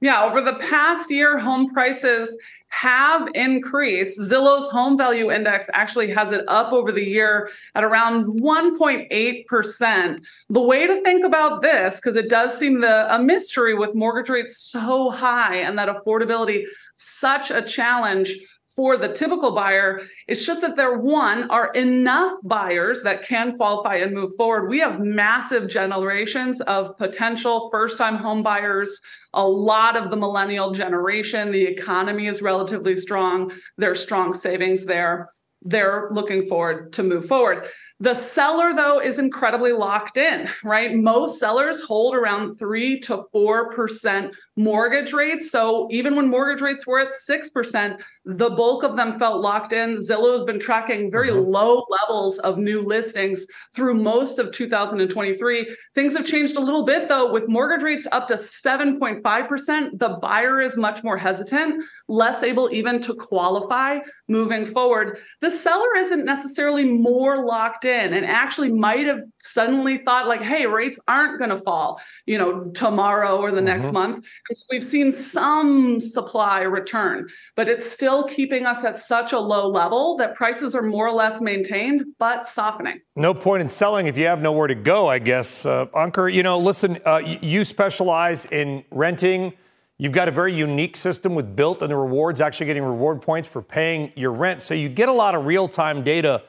Yeah, 0.00 0.24
over 0.24 0.40
the 0.40 0.54
past 0.54 1.10
year, 1.10 1.38
home 1.38 1.68
prices 1.68 2.36
have 2.68 3.28
increased. 3.34 4.20
Zillow's 4.20 4.68
home 4.70 4.96
value 4.96 5.30
index 5.30 5.68
actually 5.72 6.10
has 6.10 6.32
it 6.32 6.44
up 6.48 6.72
over 6.72 6.92
the 6.92 7.08
year 7.08 7.50
at 7.74 7.84
around 7.84 8.40
1.8%. 8.40 10.18
The 10.50 10.60
way 10.60 10.86
to 10.86 11.02
think 11.02 11.24
about 11.24 11.62
this, 11.62 11.96
because 11.96 12.16
it 12.16 12.28
does 12.28 12.56
seem 12.56 12.80
the, 12.80 13.12
a 13.14 13.18
mystery 13.18 13.74
with 13.74 13.94
mortgage 13.94 14.28
rates 14.28 14.58
so 14.58 15.10
high 15.10 15.56
and 15.56 15.78
that 15.78 15.88
affordability 15.88 16.64
such 16.94 17.50
a 17.50 17.62
challenge 17.62 18.34
for 18.78 18.96
the 18.96 19.12
typical 19.12 19.50
buyer. 19.50 20.00
It's 20.28 20.46
just 20.46 20.60
that 20.60 20.76
there, 20.76 20.98
one, 20.98 21.50
are 21.50 21.72
enough 21.72 22.30
buyers 22.44 23.02
that 23.02 23.26
can 23.26 23.56
qualify 23.56 23.96
and 23.96 24.14
move 24.14 24.30
forward. 24.36 24.68
We 24.68 24.78
have 24.78 25.00
massive 25.00 25.68
generations 25.68 26.60
of 26.60 26.96
potential 26.96 27.70
first 27.72 27.98
time 27.98 28.14
home 28.14 28.44
buyers, 28.44 29.00
a 29.34 29.44
lot 29.44 29.96
of 29.96 30.12
the 30.12 30.16
millennial 30.16 30.70
generation. 30.70 31.50
The 31.50 31.64
economy 31.64 32.28
is 32.28 32.40
relatively 32.40 32.94
strong, 32.94 33.50
there's 33.78 34.00
strong 34.00 34.32
savings 34.32 34.84
there. 34.84 35.28
They're 35.62 36.06
looking 36.12 36.46
forward 36.46 36.92
to 36.92 37.02
move 37.02 37.26
forward. 37.26 37.66
The 38.00 38.14
seller, 38.14 38.74
though, 38.74 39.00
is 39.00 39.18
incredibly 39.18 39.72
locked 39.72 40.18
in, 40.18 40.48
right? 40.62 40.94
Most 40.94 41.40
sellers 41.40 41.80
hold 41.80 42.14
around 42.14 42.56
three 42.56 43.00
to 43.00 43.24
4% 43.34 44.32
mortgage 44.58 45.12
rates. 45.12 45.50
So 45.50 45.88
even 45.90 46.14
when 46.14 46.28
mortgage 46.28 46.60
rates 46.60 46.86
were 46.86 47.00
at 47.00 47.08
6%, 47.10 48.00
the 48.24 48.50
bulk 48.50 48.84
of 48.84 48.96
them 48.96 49.18
felt 49.18 49.40
locked 49.40 49.72
in. 49.72 49.98
Zillow 49.98 50.34
has 50.34 50.44
been 50.44 50.60
tracking 50.60 51.10
very 51.10 51.30
mm-hmm. 51.30 51.48
low 51.48 51.84
levels 51.88 52.38
of 52.40 52.58
new 52.58 52.82
listings 52.82 53.46
through 53.74 53.94
most 53.94 54.38
of 54.38 54.52
2023. 54.52 55.76
Things 55.94 56.16
have 56.16 56.26
changed 56.26 56.56
a 56.56 56.60
little 56.60 56.84
bit, 56.84 57.08
though, 57.08 57.32
with 57.32 57.48
mortgage 57.48 57.82
rates 57.82 58.06
up 58.12 58.28
to 58.28 58.34
7.5%. 58.34 59.98
The 59.98 60.18
buyer 60.20 60.60
is 60.60 60.76
much 60.76 61.02
more 61.02 61.16
hesitant, 61.16 61.84
less 62.08 62.42
able 62.42 62.68
even 62.72 63.00
to 63.02 63.14
qualify 63.14 63.98
moving 64.28 64.66
forward. 64.66 65.18
The 65.40 65.50
seller 65.50 65.96
isn't 65.96 66.24
necessarily 66.24 66.84
more 66.84 67.44
locked 67.44 67.84
in 67.88 68.14
and 68.14 68.24
actually 68.24 68.70
might 68.70 69.06
have 69.06 69.22
suddenly 69.40 69.98
thought 69.98 70.28
like 70.28 70.42
hey 70.42 70.66
rates 70.66 71.00
aren't 71.08 71.38
going 71.38 71.50
to 71.50 71.56
fall 71.56 72.00
you 72.26 72.38
know 72.38 72.70
tomorrow 72.70 73.38
or 73.38 73.50
the 73.50 73.56
mm-hmm. 73.56 73.66
next 73.66 73.92
month 73.92 74.24
so 74.52 74.64
we've 74.70 74.84
seen 74.84 75.12
some 75.12 76.00
supply 76.00 76.62
return 76.62 77.26
but 77.56 77.68
it's 77.68 77.90
still 77.90 78.24
keeping 78.24 78.66
us 78.66 78.84
at 78.84 78.98
such 78.98 79.32
a 79.32 79.38
low 79.38 79.68
level 79.68 80.16
that 80.16 80.34
prices 80.34 80.74
are 80.74 80.82
more 80.82 81.08
or 81.08 81.14
less 81.14 81.40
maintained 81.40 82.04
but 82.18 82.46
softening 82.46 83.00
no 83.16 83.34
point 83.34 83.60
in 83.60 83.68
selling 83.68 84.06
if 84.06 84.16
you 84.16 84.26
have 84.26 84.40
nowhere 84.40 84.68
to 84.68 84.74
go 84.76 85.08
i 85.08 85.18
guess 85.18 85.66
uh, 85.66 85.86
Ankur 85.86 86.32
you 86.32 86.42
know 86.42 86.58
listen 86.58 86.98
uh, 87.04 87.18
you 87.18 87.64
specialize 87.64 88.44
in 88.46 88.84
renting 88.90 89.52
You've 90.00 90.12
got 90.12 90.28
a 90.28 90.30
very 90.30 90.54
unique 90.54 90.96
system 90.96 91.34
with 91.34 91.56
Bilt 91.56 91.82
and 91.82 91.90
the 91.90 91.96
rewards, 91.96 92.40
actually 92.40 92.66
getting 92.66 92.84
reward 92.84 93.20
points 93.20 93.48
for 93.48 93.60
paying 93.60 94.12
your 94.14 94.30
rent. 94.30 94.62
So 94.62 94.72
you 94.72 94.88
get 94.88 95.08
a 95.08 95.12
lot 95.12 95.34
of 95.34 95.44
real 95.44 95.66
time 95.66 96.04
data 96.04 96.44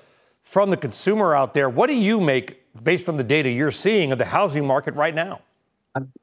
from 0.50 0.72
the 0.72 0.78
consumer 0.78 1.36
out 1.36 1.54
there. 1.54 1.70
What 1.70 1.90
do 1.90 1.96
you 1.96 2.20
make 2.20 2.60
based 2.84 3.08
on 3.08 3.18
the 3.18 3.24
data 3.24 3.52
you're 3.52 3.70
seeing 3.70 4.12
of 4.12 4.18
the 4.18 4.26
housing 4.26 4.66
market 4.66 4.96
right 4.96 5.14
now? 5.14 5.42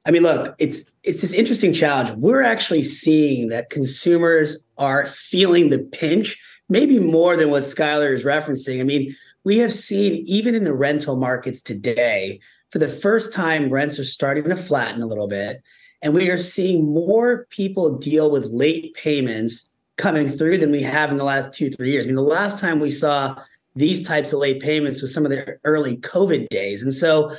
I 0.04 0.10
mean, 0.10 0.22
look, 0.22 0.56
it's 0.58 0.82
it's 1.04 1.20
this 1.20 1.32
interesting 1.32 1.72
challenge. 1.72 2.10
We're 2.16 2.42
actually 2.42 2.82
seeing 2.82 3.48
that 3.50 3.70
consumers 3.70 4.56
are 4.78 5.06
feeling 5.06 5.70
the 5.70 5.78
pinch, 5.78 6.38
maybe 6.68 6.98
more 6.98 7.36
than 7.36 7.50
what 7.50 7.62
Skylar 7.62 8.12
is 8.12 8.24
referencing. 8.24 8.80
I 8.80 8.84
mean, 8.84 9.14
we 9.44 9.58
have 9.58 9.72
seen 9.72 10.24
even 10.26 10.56
in 10.56 10.64
the 10.64 10.74
rental 10.74 11.16
markets 11.16 11.62
today, 11.62 12.40
for 12.70 12.78
the 12.78 12.88
first 12.88 13.32
time, 13.32 13.70
rents 13.70 13.98
are 13.98 14.04
starting 14.04 14.44
to 14.44 14.56
flatten 14.56 15.02
a 15.02 15.06
little 15.06 15.28
bit. 15.28 15.62
And 16.02 16.14
we 16.14 16.30
are 16.30 16.38
seeing 16.38 16.84
more 16.84 17.46
people 17.50 17.96
deal 17.96 18.30
with 18.30 18.46
late 18.46 18.94
payments 18.94 19.70
coming 19.96 20.28
through 20.28 20.58
than 20.58 20.70
we 20.70 20.82
have 20.82 21.10
in 21.10 21.16
the 21.16 21.24
last 21.24 21.52
two, 21.52 21.70
three 21.70 21.90
years. 21.92 22.04
I 22.04 22.06
mean, 22.06 22.16
the 22.16 22.22
last 22.22 22.60
time 22.60 22.80
we 22.80 22.90
saw 22.90 23.36
these 23.76 24.06
types 24.06 24.32
of 24.32 24.40
late 24.40 24.60
payments 24.60 25.00
with 25.00 25.10
some 25.10 25.24
of 25.24 25.30
the 25.30 25.58
early 25.64 25.98
COVID 25.98 26.48
days. 26.48 26.82
And 26.82 26.92
so 26.92 27.30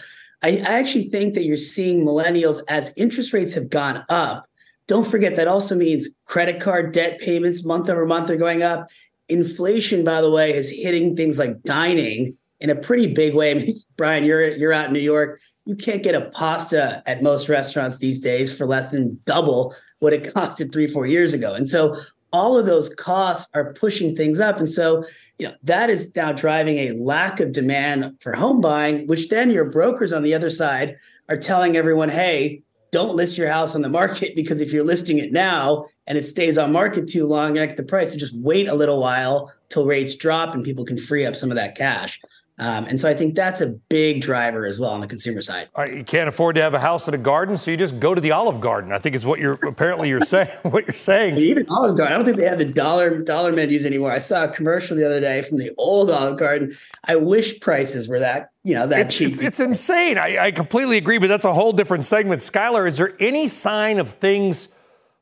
I, 0.43 0.49
I 0.59 0.79
actually 0.79 1.09
think 1.09 1.33
that 1.33 1.43
you're 1.43 1.57
seeing 1.57 2.05
millennials 2.05 2.61
as 2.67 2.93
interest 2.95 3.33
rates 3.33 3.53
have 3.55 3.69
gone 3.69 4.05
up. 4.07 4.47
Don't 4.87 5.05
forget 5.05 5.35
that 5.35 5.47
also 5.47 5.75
means 5.75 6.07
credit 6.25 6.61
card 6.61 6.93
debt 6.93 7.19
payments 7.19 7.65
month 7.65 7.89
over 7.89 8.05
month 8.05 8.29
are 8.29 8.37
going 8.37 8.63
up. 8.63 8.89
Inflation, 9.27 10.05
by 10.05 10.21
the 10.21 10.29
way, 10.29 10.53
is 10.53 10.69
hitting 10.69 11.15
things 11.15 11.37
like 11.37 11.61
dining 11.63 12.37
in 12.59 12.69
a 12.69 12.75
pretty 12.75 13.07
big 13.07 13.33
way. 13.33 13.51
I 13.51 13.53
mean, 13.55 13.75
Brian, 13.97 14.23
you're 14.23 14.47
you're 14.49 14.71
out 14.71 14.87
in 14.87 14.93
New 14.93 14.99
York. 14.99 15.41
You 15.65 15.75
can't 15.75 16.03
get 16.03 16.15
a 16.15 16.29
pasta 16.29 17.03
at 17.05 17.21
most 17.21 17.49
restaurants 17.49 17.97
these 17.97 18.21
days 18.21 18.55
for 18.55 18.65
less 18.65 18.91
than 18.91 19.19
double 19.25 19.75
what 19.99 20.13
it 20.13 20.23
costed 20.35 20.71
three, 20.71 20.87
four 20.87 21.05
years 21.05 21.33
ago. 21.33 21.53
And 21.53 21.67
so 21.67 21.99
all 22.37 22.55
of 22.55 22.67
those 22.67 22.93
costs 22.93 23.49
are 23.55 23.73
pushing 23.73 24.15
things 24.15 24.39
up. 24.39 24.57
And 24.59 24.69
so, 24.69 25.03
you 25.39 25.47
know, 25.47 25.55
that 25.63 25.89
is 25.89 26.15
now 26.15 26.31
driving 26.31 26.77
a 26.77 26.91
lack 26.91 27.39
of 27.39 27.51
demand 27.51 28.15
for 28.21 28.33
home 28.33 28.61
buying, 28.61 29.07
which 29.07 29.29
then 29.29 29.49
your 29.49 29.65
brokers 29.65 30.13
on 30.13 30.21
the 30.21 30.35
other 30.35 30.51
side 30.51 30.97
are 31.29 31.37
telling 31.37 31.75
everyone, 31.75 32.09
hey, 32.09 32.61
don't 32.91 33.15
list 33.15 33.39
your 33.39 33.49
house 33.49 33.73
on 33.73 33.81
the 33.81 33.89
market 33.89 34.35
because 34.35 34.61
if 34.61 34.71
you're 34.71 34.83
listing 34.83 35.17
it 35.17 35.31
now 35.31 35.87
and 36.05 36.15
it 36.15 36.23
stays 36.23 36.59
on 36.59 36.71
market 36.71 37.07
too 37.07 37.25
long, 37.25 37.55
you're 37.55 37.65
not 37.65 37.69
get 37.69 37.77
the 37.77 37.83
price. 37.83 38.11
So 38.11 38.19
just 38.19 38.37
wait 38.37 38.69
a 38.69 38.75
little 38.75 38.99
while 38.99 39.51
till 39.69 39.87
rates 39.87 40.15
drop 40.15 40.53
and 40.53 40.63
people 40.63 40.85
can 40.85 40.97
free 40.97 41.25
up 41.25 41.35
some 41.35 41.49
of 41.49 41.55
that 41.55 41.75
cash. 41.75 42.19
Um, 42.59 42.85
and 42.85 42.99
so 42.99 43.07
I 43.07 43.13
think 43.13 43.35
that's 43.35 43.61
a 43.61 43.67
big 43.67 44.21
driver 44.21 44.65
as 44.65 44.79
well 44.79 44.89
on 44.89 44.99
the 44.99 45.07
consumer 45.07 45.41
side. 45.41 45.69
Right, 45.77 45.95
you 45.95 46.03
can't 46.03 46.27
afford 46.27 46.55
to 46.55 46.61
have 46.63 46.73
a 46.73 46.79
house 46.79 47.07
and 47.07 47.13
a 47.13 47.19
garden, 47.19 47.55
so 47.55 47.69
you 47.69 47.77
just 47.77 47.99
go 47.99 48.15
to 48.15 48.21
the 48.21 48.31
Olive 48.31 48.59
Garden. 48.59 48.91
I 48.91 48.97
think 48.97 49.15
is 49.15 49.27
what 49.27 49.39
you're 49.39 49.59
apparently 49.67 50.09
you're 50.09 50.21
saying. 50.25 50.49
What 50.63 50.87
you're 50.87 50.95
saying. 50.95 51.37
Even 51.37 51.67
Olive 51.69 51.95
Garden, 51.95 52.13
I 52.13 52.17
don't 52.17 52.25
think 52.25 52.37
they 52.37 52.45
have 52.45 52.57
the 52.57 52.65
dollar 52.65 53.19
dollar 53.19 53.51
menus 53.51 53.85
anymore. 53.85 54.11
I 54.11 54.17
saw 54.17 54.45
a 54.45 54.47
commercial 54.47 54.97
the 54.97 55.05
other 55.05 55.19
day 55.19 55.43
from 55.43 55.59
the 55.59 55.71
old 55.77 56.09
Olive 56.09 56.37
Garden. 56.39 56.75
I 57.03 57.15
wish 57.17 57.59
prices 57.59 58.07
were 58.07 58.19
that 58.19 58.49
you 58.63 58.73
know 58.73 58.87
that 58.87 59.01
it's, 59.01 59.15
cheap. 59.15 59.29
It's, 59.29 59.39
it's 59.39 59.59
insane. 59.59 60.17
I, 60.17 60.45
I 60.45 60.51
completely 60.51 60.97
agree, 60.97 61.19
but 61.19 61.27
that's 61.27 61.45
a 61.45 61.53
whole 61.53 61.73
different 61.73 62.05
segment. 62.05 62.41
Skylar, 62.41 62.87
is 62.87 62.97
there 62.97 63.13
any 63.19 63.47
sign 63.47 63.99
of 63.99 64.09
things? 64.09 64.69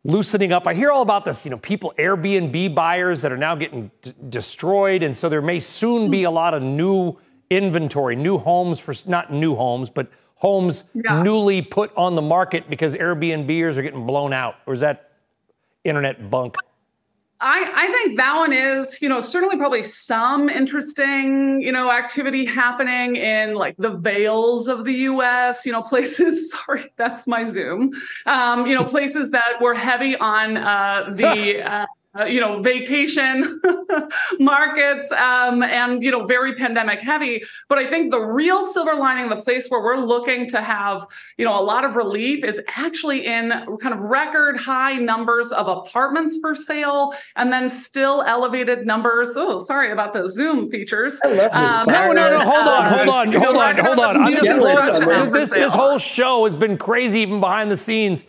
loosening 0.08 0.52
up. 0.52 0.68
I 0.68 0.76
hear 0.76 0.92
all 0.92 1.02
about 1.02 1.26
this, 1.26 1.46
you 1.46 1.52
know, 1.52 1.58
people, 1.58 1.92
Airbnb 1.98 2.76
buyers 2.76 3.24
that 3.24 3.32
are 3.32 3.38
now 3.38 3.56
getting 3.56 3.90
d- 4.04 4.14
destroyed. 4.30 5.02
And 5.02 5.18
so 5.18 5.30
there 5.30 5.42
may 5.42 5.60
soon 5.60 6.12
be 6.12 6.26
a 6.26 6.30
lot 6.30 6.54
of 6.54 6.62
new 6.62 7.18
inventory, 7.50 8.16
new 8.16 8.38
homes 8.38 8.80
for 8.80 8.94
not 9.08 9.32
new 9.32 9.56
homes, 9.56 9.90
but 9.90 10.08
homes 10.36 10.86
yeah. 10.94 11.22
newly 11.22 11.62
put 11.62 11.92
on 11.96 12.16
the 12.16 12.22
market 12.22 12.70
because 12.70 12.94
Airbnbers 12.94 13.78
are 13.78 13.82
getting 13.82 14.06
blown 14.06 14.34
out? 14.34 14.56
Or 14.66 14.74
is 14.74 14.80
that 14.82 15.12
internet 15.84 16.30
bunk? 16.30 16.56
I, 17.42 17.70
I 17.76 17.88
think 17.88 18.18
that 18.18 18.36
one 18.36 18.54
is, 18.54 19.02
you 19.02 19.10
know, 19.10 19.20
certainly 19.20 19.58
probably 19.58 19.84
some 19.84 20.48
interesting, 20.50 21.62
you 21.62 21.72
know, 21.72 21.92
activity 21.92 22.46
happening 22.46 23.18
in 23.18 23.56
like 23.56 23.76
the 23.78 23.92
Vails 23.92 24.68
of 24.68 24.86
the 24.86 24.94
US, 24.94 25.66
you 25.66 25.72
know, 25.72 25.82
places, 25.94 26.52
sorry, 26.52 26.92
that's 26.96 27.28
my 27.28 27.46
Zoom, 27.46 27.92
um, 28.26 28.66
you 28.66 28.74
know, 28.74 28.86
places 28.86 29.32
that 29.32 29.62
were 29.62 29.74
heavy 29.74 30.16
on 30.16 30.58
uh, 30.58 31.10
the 31.12 31.62
uh, 31.72 31.86
uh, 32.18 32.26
you 32.26 32.40
know, 32.40 32.62
vacation 32.62 33.62
markets 34.40 35.12
um, 35.12 35.62
and, 35.64 36.02
you 36.02 36.12
know, 36.12 36.26
very 36.26 36.56
pandemic 36.56 37.02
heavy. 37.02 37.44
But 37.68 37.78
I 37.78 37.88
think 37.88 38.12
the 38.12 38.22
real 38.22 38.64
silver 38.64 38.96
lining, 38.96 39.30
the 39.30 39.42
place 39.42 39.68
where 39.68 39.82
we're 39.82 39.98
looking 39.98 40.48
to 40.50 40.62
have, 40.62 41.06
you 41.38 41.46
know, 41.46 41.60
a 41.60 41.64
lot 41.64 41.84
of 41.84 41.96
relief 41.96 42.44
is 42.44 42.62
actually 42.76 43.26
in 43.26 43.50
kind 43.82 43.94
of 43.94 44.00
record 44.00 44.58
high 44.58 44.94
numbers 44.94 45.52
of 45.52 45.68
apartments 45.68 46.38
for 46.40 46.56
sale 46.56 47.14
and 47.36 47.52
then 47.52 47.70
still 47.70 48.22
elevated 48.24 48.86
numbers. 48.86 49.34
Oh, 49.36 49.60
sorry 49.60 49.92
about 49.92 50.14
the 50.14 50.30
Zoom 50.30 50.70
features. 50.70 51.20
Um, 51.24 51.88
no, 51.88 52.12
no, 52.12 52.30
no. 52.30 52.40
Hold 52.40 52.68
on, 52.68 52.92
hold 52.92 53.10
on, 53.10 53.34
hold 53.34 53.58
on, 53.58 53.78
hold 53.78 54.00
on. 54.00 54.24
I'm 54.24 54.44
just. 54.44 55.34
This, 55.34 55.50
this 55.50 55.74
whole 55.74 55.98
show 55.98 56.46
has 56.46 56.56
been 56.56 56.78
crazy, 56.78 57.20
even 57.20 57.40
behind 57.40 57.70
the 57.72 57.78
scenes. 57.78 58.26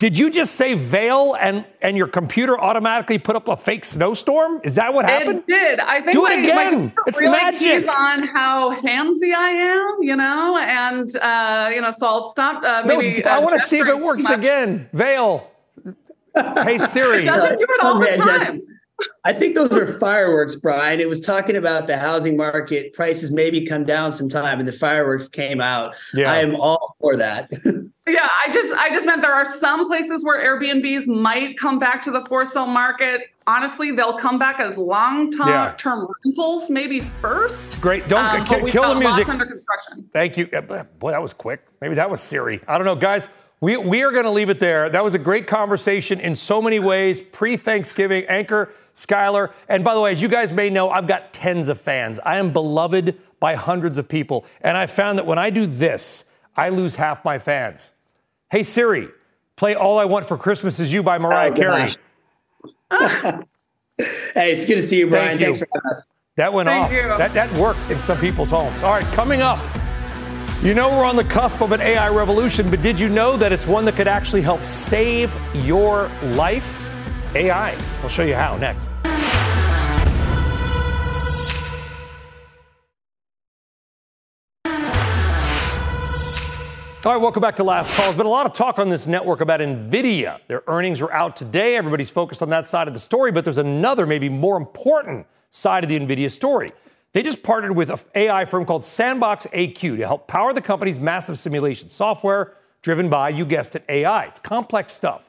Did 0.00 0.16
you 0.16 0.30
just 0.30 0.54
say 0.54 0.72
Vail 0.72 1.36
and 1.38 1.62
and 1.82 1.94
your 1.94 2.08
computer 2.08 2.58
automatically 2.58 3.18
put 3.18 3.36
up 3.36 3.48
a 3.48 3.56
fake 3.56 3.84
snowstorm? 3.84 4.62
Is 4.64 4.76
that 4.76 4.94
what 4.94 5.04
happened? 5.04 5.40
It 5.40 5.46
did. 5.46 5.78
I 5.78 6.00
think 6.00 6.12
do 6.12 6.24
it 6.26 6.38
again. 6.38 6.94
it's 7.06 7.20
really 7.20 7.32
magic. 7.32 7.86
on 7.86 8.26
how 8.28 8.74
handsy 8.80 9.34
I 9.34 9.50
am, 9.50 9.96
you 10.00 10.16
know, 10.16 10.56
and 10.56 11.14
uh, 11.16 11.70
you 11.74 11.82
know, 11.82 11.92
so 11.92 12.06
I'll 12.06 12.22
stop. 12.30 12.64
Uh, 12.64 12.82
maybe, 12.86 13.20
no, 13.20 13.30
I 13.30 13.36
uh, 13.36 13.40
want 13.42 13.60
to 13.60 13.66
see 13.66 13.78
if 13.78 13.88
it 13.88 14.00
works 14.00 14.24
again. 14.24 14.88
Vail. 14.94 15.50
hey 16.34 16.78
Siri. 16.78 17.18
It 17.18 17.26
doesn't 17.26 17.58
do 17.58 17.66
it 17.68 17.84
all 17.84 18.00
the 18.00 18.06
time. 18.16 18.62
I 19.24 19.32
think 19.32 19.54
those 19.54 19.70
were 19.70 19.86
fireworks, 19.86 20.56
Brian. 20.56 21.00
It 21.00 21.08
was 21.08 21.20
talking 21.20 21.56
about 21.56 21.86
the 21.86 21.98
housing 21.98 22.36
market 22.36 22.92
prices 22.94 23.30
maybe 23.30 23.66
come 23.66 23.84
down 23.84 24.12
sometime, 24.12 24.58
and 24.58 24.66
the 24.66 24.72
fireworks 24.72 25.28
came 25.28 25.60
out. 25.60 25.94
Yeah. 26.14 26.32
I 26.32 26.38
am 26.38 26.56
all 26.56 26.96
for 27.00 27.16
that. 27.16 27.50
yeah, 28.08 28.28
I 28.44 28.50
just 28.50 28.74
I 28.74 28.88
just 28.90 29.06
meant 29.06 29.22
there 29.22 29.34
are 29.34 29.44
some 29.44 29.86
places 29.86 30.24
where 30.24 30.42
Airbnbs 30.42 31.06
might 31.06 31.58
come 31.58 31.78
back 31.78 32.02
to 32.02 32.10
the 32.10 32.24
for 32.26 32.46
sale 32.46 32.66
market. 32.66 33.22
Honestly, 33.46 33.90
they'll 33.90 34.16
come 34.16 34.38
back 34.38 34.60
as 34.60 34.78
long 34.78 35.30
term 35.30 35.48
yeah. 35.48 36.06
rentals, 36.24 36.70
maybe 36.70 37.00
first. 37.00 37.80
Great, 37.80 38.08
don't 38.08 38.24
um, 38.24 38.46
kill, 38.46 38.66
kill 38.66 38.94
the 38.94 39.00
music. 39.00 39.28
under 39.28 39.44
construction. 39.46 40.08
Thank 40.12 40.36
you. 40.36 40.46
Boy, 40.46 41.10
that 41.10 41.22
was 41.22 41.34
quick. 41.34 41.66
Maybe 41.80 41.94
that 41.96 42.10
was 42.10 42.20
Siri. 42.20 42.60
I 42.68 42.78
don't 42.78 42.84
know, 42.84 42.96
guys. 42.96 43.26
We, 43.60 43.76
we 43.76 44.02
are 44.02 44.10
going 44.10 44.24
to 44.24 44.30
leave 44.30 44.48
it 44.48 44.58
there. 44.58 44.88
That 44.88 45.04
was 45.04 45.12
a 45.14 45.18
great 45.18 45.46
conversation 45.46 46.18
in 46.18 46.34
so 46.34 46.62
many 46.62 46.78
ways. 46.78 47.20
Pre 47.20 47.56
Thanksgiving 47.58 48.24
Ankur 48.24 48.70
Skylar. 48.96 49.52
And 49.68 49.84
by 49.84 49.94
the 49.94 50.00
way, 50.00 50.12
as 50.12 50.22
you 50.22 50.28
guys 50.28 50.52
may 50.52 50.70
know, 50.70 50.88
I've 50.88 51.06
got 51.06 51.34
tens 51.34 51.68
of 51.68 51.78
fans. 51.78 52.18
I 52.20 52.38
am 52.38 52.52
beloved 52.52 53.18
by 53.38 53.54
hundreds 53.54 53.98
of 53.98 54.08
people. 54.08 54.46
And 54.62 54.76
I 54.76 54.86
found 54.86 55.18
that 55.18 55.26
when 55.26 55.38
I 55.38 55.50
do 55.50 55.66
this, 55.66 56.24
I 56.56 56.70
lose 56.70 56.96
half 56.96 57.24
my 57.24 57.38
fans. 57.38 57.90
Hey, 58.50 58.62
Siri, 58.62 59.08
play 59.56 59.74
All 59.74 59.98
I 59.98 60.06
Want 60.06 60.26
for 60.26 60.38
Christmas 60.38 60.80
Is 60.80 60.92
You 60.92 61.02
by 61.02 61.16
oh, 61.16 61.20
Mariah 61.20 61.50
oh, 61.50 61.54
Carey. 61.54 61.94
hey, 64.34 64.52
it's 64.52 64.64
good 64.64 64.76
to 64.76 64.82
see 64.82 64.98
you, 65.00 65.06
Brian. 65.06 65.38
Thank 65.38 65.40
Thanks 65.40 65.60
you. 65.60 65.66
for 65.66 65.80
having 65.80 65.90
us. 65.92 66.06
That 66.36 66.52
went 66.52 66.68
Thank 66.68 66.86
off. 66.86 66.92
You. 66.92 67.02
That, 67.02 67.34
that 67.34 67.52
worked 67.58 67.90
in 67.90 68.00
some 68.02 68.18
people's 68.18 68.50
homes. 68.50 68.82
All 68.82 68.92
right, 68.92 69.04
coming 69.12 69.42
up. 69.42 69.58
You 70.62 70.74
know 70.74 70.90
we're 70.90 71.06
on 71.06 71.16
the 71.16 71.24
cusp 71.24 71.62
of 71.62 71.72
an 71.72 71.80
AI 71.80 72.10
revolution, 72.10 72.68
but 72.68 72.82
did 72.82 73.00
you 73.00 73.08
know 73.08 73.34
that 73.38 73.50
it's 73.50 73.66
one 73.66 73.86
that 73.86 73.94
could 73.94 74.06
actually 74.06 74.42
help 74.42 74.62
save 74.62 75.34
your 75.54 76.10
life? 76.34 76.86
AI. 77.34 77.74
We'll 78.00 78.10
show 78.10 78.24
you 78.24 78.34
how 78.34 78.58
next. 78.58 78.90
All 87.06 87.12
right, 87.14 87.22
welcome 87.22 87.40
back 87.40 87.56
to 87.56 87.64
Last 87.64 87.92
Call. 87.92 88.04
There's 88.04 88.18
been 88.18 88.26
a 88.26 88.28
lot 88.28 88.44
of 88.44 88.52
talk 88.52 88.78
on 88.78 88.90
this 88.90 89.06
network 89.06 89.40
about 89.40 89.60
NVIDIA. 89.60 90.40
Their 90.46 90.62
earnings 90.66 91.00
are 91.00 91.10
out 91.10 91.36
today. 91.36 91.76
Everybody's 91.76 92.10
focused 92.10 92.42
on 92.42 92.50
that 92.50 92.66
side 92.66 92.86
of 92.86 92.92
the 92.92 93.00
story, 93.00 93.32
but 93.32 93.44
there's 93.44 93.56
another, 93.56 94.04
maybe 94.04 94.28
more 94.28 94.58
important 94.58 95.26
side 95.52 95.84
of 95.84 95.88
the 95.88 95.98
NVIDIA 95.98 96.30
story. 96.30 96.68
They 97.12 97.22
just 97.22 97.42
partnered 97.42 97.74
with 97.74 97.90
an 97.90 97.98
AI 98.14 98.44
firm 98.44 98.64
called 98.64 98.84
Sandbox 98.84 99.46
AQ 99.46 99.96
to 99.96 100.06
help 100.06 100.28
power 100.28 100.52
the 100.52 100.60
company's 100.60 101.00
massive 101.00 101.38
simulation 101.38 101.88
software 101.88 102.54
driven 102.82 103.08
by, 103.08 103.30
you 103.30 103.44
guessed 103.44 103.74
it, 103.74 103.84
AI. 103.88 104.24
It's 104.24 104.38
complex 104.38 104.92
stuff. 104.92 105.28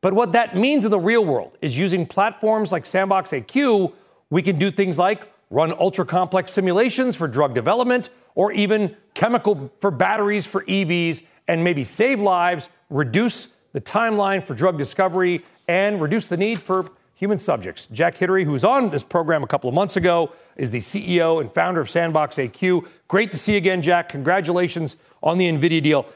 But 0.00 0.12
what 0.12 0.32
that 0.32 0.56
means 0.56 0.84
in 0.84 0.90
the 0.90 0.98
real 0.98 1.24
world 1.24 1.56
is 1.60 1.78
using 1.78 2.06
platforms 2.06 2.72
like 2.72 2.84
Sandbox 2.84 3.30
AQ, 3.30 3.92
we 4.30 4.42
can 4.42 4.58
do 4.58 4.70
things 4.70 4.98
like 4.98 5.22
run 5.50 5.72
ultra 5.78 6.04
complex 6.04 6.52
simulations 6.52 7.16
for 7.16 7.28
drug 7.28 7.54
development 7.54 8.10
or 8.34 8.52
even 8.52 8.96
chemical 9.14 9.70
for 9.80 9.90
batteries 9.90 10.46
for 10.46 10.64
EVs 10.64 11.22
and 11.48 11.62
maybe 11.62 11.84
save 11.84 12.20
lives, 12.20 12.68
reduce 12.88 13.48
the 13.72 13.80
timeline 13.80 14.44
for 14.44 14.54
drug 14.54 14.78
discovery, 14.78 15.44
and 15.68 16.00
reduce 16.00 16.26
the 16.28 16.36
need 16.36 16.60
for 16.60 16.90
human 17.20 17.38
subjects. 17.38 17.86
Jack 17.92 18.16
Hidary, 18.16 18.44
who 18.44 18.52
was 18.52 18.64
on 18.64 18.88
this 18.88 19.04
program 19.04 19.44
a 19.44 19.46
couple 19.46 19.68
of 19.68 19.74
months 19.74 19.96
ago, 19.96 20.32
is 20.56 20.70
the 20.70 20.78
CEO 20.78 21.40
and 21.40 21.52
founder 21.52 21.78
of 21.78 21.90
Sandbox 21.90 22.36
AQ. 22.36 22.88
Great 23.08 23.30
to 23.30 23.36
see 23.36 23.52
you 23.52 23.58
again, 23.58 23.82
Jack. 23.82 24.08
Congratulations 24.08 24.96
on 25.22 25.36
the 25.36 25.46
NVIDIA 25.46 25.82
deal 25.82 26.06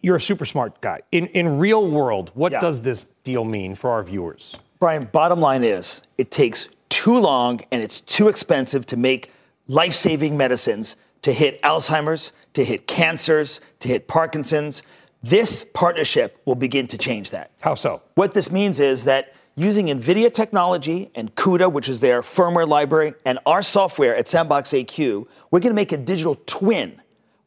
you're 0.00 0.16
a 0.16 0.20
super 0.20 0.44
smart 0.44 0.80
guy. 0.80 1.00
In 1.12 1.26
in 1.28 1.58
real 1.58 1.86
world, 1.88 2.30
what 2.34 2.52
yeah. 2.52 2.60
does 2.60 2.80
this 2.80 3.04
deal 3.22 3.44
mean 3.44 3.74
for 3.74 3.90
our 3.90 4.02
viewers? 4.02 4.58
Brian, 4.78 5.08
bottom 5.12 5.40
line 5.40 5.62
is 5.62 6.02
it 6.18 6.30
takes 6.30 6.68
too 6.88 7.18
long 7.18 7.60
and 7.70 7.82
it's 7.82 8.00
too 8.00 8.28
expensive 8.28 8.86
to 8.86 8.96
make 8.96 9.30
life-saving 9.68 10.36
medicines 10.36 10.96
to 11.22 11.32
hit 11.32 11.60
Alzheimer's, 11.62 12.32
to 12.52 12.64
hit 12.64 12.86
cancers, 12.86 13.60
to 13.80 13.88
hit 13.88 14.08
Parkinson's. 14.08 14.82
This 15.22 15.64
partnership 15.72 16.40
will 16.44 16.54
begin 16.54 16.86
to 16.88 16.98
change 16.98 17.30
that. 17.30 17.50
How 17.60 17.74
so? 17.74 18.02
What 18.14 18.34
this 18.34 18.50
means 18.50 18.78
is 18.80 19.04
that 19.04 19.34
using 19.56 19.86
NVIDIA 19.86 20.32
technology 20.32 21.10
and 21.14 21.34
CUDA, 21.34 21.70
which 21.70 21.88
is 21.88 22.00
their 22.00 22.22
firmware 22.22 22.66
library, 22.66 23.14
and 23.24 23.38
our 23.46 23.62
software 23.62 24.16
at 24.16 24.26
Sandbox 24.26 24.70
AQ, 24.70 25.26
we're 25.50 25.60
going 25.60 25.70
to 25.70 25.74
make 25.74 25.92
a 25.92 25.96
digital 25.96 26.36
twin 26.46 27.00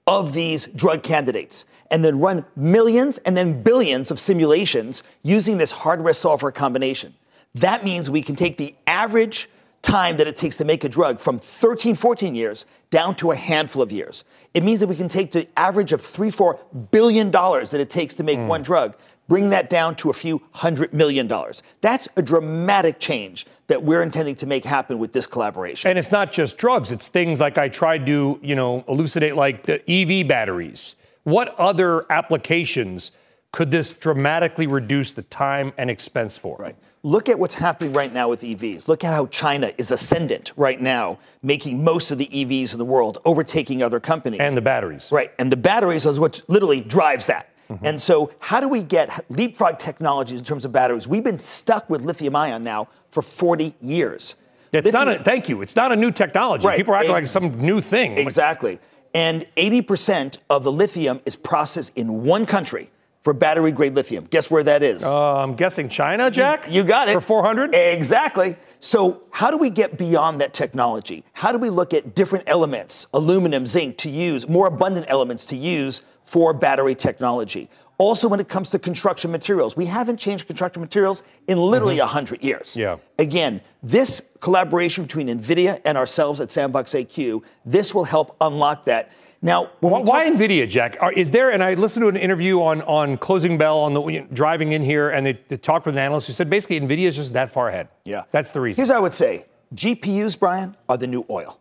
of 0.05 0.34
these 0.34 0.66
drug 0.68 1.03
candidates 1.03 1.66
and 1.91 2.03
then 2.03 2.20
run 2.20 2.45
millions 2.55 3.18
and 3.20 3.36
then 3.36 3.62
billions 3.62 4.12
of 4.12 4.20
simulations 4.20 5.03
using 5.24 5.58
this 5.58 5.72
hardware 5.72 6.14
software 6.14 6.51
combination. 6.51 7.14
That 7.55 7.84
means 7.84 8.10
we 8.10 8.22
can 8.22 8.36
take 8.36 8.58
the 8.58 8.76
average 8.86 9.49
time 9.82 10.18
that 10.18 10.28
it 10.28 10.36
takes 10.36 10.58
to 10.58 10.66
make 10.66 10.84
a 10.84 10.89
drug 10.89 11.20
from 11.20 11.39
13, 11.39 11.95
14 11.95 12.36
years 12.36 12.66
down 12.89 13.16
to 13.16 13.32
a 13.32 13.36
handful 13.36 13.82
of 13.82 13.91
years. 13.91 14.24
It 14.53 14.64
means 14.64 14.80
that 14.80 14.88
we 14.88 14.95
can 14.95 15.08
take 15.08 15.32
the 15.32 15.47
average 15.55 15.93
of 15.93 16.01
three, 16.01 16.32
four 16.32 16.60
billion 16.91 17.32
dollars 17.32 17.72
that 17.72 17.80
it 17.80 17.89
takes 17.89 18.16
to 18.16 18.24
make 18.24 18.39
mm. 18.39 18.47
one 18.47 18.64
drug, 18.64 18.95
bring 19.28 19.49
that 19.49 19.69
down 19.69 19.95
to 19.97 20.09
a 20.09 20.13
few 20.13 20.41
hundred 20.51 20.93
million 20.93 21.28
dollars. 21.28 21.63
That's 21.82 22.07
a 22.15 22.21
dramatic 22.21 22.99
change 22.99 23.45
that 23.67 23.84
we're 23.84 24.01
intending 24.01 24.36
to 24.36 24.45
make 24.45 24.63
happen 24.63 24.97
with 24.99 25.11
this 25.13 25.25
collaboration. 25.25 25.89
And 25.89 25.99
it's 25.99 26.11
not 26.11 26.32
just 26.32 26.57
drugs, 26.57 26.91
it's 26.91 27.07
things 27.07 27.39
like 27.39 27.57
I 27.57 27.69
tried 27.69 28.05
to, 28.05 28.39
you 28.41 28.55
know, 28.55 28.86
elucidate 28.88 29.36
like 29.36 29.63
the 29.63 29.82
EV 29.89 30.28
batteries 30.28 30.95
what 31.28 31.53
other 31.59 32.09
applications 32.09 33.11
could 33.51 33.69
this 33.69 33.91
dramatically 33.91 34.65
reduce 34.65 35.11
the 35.11 35.23
time 35.23 35.73
and 35.78 35.89
expense 35.89 36.38
for? 36.38 36.55
Right. 36.57 36.78
Look 37.03 37.28
at 37.28 37.38
what's 37.38 37.55
happening 37.55 37.91
right 37.91 38.13
now 38.13 38.30
with 38.30 38.43
EVs. 38.43 38.88
Look 38.88 39.03
at 39.03 39.13
how 39.13 39.25
China 39.28 39.73
is 39.78 39.91
ascendant 39.91 40.53
right 40.55 40.80
now, 40.80 41.19
making 41.43 41.84
most 41.84 42.11
of 42.11 42.17
the 42.17 42.28
EVs 42.28 42.71
in 42.71 42.80
the 42.80 42.86
world, 42.86 43.17
overtaking 43.25 43.84
other 43.84 43.99
companies. 43.99 44.39
And 44.39 44.55
the 44.55 44.61
batteries. 44.61 45.09
Right. 45.11 45.34
And 45.38 45.51
the 45.51 45.57
batteries 45.57 46.05
is 46.05 46.17
what 46.17 46.41
literally 46.47 46.80
drives 46.80 47.28
that. 47.28 47.49
Mm-hmm. 47.70 47.86
And 47.86 48.01
so, 48.01 48.32
how 48.39 48.59
do 48.59 48.68
we 48.68 48.82
get 48.82 49.26
leapfrog 49.30 49.78
technologies 49.78 50.39
in 50.39 50.45
terms 50.45 50.65
of 50.65 50.72
batteries? 50.72 51.07
We've 51.07 51.24
been 51.24 51.39
stuck 51.39 51.89
with 51.89 52.01
lithium 52.01 52.36
ion 52.36 52.63
now 52.63 52.88
for 53.09 53.22
40 53.22 53.76
years. 53.82 54.36
It's 54.72 54.86
lithium, 54.86 55.05
not 55.05 55.22
a, 55.22 55.24
thank 55.24 55.49
you. 55.49 55.61
It's 55.61 55.76
not 55.76 55.91
a 55.91 55.95
new 55.95 56.11
technology. 56.11 56.65
Right. 56.65 56.78
People 56.78 56.93
are 56.93 56.97
acting 56.97 57.15
Ex- 57.15 57.36
like 57.36 57.51
some 57.51 57.59
new 57.59 57.82
thing. 57.82 58.18
Exactly. 58.18 58.80
And 59.13 59.45
80% 59.55 60.38
of 60.49 60.63
the 60.63 60.72
lithium 60.72 61.22
is 61.26 61.36
processed 61.36 61.91
in 61.95 62.24
one 62.24 62.45
country 62.45 62.91
for 63.22 63.34
battery 63.34 63.72
grade 63.72 63.95
lithium. 63.95 64.26
Guess 64.30 64.51
where 64.51 64.63
that 64.63 64.84
is? 64.84 65.03
Uh, 65.03 65.38
I'm 65.38 65.55
guessing 65.55 65.89
China, 65.89 66.30
Jack? 66.30 66.68
You, 66.68 66.74
you 66.74 66.84
got 66.84 67.09
it. 67.09 67.13
For 67.13 67.22
400? 67.22 67.74
Exactly. 67.74 68.55
So, 68.80 69.23
how 69.32 69.49
do 69.49 69.57
we 69.57 69.69
get 69.69 69.97
beyond 69.97 70.39
that 70.41 70.53
technology? 70.53 71.23
How 71.34 71.51
do 71.51 71.57
we 71.57 71.69
look 71.69 71.93
at 71.93 72.13
different 72.15 72.45
elements, 72.47 73.07
aluminum, 73.13 73.65
zinc, 73.65 73.97
to 73.97 74.09
use, 74.09 74.47
more 74.47 74.67
abundant 74.67 75.07
elements 75.09 75.45
to 75.47 75.55
use 75.55 76.01
for 76.23 76.53
battery 76.53 76.95
technology? 76.95 77.69
Also, 77.99 78.28
when 78.28 78.39
it 78.39 78.47
comes 78.47 78.69
to 78.69 78.80
construction 78.80 79.32
materials, 79.32 79.75
we 79.75 79.86
haven't 79.86 80.17
changed 80.17 80.45
construction 80.45 80.82
materials 80.82 81.23
in 81.47 81.57
literally 81.57 81.95
mm-hmm. 81.95 82.05
100 82.05 82.43
years. 82.43 82.78
Yeah. 82.78 82.97
Again, 83.17 83.61
this 83.82 84.21
collaboration 84.39 85.03
between 85.03 85.28
NVIDIA 85.28 85.82
and 85.84 85.97
ourselves 85.97 86.39
at 86.39 86.51
Sandbox 86.51 86.91
AQ, 86.91 87.41
this 87.65 87.95
will 87.95 88.03
help 88.03 88.36
unlock 88.39 88.86
that. 88.86 89.11
Now, 89.41 89.69
why, 89.81 90.01
why 90.01 90.29
NVIDIA, 90.29 90.67
Jack? 90.67 90.97
Are, 90.99 91.11
is 91.11 91.31
there, 91.31 91.51
and 91.51 91.63
I 91.63 91.75
listened 91.75 92.03
to 92.03 92.07
an 92.07 92.15
interview 92.15 92.61
on, 92.61 92.81
on 92.83 93.17
Closing 93.17 93.57
Bell 93.57 93.79
on 93.79 93.93
the 93.93 94.05
you 94.07 94.21
know, 94.21 94.27
driving 94.33 94.71
in 94.71 94.81
here, 94.81 95.09
and 95.09 95.25
they, 95.25 95.39
they 95.47 95.57
talked 95.57 95.85
with 95.85 95.95
an 95.95 95.99
analyst 95.99 96.27
who 96.27 96.33
said 96.33 96.49
basically 96.49 96.79
NVIDIA 96.79 97.05
is 97.05 97.15
just 97.15 97.33
that 97.33 97.51
far 97.51 97.69
ahead. 97.69 97.89
Yeah. 98.03 98.23
That's 98.31 98.51
the 98.51 98.61
reason. 98.61 98.81
Here's 98.81 98.89
what 98.89 98.97
I 98.97 99.01
would 99.01 99.13
say 99.13 99.45
GPUs, 99.75 100.39
Brian, 100.39 100.75
are 100.89 100.97
the 100.97 101.07
new 101.07 101.25
oil. 101.29 101.59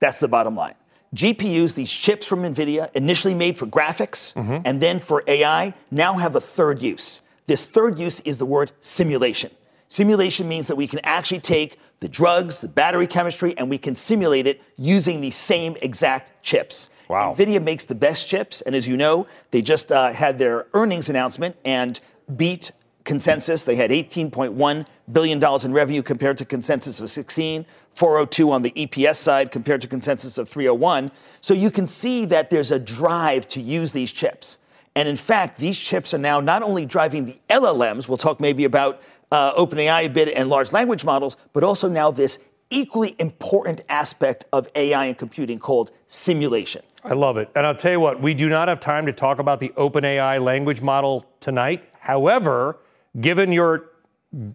That's 0.00 0.20
the 0.20 0.28
bottom 0.28 0.56
line. 0.56 0.74
GPUs, 1.14 1.74
these 1.74 1.92
chips 1.92 2.26
from 2.26 2.42
NVIDIA, 2.42 2.90
initially 2.94 3.34
made 3.34 3.58
for 3.58 3.66
graphics 3.66 4.32
mm-hmm. 4.32 4.62
and 4.64 4.80
then 4.80 4.98
for 4.98 5.22
AI, 5.26 5.74
now 5.90 6.14
have 6.14 6.34
a 6.34 6.40
third 6.40 6.80
use. 6.80 7.20
This 7.46 7.66
third 7.66 7.98
use 7.98 8.20
is 8.20 8.38
the 8.38 8.46
word 8.46 8.72
simulation. 8.80 9.50
Simulation 9.88 10.48
means 10.48 10.68
that 10.68 10.76
we 10.76 10.86
can 10.86 11.00
actually 11.04 11.40
take 11.40 11.78
the 12.00 12.08
drugs, 12.08 12.62
the 12.62 12.68
battery 12.68 13.06
chemistry, 13.06 13.54
and 13.58 13.68
we 13.68 13.76
can 13.76 13.94
simulate 13.94 14.46
it 14.46 14.62
using 14.76 15.20
the 15.20 15.30
same 15.30 15.76
exact 15.82 16.42
chips. 16.42 16.88
Wow. 17.12 17.34
NVIDIA 17.36 17.62
makes 17.62 17.84
the 17.84 17.94
best 17.94 18.26
chips, 18.26 18.62
and 18.62 18.74
as 18.74 18.88
you 18.88 18.96
know, 18.96 19.26
they 19.50 19.60
just 19.60 19.92
uh, 19.92 20.14
had 20.14 20.38
their 20.38 20.66
earnings 20.72 21.10
announcement 21.10 21.56
and 21.62 22.00
beat 22.34 22.72
consensus. 23.04 23.66
They 23.66 23.76
had 23.76 23.90
$18.1 23.90 24.86
billion 25.12 25.44
in 25.62 25.72
revenue 25.74 26.02
compared 26.02 26.38
to 26.38 26.46
consensus 26.46 27.00
of 27.00 27.10
16, 27.10 27.66
402 27.92 28.50
on 28.50 28.62
the 28.62 28.70
EPS 28.70 29.16
side 29.16 29.50
compared 29.50 29.82
to 29.82 29.88
consensus 29.88 30.38
of 30.38 30.48
301. 30.48 31.10
So 31.42 31.52
you 31.52 31.70
can 31.70 31.86
see 31.86 32.24
that 32.24 32.48
there's 32.48 32.70
a 32.70 32.78
drive 32.78 33.46
to 33.50 33.60
use 33.60 33.92
these 33.92 34.10
chips. 34.10 34.56
And 34.96 35.06
in 35.06 35.16
fact, 35.16 35.58
these 35.58 35.78
chips 35.78 36.14
are 36.14 36.18
now 36.18 36.40
not 36.40 36.62
only 36.62 36.86
driving 36.86 37.26
the 37.26 37.36
LLMs, 37.50 38.08
we'll 38.08 38.16
talk 38.16 38.40
maybe 38.40 38.64
about 38.64 39.02
uh, 39.30 39.52
OpenAI 39.52 40.06
a 40.06 40.08
bit 40.08 40.28
and 40.34 40.48
large 40.48 40.72
language 40.72 41.04
models, 41.04 41.36
but 41.52 41.62
also 41.62 41.90
now 41.90 42.10
this 42.10 42.38
equally 42.70 43.14
important 43.18 43.82
aspect 43.90 44.46
of 44.50 44.70
AI 44.74 45.04
and 45.04 45.18
computing 45.18 45.58
called 45.58 45.90
simulation. 46.08 46.82
I 47.04 47.14
love 47.14 47.36
it. 47.36 47.50
And 47.54 47.66
I'll 47.66 47.74
tell 47.74 47.92
you 47.92 48.00
what, 48.00 48.22
we 48.22 48.32
do 48.32 48.48
not 48.48 48.68
have 48.68 48.78
time 48.78 49.06
to 49.06 49.12
talk 49.12 49.38
about 49.38 49.58
the 49.58 49.70
OpenAI 49.70 50.40
language 50.40 50.80
model 50.80 51.26
tonight. 51.40 51.88
However, 51.98 52.78
given 53.20 53.52
your 53.52 53.86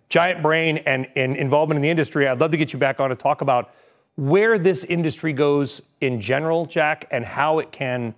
giant 0.09 0.41
brain 0.41 0.77
and, 0.77 1.07
and 1.15 1.35
involvement 1.35 1.77
in 1.77 1.81
the 1.81 1.89
industry, 1.89 2.27
I'd 2.27 2.39
love 2.39 2.51
to 2.51 2.57
get 2.57 2.71
you 2.71 2.79
back 2.79 2.99
on 2.99 3.09
to 3.09 3.15
talk 3.15 3.41
about 3.41 3.73
where 4.15 4.57
this 4.57 4.83
industry 4.85 5.33
goes 5.33 5.81
in 6.01 6.19
general, 6.21 6.65
Jack, 6.65 7.05
and 7.11 7.25
how 7.25 7.59
it 7.59 7.71
can 7.71 8.15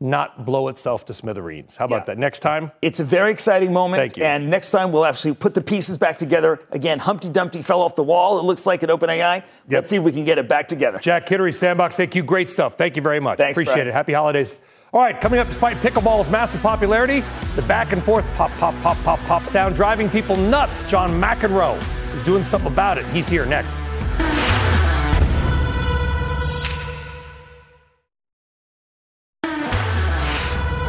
not 0.00 0.44
blow 0.44 0.68
itself 0.68 1.04
to 1.06 1.14
smithereens. 1.14 1.76
How 1.76 1.86
about 1.86 2.02
yeah. 2.02 2.04
that? 2.14 2.18
Next 2.18 2.40
time? 2.40 2.70
It's 2.82 3.00
a 3.00 3.04
very 3.04 3.32
exciting 3.32 3.72
moment. 3.72 4.00
Thank 4.00 4.16
you. 4.16 4.24
And 4.24 4.48
next 4.48 4.70
time 4.70 4.92
we'll 4.92 5.04
actually 5.04 5.34
put 5.34 5.54
the 5.54 5.60
pieces 5.60 5.98
back 5.98 6.18
together. 6.18 6.60
Again, 6.70 7.00
Humpty 7.00 7.28
Dumpty 7.28 7.62
fell 7.62 7.82
off 7.82 7.96
the 7.96 8.04
wall, 8.04 8.38
it 8.38 8.44
looks 8.44 8.66
like 8.66 8.82
at 8.82 8.90
OpenAI. 8.90 9.36
Yep. 9.36 9.44
Let's 9.70 9.90
see 9.90 9.96
if 9.96 10.02
we 10.02 10.12
can 10.12 10.24
get 10.24 10.38
it 10.38 10.48
back 10.48 10.68
together. 10.68 10.98
Jack 10.98 11.26
Hidary, 11.26 11.54
Sandbox 11.54 11.96
AQ, 11.96 12.26
great 12.26 12.48
stuff. 12.48 12.78
Thank 12.78 12.96
you 12.96 13.02
very 13.02 13.20
much. 13.20 13.38
Thanks, 13.38 13.56
Appreciate 13.56 13.74
Brad. 13.74 13.86
it. 13.88 13.92
Happy 13.92 14.12
holidays. 14.12 14.60
All 14.92 15.02
right, 15.02 15.20
coming 15.20 15.38
up, 15.38 15.48
despite 15.48 15.76
pickleball's 15.78 16.30
massive 16.30 16.62
popularity, 16.62 17.22
the 17.56 17.62
back 17.62 17.92
and 17.92 18.02
forth 18.02 18.24
pop, 18.34 18.50
pop, 18.52 18.74
pop, 18.82 18.96
pop, 19.04 19.18
pop 19.20 19.42
sound 19.42 19.74
driving 19.74 20.08
people 20.08 20.36
nuts. 20.36 20.88
John 20.88 21.10
McEnroe 21.10 21.76
is 22.14 22.22
doing 22.22 22.42
something 22.42 22.72
about 22.72 22.96
it. 22.96 23.04
He's 23.06 23.28
here 23.28 23.44
next. 23.44 23.76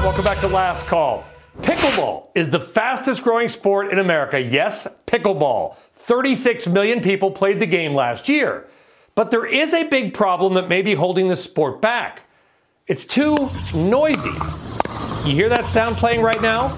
Welcome 0.09 0.25
back 0.25 0.39
to 0.39 0.47
Last 0.47 0.87
Call. 0.87 1.23
Pickleball 1.61 2.29
is 2.33 2.49
the 2.49 2.59
fastest 2.59 3.21
growing 3.21 3.47
sport 3.47 3.93
in 3.93 3.99
America. 3.99 4.41
Yes, 4.41 4.97
pickleball. 5.05 5.75
36 5.93 6.65
million 6.65 6.99
people 6.99 7.29
played 7.29 7.59
the 7.59 7.67
game 7.67 7.93
last 7.93 8.27
year. 8.27 8.65
But 9.13 9.29
there 9.29 9.45
is 9.45 9.71
a 9.71 9.83
big 9.83 10.15
problem 10.15 10.55
that 10.55 10.67
may 10.67 10.81
be 10.81 10.95
holding 10.95 11.27
the 11.27 11.35
sport 11.35 11.79
back. 11.79 12.23
It's 12.87 13.05
too 13.05 13.37
noisy. 13.75 14.33
You 15.25 15.35
hear 15.35 15.49
that 15.49 15.67
sound 15.67 15.95
playing 15.97 16.23
right 16.23 16.41
now? 16.41 16.69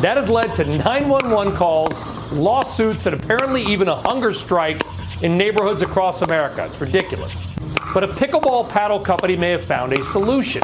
That 0.00 0.16
has 0.16 0.28
led 0.28 0.56
to 0.56 0.64
911 0.64 1.54
calls, 1.54 2.32
lawsuits, 2.32 3.06
and 3.06 3.14
apparently 3.14 3.62
even 3.62 3.86
a 3.86 3.94
hunger 3.94 4.32
strike 4.32 4.82
in 5.22 5.38
neighborhoods 5.38 5.82
across 5.82 6.22
America. 6.22 6.64
It's 6.64 6.80
ridiculous. 6.80 7.47
But 7.94 8.04
a 8.04 8.08
pickleball 8.08 8.68
paddle 8.68 9.00
company 9.00 9.34
may 9.34 9.50
have 9.50 9.64
found 9.64 9.94
a 9.94 10.04
solution. 10.04 10.62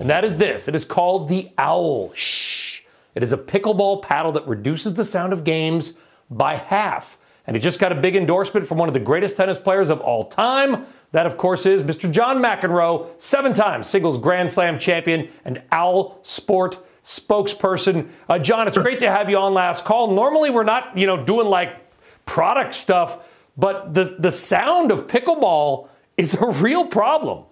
And 0.00 0.10
that 0.10 0.24
is 0.24 0.36
this 0.36 0.66
it 0.68 0.74
is 0.74 0.84
called 0.84 1.28
the 1.28 1.50
Owl. 1.58 2.12
Shh. 2.12 2.80
It 3.14 3.22
is 3.22 3.32
a 3.32 3.38
pickleball 3.38 4.02
paddle 4.02 4.32
that 4.32 4.46
reduces 4.46 4.94
the 4.94 5.04
sound 5.04 5.32
of 5.32 5.44
games 5.44 5.98
by 6.30 6.56
half. 6.56 7.18
And 7.46 7.56
it 7.56 7.60
just 7.60 7.78
got 7.78 7.92
a 7.92 7.94
big 7.94 8.16
endorsement 8.16 8.66
from 8.66 8.78
one 8.78 8.88
of 8.88 8.94
the 8.94 9.00
greatest 9.00 9.36
tennis 9.36 9.58
players 9.58 9.88
of 9.90 10.00
all 10.00 10.24
time. 10.24 10.84
That, 11.12 11.24
of 11.24 11.36
course, 11.36 11.64
is 11.64 11.82
Mr. 11.82 12.10
John 12.10 12.38
McEnroe, 12.38 13.08
seven 13.22 13.52
time 13.52 13.84
singles 13.84 14.18
Grand 14.18 14.50
Slam 14.50 14.78
champion 14.78 15.28
and 15.44 15.62
Owl 15.70 16.18
Sport 16.22 16.84
spokesperson. 17.04 18.08
Uh, 18.28 18.40
John, 18.40 18.66
it's 18.66 18.76
great 18.76 18.98
to 18.98 19.10
have 19.10 19.30
you 19.30 19.38
on 19.38 19.54
last 19.54 19.84
call. 19.84 20.12
Normally, 20.12 20.50
we're 20.50 20.64
not, 20.64 20.98
you 20.98 21.06
know, 21.06 21.22
doing 21.22 21.46
like 21.46 21.76
product 22.26 22.74
stuff, 22.74 23.24
but 23.56 23.94
the, 23.94 24.16
the 24.18 24.32
sound 24.32 24.90
of 24.90 25.06
pickleball 25.06 25.88
is 26.16 26.34
a 26.34 26.46
real 26.46 26.86
problem. 26.86 27.44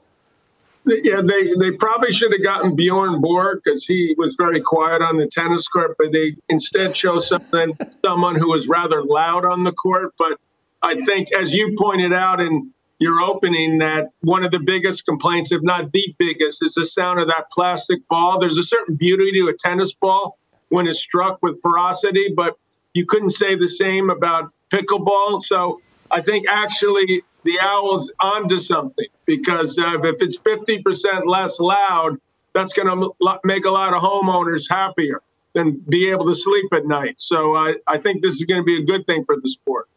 Yeah, 0.86 1.22
they, 1.22 1.54
they 1.54 1.70
probably 1.70 2.12
should 2.12 2.32
have 2.32 2.42
gotten 2.42 2.76
Bjorn 2.76 3.20
Borg 3.22 3.60
because 3.64 3.86
he 3.86 4.14
was 4.18 4.34
very 4.36 4.60
quiet 4.60 5.00
on 5.00 5.16
the 5.16 5.26
tennis 5.26 5.66
court, 5.66 5.96
but 5.98 6.12
they 6.12 6.36
instead 6.50 6.94
chose 6.94 7.26
something 7.28 7.76
someone 8.04 8.36
who 8.36 8.50
was 8.50 8.68
rather 8.68 9.02
loud 9.02 9.46
on 9.46 9.64
the 9.64 9.72
court. 9.72 10.12
But 10.18 10.38
I 10.82 10.96
think, 10.96 11.32
as 11.32 11.54
you 11.54 11.74
pointed 11.78 12.12
out 12.12 12.38
in 12.40 12.70
your 12.98 13.22
opening, 13.22 13.78
that 13.78 14.10
one 14.20 14.44
of 14.44 14.50
the 14.50 14.58
biggest 14.58 15.06
complaints, 15.06 15.52
if 15.52 15.62
not 15.62 15.90
the 15.92 16.14
biggest, 16.18 16.62
is 16.62 16.74
the 16.74 16.84
sound 16.84 17.18
of 17.18 17.28
that 17.28 17.46
plastic 17.50 18.06
ball. 18.08 18.38
There's 18.38 18.58
a 18.58 18.62
certain 18.62 18.94
beauty 18.94 19.32
to 19.40 19.48
a 19.48 19.54
tennis 19.54 19.94
ball 19.94 20.38
when 20.68 20.86
it's 20.86 21.00
struck 21.00 21.42
with 21.42 21.58
ferocity, 21.62 22.34
but 22.36 22.58
you 22.92 23.06
couldn't 23.06 23.30
say 23.30 23.54
the 23.54 23.68
same 23.68 24.10
about 24.10 24.52
pickleball. 24.70 25.42
So 25.42 25.80
I 26.10 26.20
think 26.20 26.46
actually 26.46 27.22
the 27.44 27.58
owl's 27.60 28.10
onto 28.20 28.58
something 28.58 29.06
because 29.26 29.78
uh, 29.78 29.98
if 30.02 30.22
it's 30.22 30.38
50% 30.38 31.26
less 31.26 31.60
loud, 31.60 32.18
that's 32.52 32.72
going 32.72 32.88
to 32.88 33.38
make 33.44 33.64
a 33.64 33.70
lot 33.70 33.92
of 33.92 34.02
homeowners 34.02 34.68
happier 34.68 35.20
than 35.54 35.72
be 35.88 36.10
able 36.10 36.26
to 36.26 36.34
sleep 36.34 36.72
at 36.72 36.86
night. 36.86 37.16
So 37.18 37.54
I, 37.54 37.76
I 37.86 37.98
think 37.98 38.22
this 38.22 38.36
is 38.36 38.44
going 38.44 38.60
to 38.60 38.64
be 38.64 38.76
a 38.76 38.84
good 38.84 39.06
thing 39.06 39.24
for 39.24 39.36
the 39.40 39.48
sport. 39.48 39.88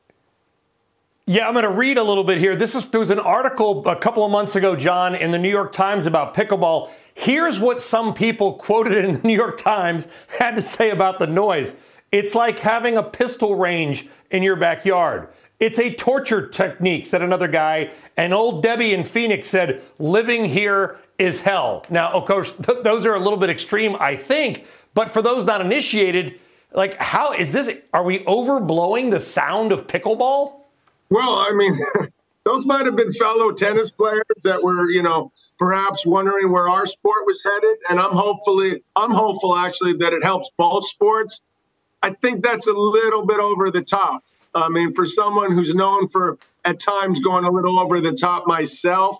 Yeah, 1.29 1.45
I'm 1.45 1.53
going 1.53 1.63
to 1.63 1.71
read 1.71 1.97
a 1.97 2.03
little 2.03 2.23
bit 2.23 2.37
here. 2.37 2.55
This 2.55 2.73
is 2.73 2.85
there 2.89 3.01
was 3.01 3.09
an 3.09 3.19
article 3.19 3.85
a 3.85 3.97
couple 3.97 4.23
of 4.23 4.31
months 4.31 4.55
ago, 4.55 4.77
John, 4.77 5.13
in 5.13 5.31
the 5.31 5.37
New 5.37 5.49
York 5.49 5.73
Times 5.73 6.05
about 6.05 6.33
pickleball. 6.33 6.89
Here's 7.13 7.59
what 7.59 7.81
some 7.81 8.13
people 8.13 8.53
quoted 8.53 9.03
in 9.03 9.13
the 9.13 9.27
New 9.27 9.33
York 9.35 9.57
Times 9.57 10.07
had 10.39 10.55
to 10.55 10.61
say 10.61 10.89
about 10.89 11.19
the 11.19 11.27
noise. 11.27 11.75
It's 12.13 12.33
like 12.33 12.59
having 12.59 12.95
a 12.95 13.03
pistol 13.03 13.55
range 13.55 14.07
in 14.31 14.41
your 14.41 14.55
backyard. 14.55 15.27
It's 15.59 15.79
a 15.79 15.91
torture 15.93 16.47
technique, 16.47 17.07
said 17.07 17.21
another 17.21 17.47
guy. 17.47 17.91
And 18.15 18.33
old 18.33 18.61
Debbie 18.61 18.93
in 18.93 19.03
Phoenix 19.03 19.49
said, 19.49 19.81
living 19.97 20.45
here 20.45 20.97
is 21.17 21.41
hell. 21.41 21.83
Now, 21.89 22.11
of 22.11 22.25
course, 22.25 22.53
th- 22.63 22.83
those 22.83 23.05
are 23.07 23.15
a 23.15 23.19
little 23.19 23.37
bit 23.39 23.49
extreme, 23.49 23.95
I 23.99 24.15
think. 24.15 24.65
But 24.93 25.11
for 25.11 25.21
those 25.21 25.45
not 25.45 25.61
initiated, 25.61 26.39
like, 26.73 27.01
how 27.01 27.33
is 27.33 27.53
this? 27.53 27.71
Are 27.93 28.03
we 28.03 28.19
overblowing 28.19 29.09
the 29.09 29.19
sound 29.19 29.71
of 29.71 29.87
pickleball? 29.87 30.61
Well, 31.09 31.35
I 31.35 31.51
mean, 31.53 31.79
those 32.45 32.65
might 32.67 32.85
have 32.85 32.95
been 32.95 33.11
fellow 33.11 33.51
tennis 33.51 33.89
players 33.89 34.23
that 34.43 34.61
were, 34.61 34.89
you 34.91 35.01
know, 35.01 35.31
perhaps 35.57 36.05
wondering 36.05 36.51
where 36.51 36.69
our 36.69 36.85
sport 36.85 37.25
was 37.25 37.41
headed. 37.43 37.77
And 37.89 37.99
I'm 37.99 38.11
hopefully, 38.11 38.83
I'm 38.95 39.11
hopeful 39.11 39.55
actually 39.55 39.93
that 39.93 40.13
it 40.13 40.23
helps 40.23 40.51
both 40.55 40.85
sports. 40.85 41.41
I 42.03 42.11
think 42.11 42.43
that's 42.43 42.67
a 42.67 42.73
little 42.73 43.25
bit 43.25 43.39
over 43.39 43.71
the 43.71 43.81
top. 43.81 44.23
I 44.57 44.69
mean, 44.69 44.93
for 44.93 45.05
someone 45.05 45.51
who's 45.51 45.75
known 45.75 46.07
for 46.07 46.37
at 46.65 46.79
times 46.79 47.19
going 47.19 47.45
a 47.45 47.51
little 47.51 47.79
over 47.79 48.01
the 48.01 48.13
top 48.13 48.47
myself, 48.47 49.17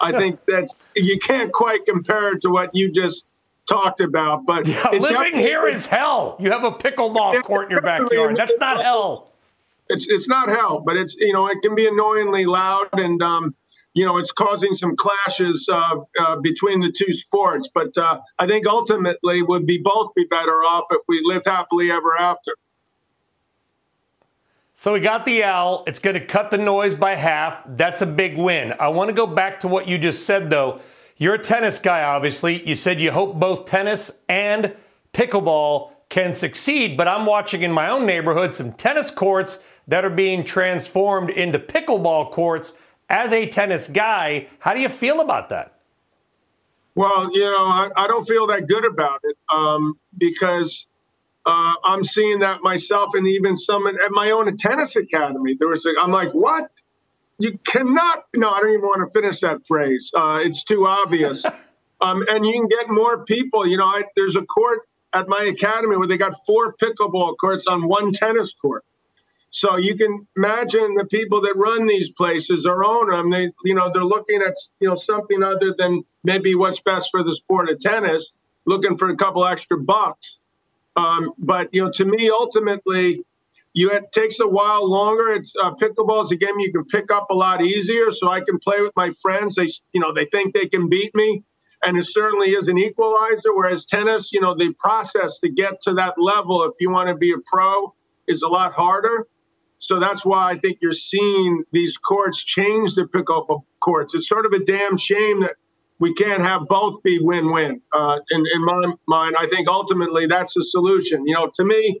I 0.00 0.12
think 0.12 0.40
that's 0.48 0.74
you 0.96 1.18
can't 1.18 1.52
quite 1.52 1.84
compare 1.84 2.34
it 2.34 2.42
to 2.42 2.50
what 2.50 2.70
you 2.74 2.90
just 2.90 3.26
talked 3.68 4.00
about. 4.00 4.46
But 4.46 4.66
yeah, 4.66 4.88
living 4.90 5.38
here 5.38 5.66
is 5.66 5.86
hell. 5.86 6.36
You 6.40 6.50
have 6.50 6.64
a 6.64 6.72
pickleball 6.72 7.42
court 7.42 7.66
in 7.66 7.70
your 7.72 7.82
backyard. 7.82 8.36
That's 8.36 8.56
not 8.58 8.82
hell. 8.82 9.30
It's 9.88 10.08
it's 10.08 10.28
not 10.28 10.48
hell, 10.48 10.80
but 10.80 10.96
it's 10.96 11.16
you 11.16 11.32
know 11.32 11.46
it 11.48 11.58
can 11.62 11.74
be 11.74 11.86
annoyingly 11.86 12.46
loud 12.46 12.88
and 12.92 13.22
um, 13.22 13.54
you 13.94 14.04
know 14.04 14.18
it's 14.18 14.32
causing 14.32 14.74
some 14.74 14.96
clashes 14.96 15.68
uh, 15.70 15.96
uh, 16.20 16.36
between 16.36 16.80
the 16.80 16.92
two 16.92 17.12
sports. 17.12 17.68
But 17.72 17.96
uh, 17.96 18.20
I 18.38 18.46
think 18.46 18.66
ultimately 18.66 19.42
would 19.42 19.66
be 19.66 19.78
both 19.78 20.14
be 20.14 20.24
better 20.24 20.52
off 20.64 20.84
if 20.90 21.02
we 21.08 21.20
live 21.24 21.42
happily 21.46 21.90
ever 21.90 22.16
after. 22.18 22.54
So 24.80 24.92
we 24.92 25.00
got 25.00 25.24
the 25.24 25.42
owl. 25.42 25.82
It's 25.88 25.98
going 25.98 26.14
to 26.14 26.24
cut 26.24 26.52
the 26.52 26.56
noise 26.56 26.94
by 26.94 27.16
half. 27.16 27.64
That's 27.66 28.00
a 28.00 28.06
big 28.06 28.38
win. 28.38 28.74
I 28.78 28.86
want 28.86 29.08
to 29.08 29.12
go 29.12 29.26
back 29.26 29.58
to 29.60 29.68
what 29.68 29.88
you 29.88 29.98
just 29.98 30.24
said, 30.24 30.50
though. 30.50 30.80
You're 31.16 31.34
a 31.34 31.38
tennis 31.42 31.80
guy, 31.80 32.04
obviously. 32.04 32.64
You 32.64 32.76
said 32.76 33.00
you 33.00 33.10
hope 33.10 33.40
both 33.40 33.64
tennis 33.64 34.20
and 34.28 34.76
pickleball 35.12 35.90
can 36.10 36.32
succeed, 36.32 36.96
but 36.96 37.08
I'm 37.08 37.26
watching 37.26 37.62
in 37.62 37.72
my 37.72 37.90
own 37.90 38.06
neighborhood 38.06 38.54
some 38.54 38.72
tennis 38.72 39.10
courts 39.10 39.58
that 39.88 40.04
are 40.04 40.10
being 40.10 40.44
transformed 40.44 41.30
into 41.30 41.58
pickleball 41.58 42.30
courts. 42.30 42.72
As 43.08 43.32
a 43.32 43.48
tennis 43.48 43.88
guy, 43.88 44.46
how 44.60 44.74
do 44.74 44.80
you 44.80 44.88
feel 44.88 45.20
about 45.20 45.48
that? 45.48 45.74
Well, 46.94 47.32
you 47.34 47.40
know, 47.40 47.64
I, 47.64 47.90
I 47.96 48.06
don't 48.06 48.28
feel 48.28 48.46
that 48.46 48.68
good 48.68 48.84
about 48.84 49.22
it 49.24 49.36
um, 49.52 49.98
because 50.16 50.87
uh, 51.46 51.74
I'm 51.82 52.04
seeing 52.04 52.40
that 52.40 52.62
myself, 52.62 53.12
and 53.14 53.26
even 53.26 53.56
some 53.56 53.86
at 53.86 54.10
my 54.10 54.30
own 54.30 54.54
tennis 54.56 54.96
academy. 54.96 55.56
There 55.58 55.68
was, 55.68 55.86
a, 55.86 55.94
I'm 56.00 56.10
like, 56.10 56.32
what? 56.32 56.70
You 57.38 57.58
cannot. 57.66 58.24
No, 58.34 58.50
I 58.50 58.60
don't 58.60 58.70
even 58.70 58.82
want 58.82 59.06
to 59.06 59.20
finish 59.20 59.40
that 59.40 59.62
phrase. 59.66 60.10
Uh, 60.14 60.40
it's 60.42 60.64
too 60.64 60.86
obvious. 60.86 61.44
um, 62.00 62.24
and 62.28 62.44
you 62.44 62.52
can 62.52 62.68
get 62.68 62.90
more 62.90 63.24
people. 63.24 63.66
You 63.66 63.76
know, 63.76 63.86
I, 63.86 64.04
there's 64.16 64.36
a 64.36 64.42
court 64.42 64.80
at 65.14 65.28
my 65.28 65.44
academy 65.44 65.96
where 65.96 66.08
they 66.08 66.18
got 66.18 66.34
four 66.46 66.74
pickleball 66.74 67.36
courts 67.38 67.66
on 67.66 67.88
one 67.88 68.12
tennis 68.12 68.52
court. 68.52 68.84
So 69.50 69.76
you 69.76 69.96
can 69.96 70.26
imagine 70.36 70.94
the 70.94 71.06
people 71.06 71.40
that 71.42 71.54
run 71.56 71.86
these 71.86 72.10
places 72.10 72.66
or 72.66 72.84
own 72.84 73.10
them. 73.10 73.30
They, 73.30 73.50
you 73.64 73.74
know, 73.74 73.90
they're 73.92 74.04
looking 74.04 74.42
at 74.42 74.54
you 74.80 74.88
know 74.88 74.96
something 74.96 75.42
other 75.42 75.74
than 75.76 76.04
maybe 76.22 76.54
what's 76.54 76.80
best 76.80 77.10
for 77.10 77.24
the 77.24 77.34
sport 77.34 77.70
of 77.70 77.80
tennis, 77.80 78.30
looking 78.66 78.96
for 78.96 79.08
a 79.08 79.16
couple 79.16 79.46
extra 79.46 79.78
bucks. 79.78 80.37
Um, 80.98 81.32
but 81.38 81.68
you 81.72 81.84
know, 81.84 81.90
to 81.92 82.04
me, 82.04 82.28
ultimately, 82.28 83.24
you 83.72 83.90
it 83.92 84.10
takes 84.10 84.40
a 84.40 84.48
while 84.48 84.88
longer. 84.90 85.32
It's 85.32 85.54
uh, 85.62 85.74
pickleball 85.74 86.24
is 86.24 86.32
a 86.32 86.36
game 86.36 86.58
you 86.58 86.72
can 86.72 86.84
pick 86.84 87.12
up 87.12 87.28
a 87.30 87.34
lot 87.34 87.62
easier. 87.62 88.10
So 88.10 88.28
I 88.28 88.40
can 88.40 88.58
play 88.58 88.80
with 88.80 88.92
my 88.96 89.10
friends. 89.22 89.54
They 89.54 89.68
you 89.92 90.00
know 90.00 90.12
they 90.12 90.24
think 90.24 90.54
they 90.54 90.66
can 90.66 90.88
beat 90.88 91.14
me, 91.14 91.44
and 91.84 91.96
it 91.96 92.04
certainly 92.04 92.50
is 92.50 92.66
an 92.66 92.78
equalizer. 92.78 93.54
Whereas 93.54 93.86
tennis, 93.86 94.32
you 94.32 94.40
know, 94.40 94.56
the 94.56 94.74
process 94.76 95.38
to 95.38 95.48
get 95.48 95.80
to 95.82 95.94
that 95.94 96.14
level, 96.18 96.64
if 96.64 96.74
you 96.80 96.90
want 96.90 97.08
to 97.10 97.14
be 97.14 97.30
a 97.32 97.38
pro, 97.46 97.94
is 98.26 98.42
a 98.42 98.48
lot 98.48 98.72
harder. 98.72 99.28
So 99.78 100.00
that's 100.00 100.26
why 100.26 100.50
I 100.50 100.56
think 100.56 100.78
you're 100.82 100.90
seeing 100.90 101.62
these 101.70 101.96
courts 101.96 102.42
change 102.42 102.94
the 102.94 103.04
pickleball 103.04 103.62
courts. 103.78 104.16
It's 104.16 104.28
sort 104.28 104.46
of 104.46 104.52
a 104.52 104.64
damn 104.64 104.96
shame 104.96 105.42
that 105.42 105.54
we 105.98 106.14
can't 106.14 106.42
have 106.42 106.68
both 106.68 107.02
be 107.02 107.18
win-win. 107.20 107.80
Uh, 107.92 108.18
in, 108.30 108.44
in 108.54 108.64
my 108.64 108.92
mind, 109.06 109.36
I 109.38 109.46
think 109.46 109.68
ultimately 109.68 110.26
that's 110.26 110.54
the 110.54 110.62
solution. 110.62 111.26
You 111.26 111.34
know, 111.34 111.50
to 111.54 111.64
me, 111.64 112.00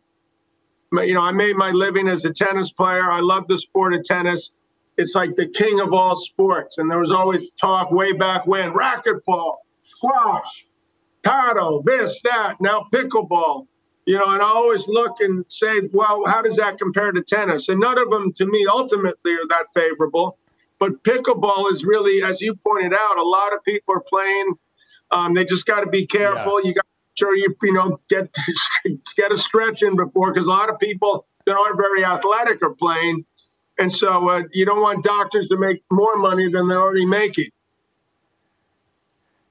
you 0.92 1.14
know, 1.14 1.20
I 1.20 1.32
made 1.32 1.56
my 1.56 1.70
living 1.70 2.08
as 2.08 2.24
a 2.24 2.32
tennis 2.32 2.70
player. 2.70 3.10
I 3.10 3.20
love 3.20 3.48
the 3.48 3.58
sport 3.58 3.94
of 3.94 4.04
tennis. 4.04 4.52
It's 4.96 5.14
like 5.14 5.36
the 5.36 5.48
king 5.48 5.80
of 5.80 5.92
all 5.92 6.16
sports. 6.16 6.78
And 6.78 6.90
there 6.90 6.98
was 6.98 7.12
always 7.12 7.50
talk 7.60 7.90
way 7.90 8.12
back 8.12 8.46
when 8.46 8.72
racquetball, 8.72 9.56
squash, 9.82 10.66
paddle, 11.22 11.82
this, 11.84 12.20
that, 12.22 12.60
now 12.60 12.86
pickleball. 12.92 13.66
You 14.06 14.16
know, 14.16 14.24
and 14.24 14.40
I 14.40 14.46
always 14.46 14.88
look 14.88 15.20
and 15.20 15.44
say, 15.48 15.82
well, 15.92 16.24
how 16.24 16.40
does 16.40 16.56
that 16.56 16.78
compare 16.78 17.12
to 17.12 17.22
tennis? 17.22 17.68
And 17.68 17.78
none 17.78 17.98
of 17.98 18.08
them, 18.10 18.32
to 18.34 18.46
me, 18.46 18.66
ultimately 18.66 19.32
are 19.32 19.48
that 19.50 19.66
favorable. 19.74 20.38
But 20.78 21.02
pickleball 21.02 21.72
is 21.72 21.84
really, 21.84 22.22
as 22.22 22.40
you 22.40 22.54
pointed 22.54 22.94
out, 22.94 23.18
a 23.18 23.22
lot 23.22 23.52
of 23.52 23.64
people 23.64 23.94
are 23.94 24.04
playing. 24.08 24.54
Um, 25.10 25.34
they 25.34 25.44
just 25.44 25.66
got 25.66 25.80
to 25.80 25.90
be 25.90 26.06
careful. 26.06 26.60
Yeah. 26.62 26.68
You 26.68 26.74
got 26.74 26.82
to 26.82 26.88
sure 27.18 27.36
you 27.36 27.54
you 27.62 27.72
know 27.72 28.00
get 28.08 28.34
get 29.16 29.32
a 29.32 29.38
stretch 29.38 29.82
in 29.82 29.96
before 29.96 30.32
because 30.32 30.46
a 30.46 30.50
lot 30.50 30.70
of 30.70 30.78
people 30.78 31.26
that 31.46 31.56
aren't 31.56 31.76
very 31.76 32.04
athletic 32.04 32.62
are 32.62 32.74
playing, 32.74 33.24
and 33.78 33.92
so 33.92 34.28
uh, 34.28 34.42
you 34.52 34.64
don't 34.64 34.80
want 34.80 35.04
doctors 35.04 35.48
to 35.48 35.56
make 35.56 35.82
more 35.90 36.16
money 36.16 36.50
than 36.50 36.68
they're 36.68 36.80
already 36.80 37.06
making. 37.06 37.50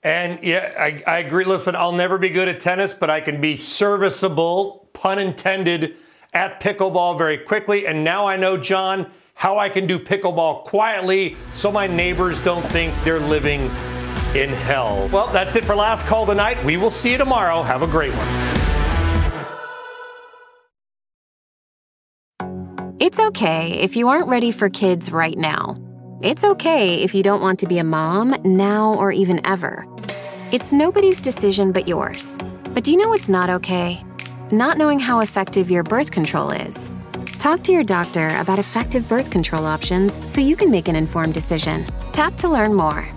And 0.03 0.41
yeah, 0.41 0.73
I, 0.79 1.03
I 1.05 1.17
agree. 1.17 1.43
Listen, 1.43 1.75
I'll 1.75 1.91
never 1.91 2.17
be 2.17 2.29
good 2.29 2.47
at 2.47 2.61
tennis, 2.61 2.93
but 2.93 3.09
I 3.09 3.19
can 3.19 3.41
be 3.41 3.57
serviceable, 3.57 4.87
pun 4.93 5.19
intended, 5.19 5.97
at 6.33 6.61
pickleball 6.61 7.17
very 7.17 7.39
quickly. 7.39 7.87
And 7.87 8.03
now 8.03 8.27
I 8.27 8.37
know, 8.37 8.57
John 8.57 9.11
how 9.37 9.59
I 9.59 9.69
can 9.69 9.85
do 9.85 9.99
pickleball 9.99 10.63
quietly 10.63 11.37
so 11.53 11.71
my 11.71 11.85
neighbors 11.85 12.41
don't 12.41 12.65
think 12.65 12.91
they're 13.03 13.19
living 13.19 13.69
in 14.35 14.49
hell. 14.49 15.07
Well, 15.11 15.27
that's 15.27 15.55
it 15.55 15.63
for 15.63 15.75
last 15.75 16.07
call 16.07 16.25
tonight. 16.25 16.61
We 16.65 16.75
will 16.75 16.89
see 16.89 17.11
you 17.11 17.19
tomorrow. 17.19 17.61
Have 17.61 17.83
a 17.83 17.87
great 17.87 18.11
one. 18.13 18.27
It's 22.99 23.19
okay 23.19 23.73
if 23.73 23.95
you 23.95 24.07
aren't 24.09 24.27
ready 24.27 24.51
for 24.51 24.69
kids 24.69 25.11
right 25.11 25.37
now. 25.37 25.77
It's 26.23 26.43
okay 26.43 26.95
if 26.95 27.13
you 27.13 27.21
don't 27.21 27.41
want 27.41 27.59
to 27.59 27.67
be 27.67 27.77
a 27.77 27.83
mom 27.83 28.35
now 28.43 28.95
or 28.95 29.11
even 29.11 29.39
ever. 29.45 29.85
It's 30.51 30.73
nobody's 30.73 31.21
decision 31.21 31.71
but 31.71 31.87
yours. 31.87 32.39
But 32.73 32.83
do 32.83 32.91
you 32.91 32.97
know 32.97 33.09
what's 33.09 33.29
not 33.29 33.51
okay? 33.51 34.03
Not 34.49 34.79
knowing 34.79 34.99
how 34.99 35.19
effective 35.19 35.69
your 35.69 35.83
birth 35.83 36.09
control 36.09 36.49
is. 36.49 36.89
Talk 37.47 37.63
to 37.63 37.71
your 37.71 37.85
doctor 37.85 38.27
about 38.39 38.59
effective 38.59 39.07
birth 39.07 39.31
control 39.31 39.65
options 39.65 40.11
so 40.29 40.41
you 40.41 40.57
can 40.57 40.69
make 40.69 40.89
an 40.89 40.97
informed 40.97 41.33
decision. 41.33 41.85
Tap 42.11 42.35
to 42.39 42.49
learn 42.49 42.73
more. 42.73 43.16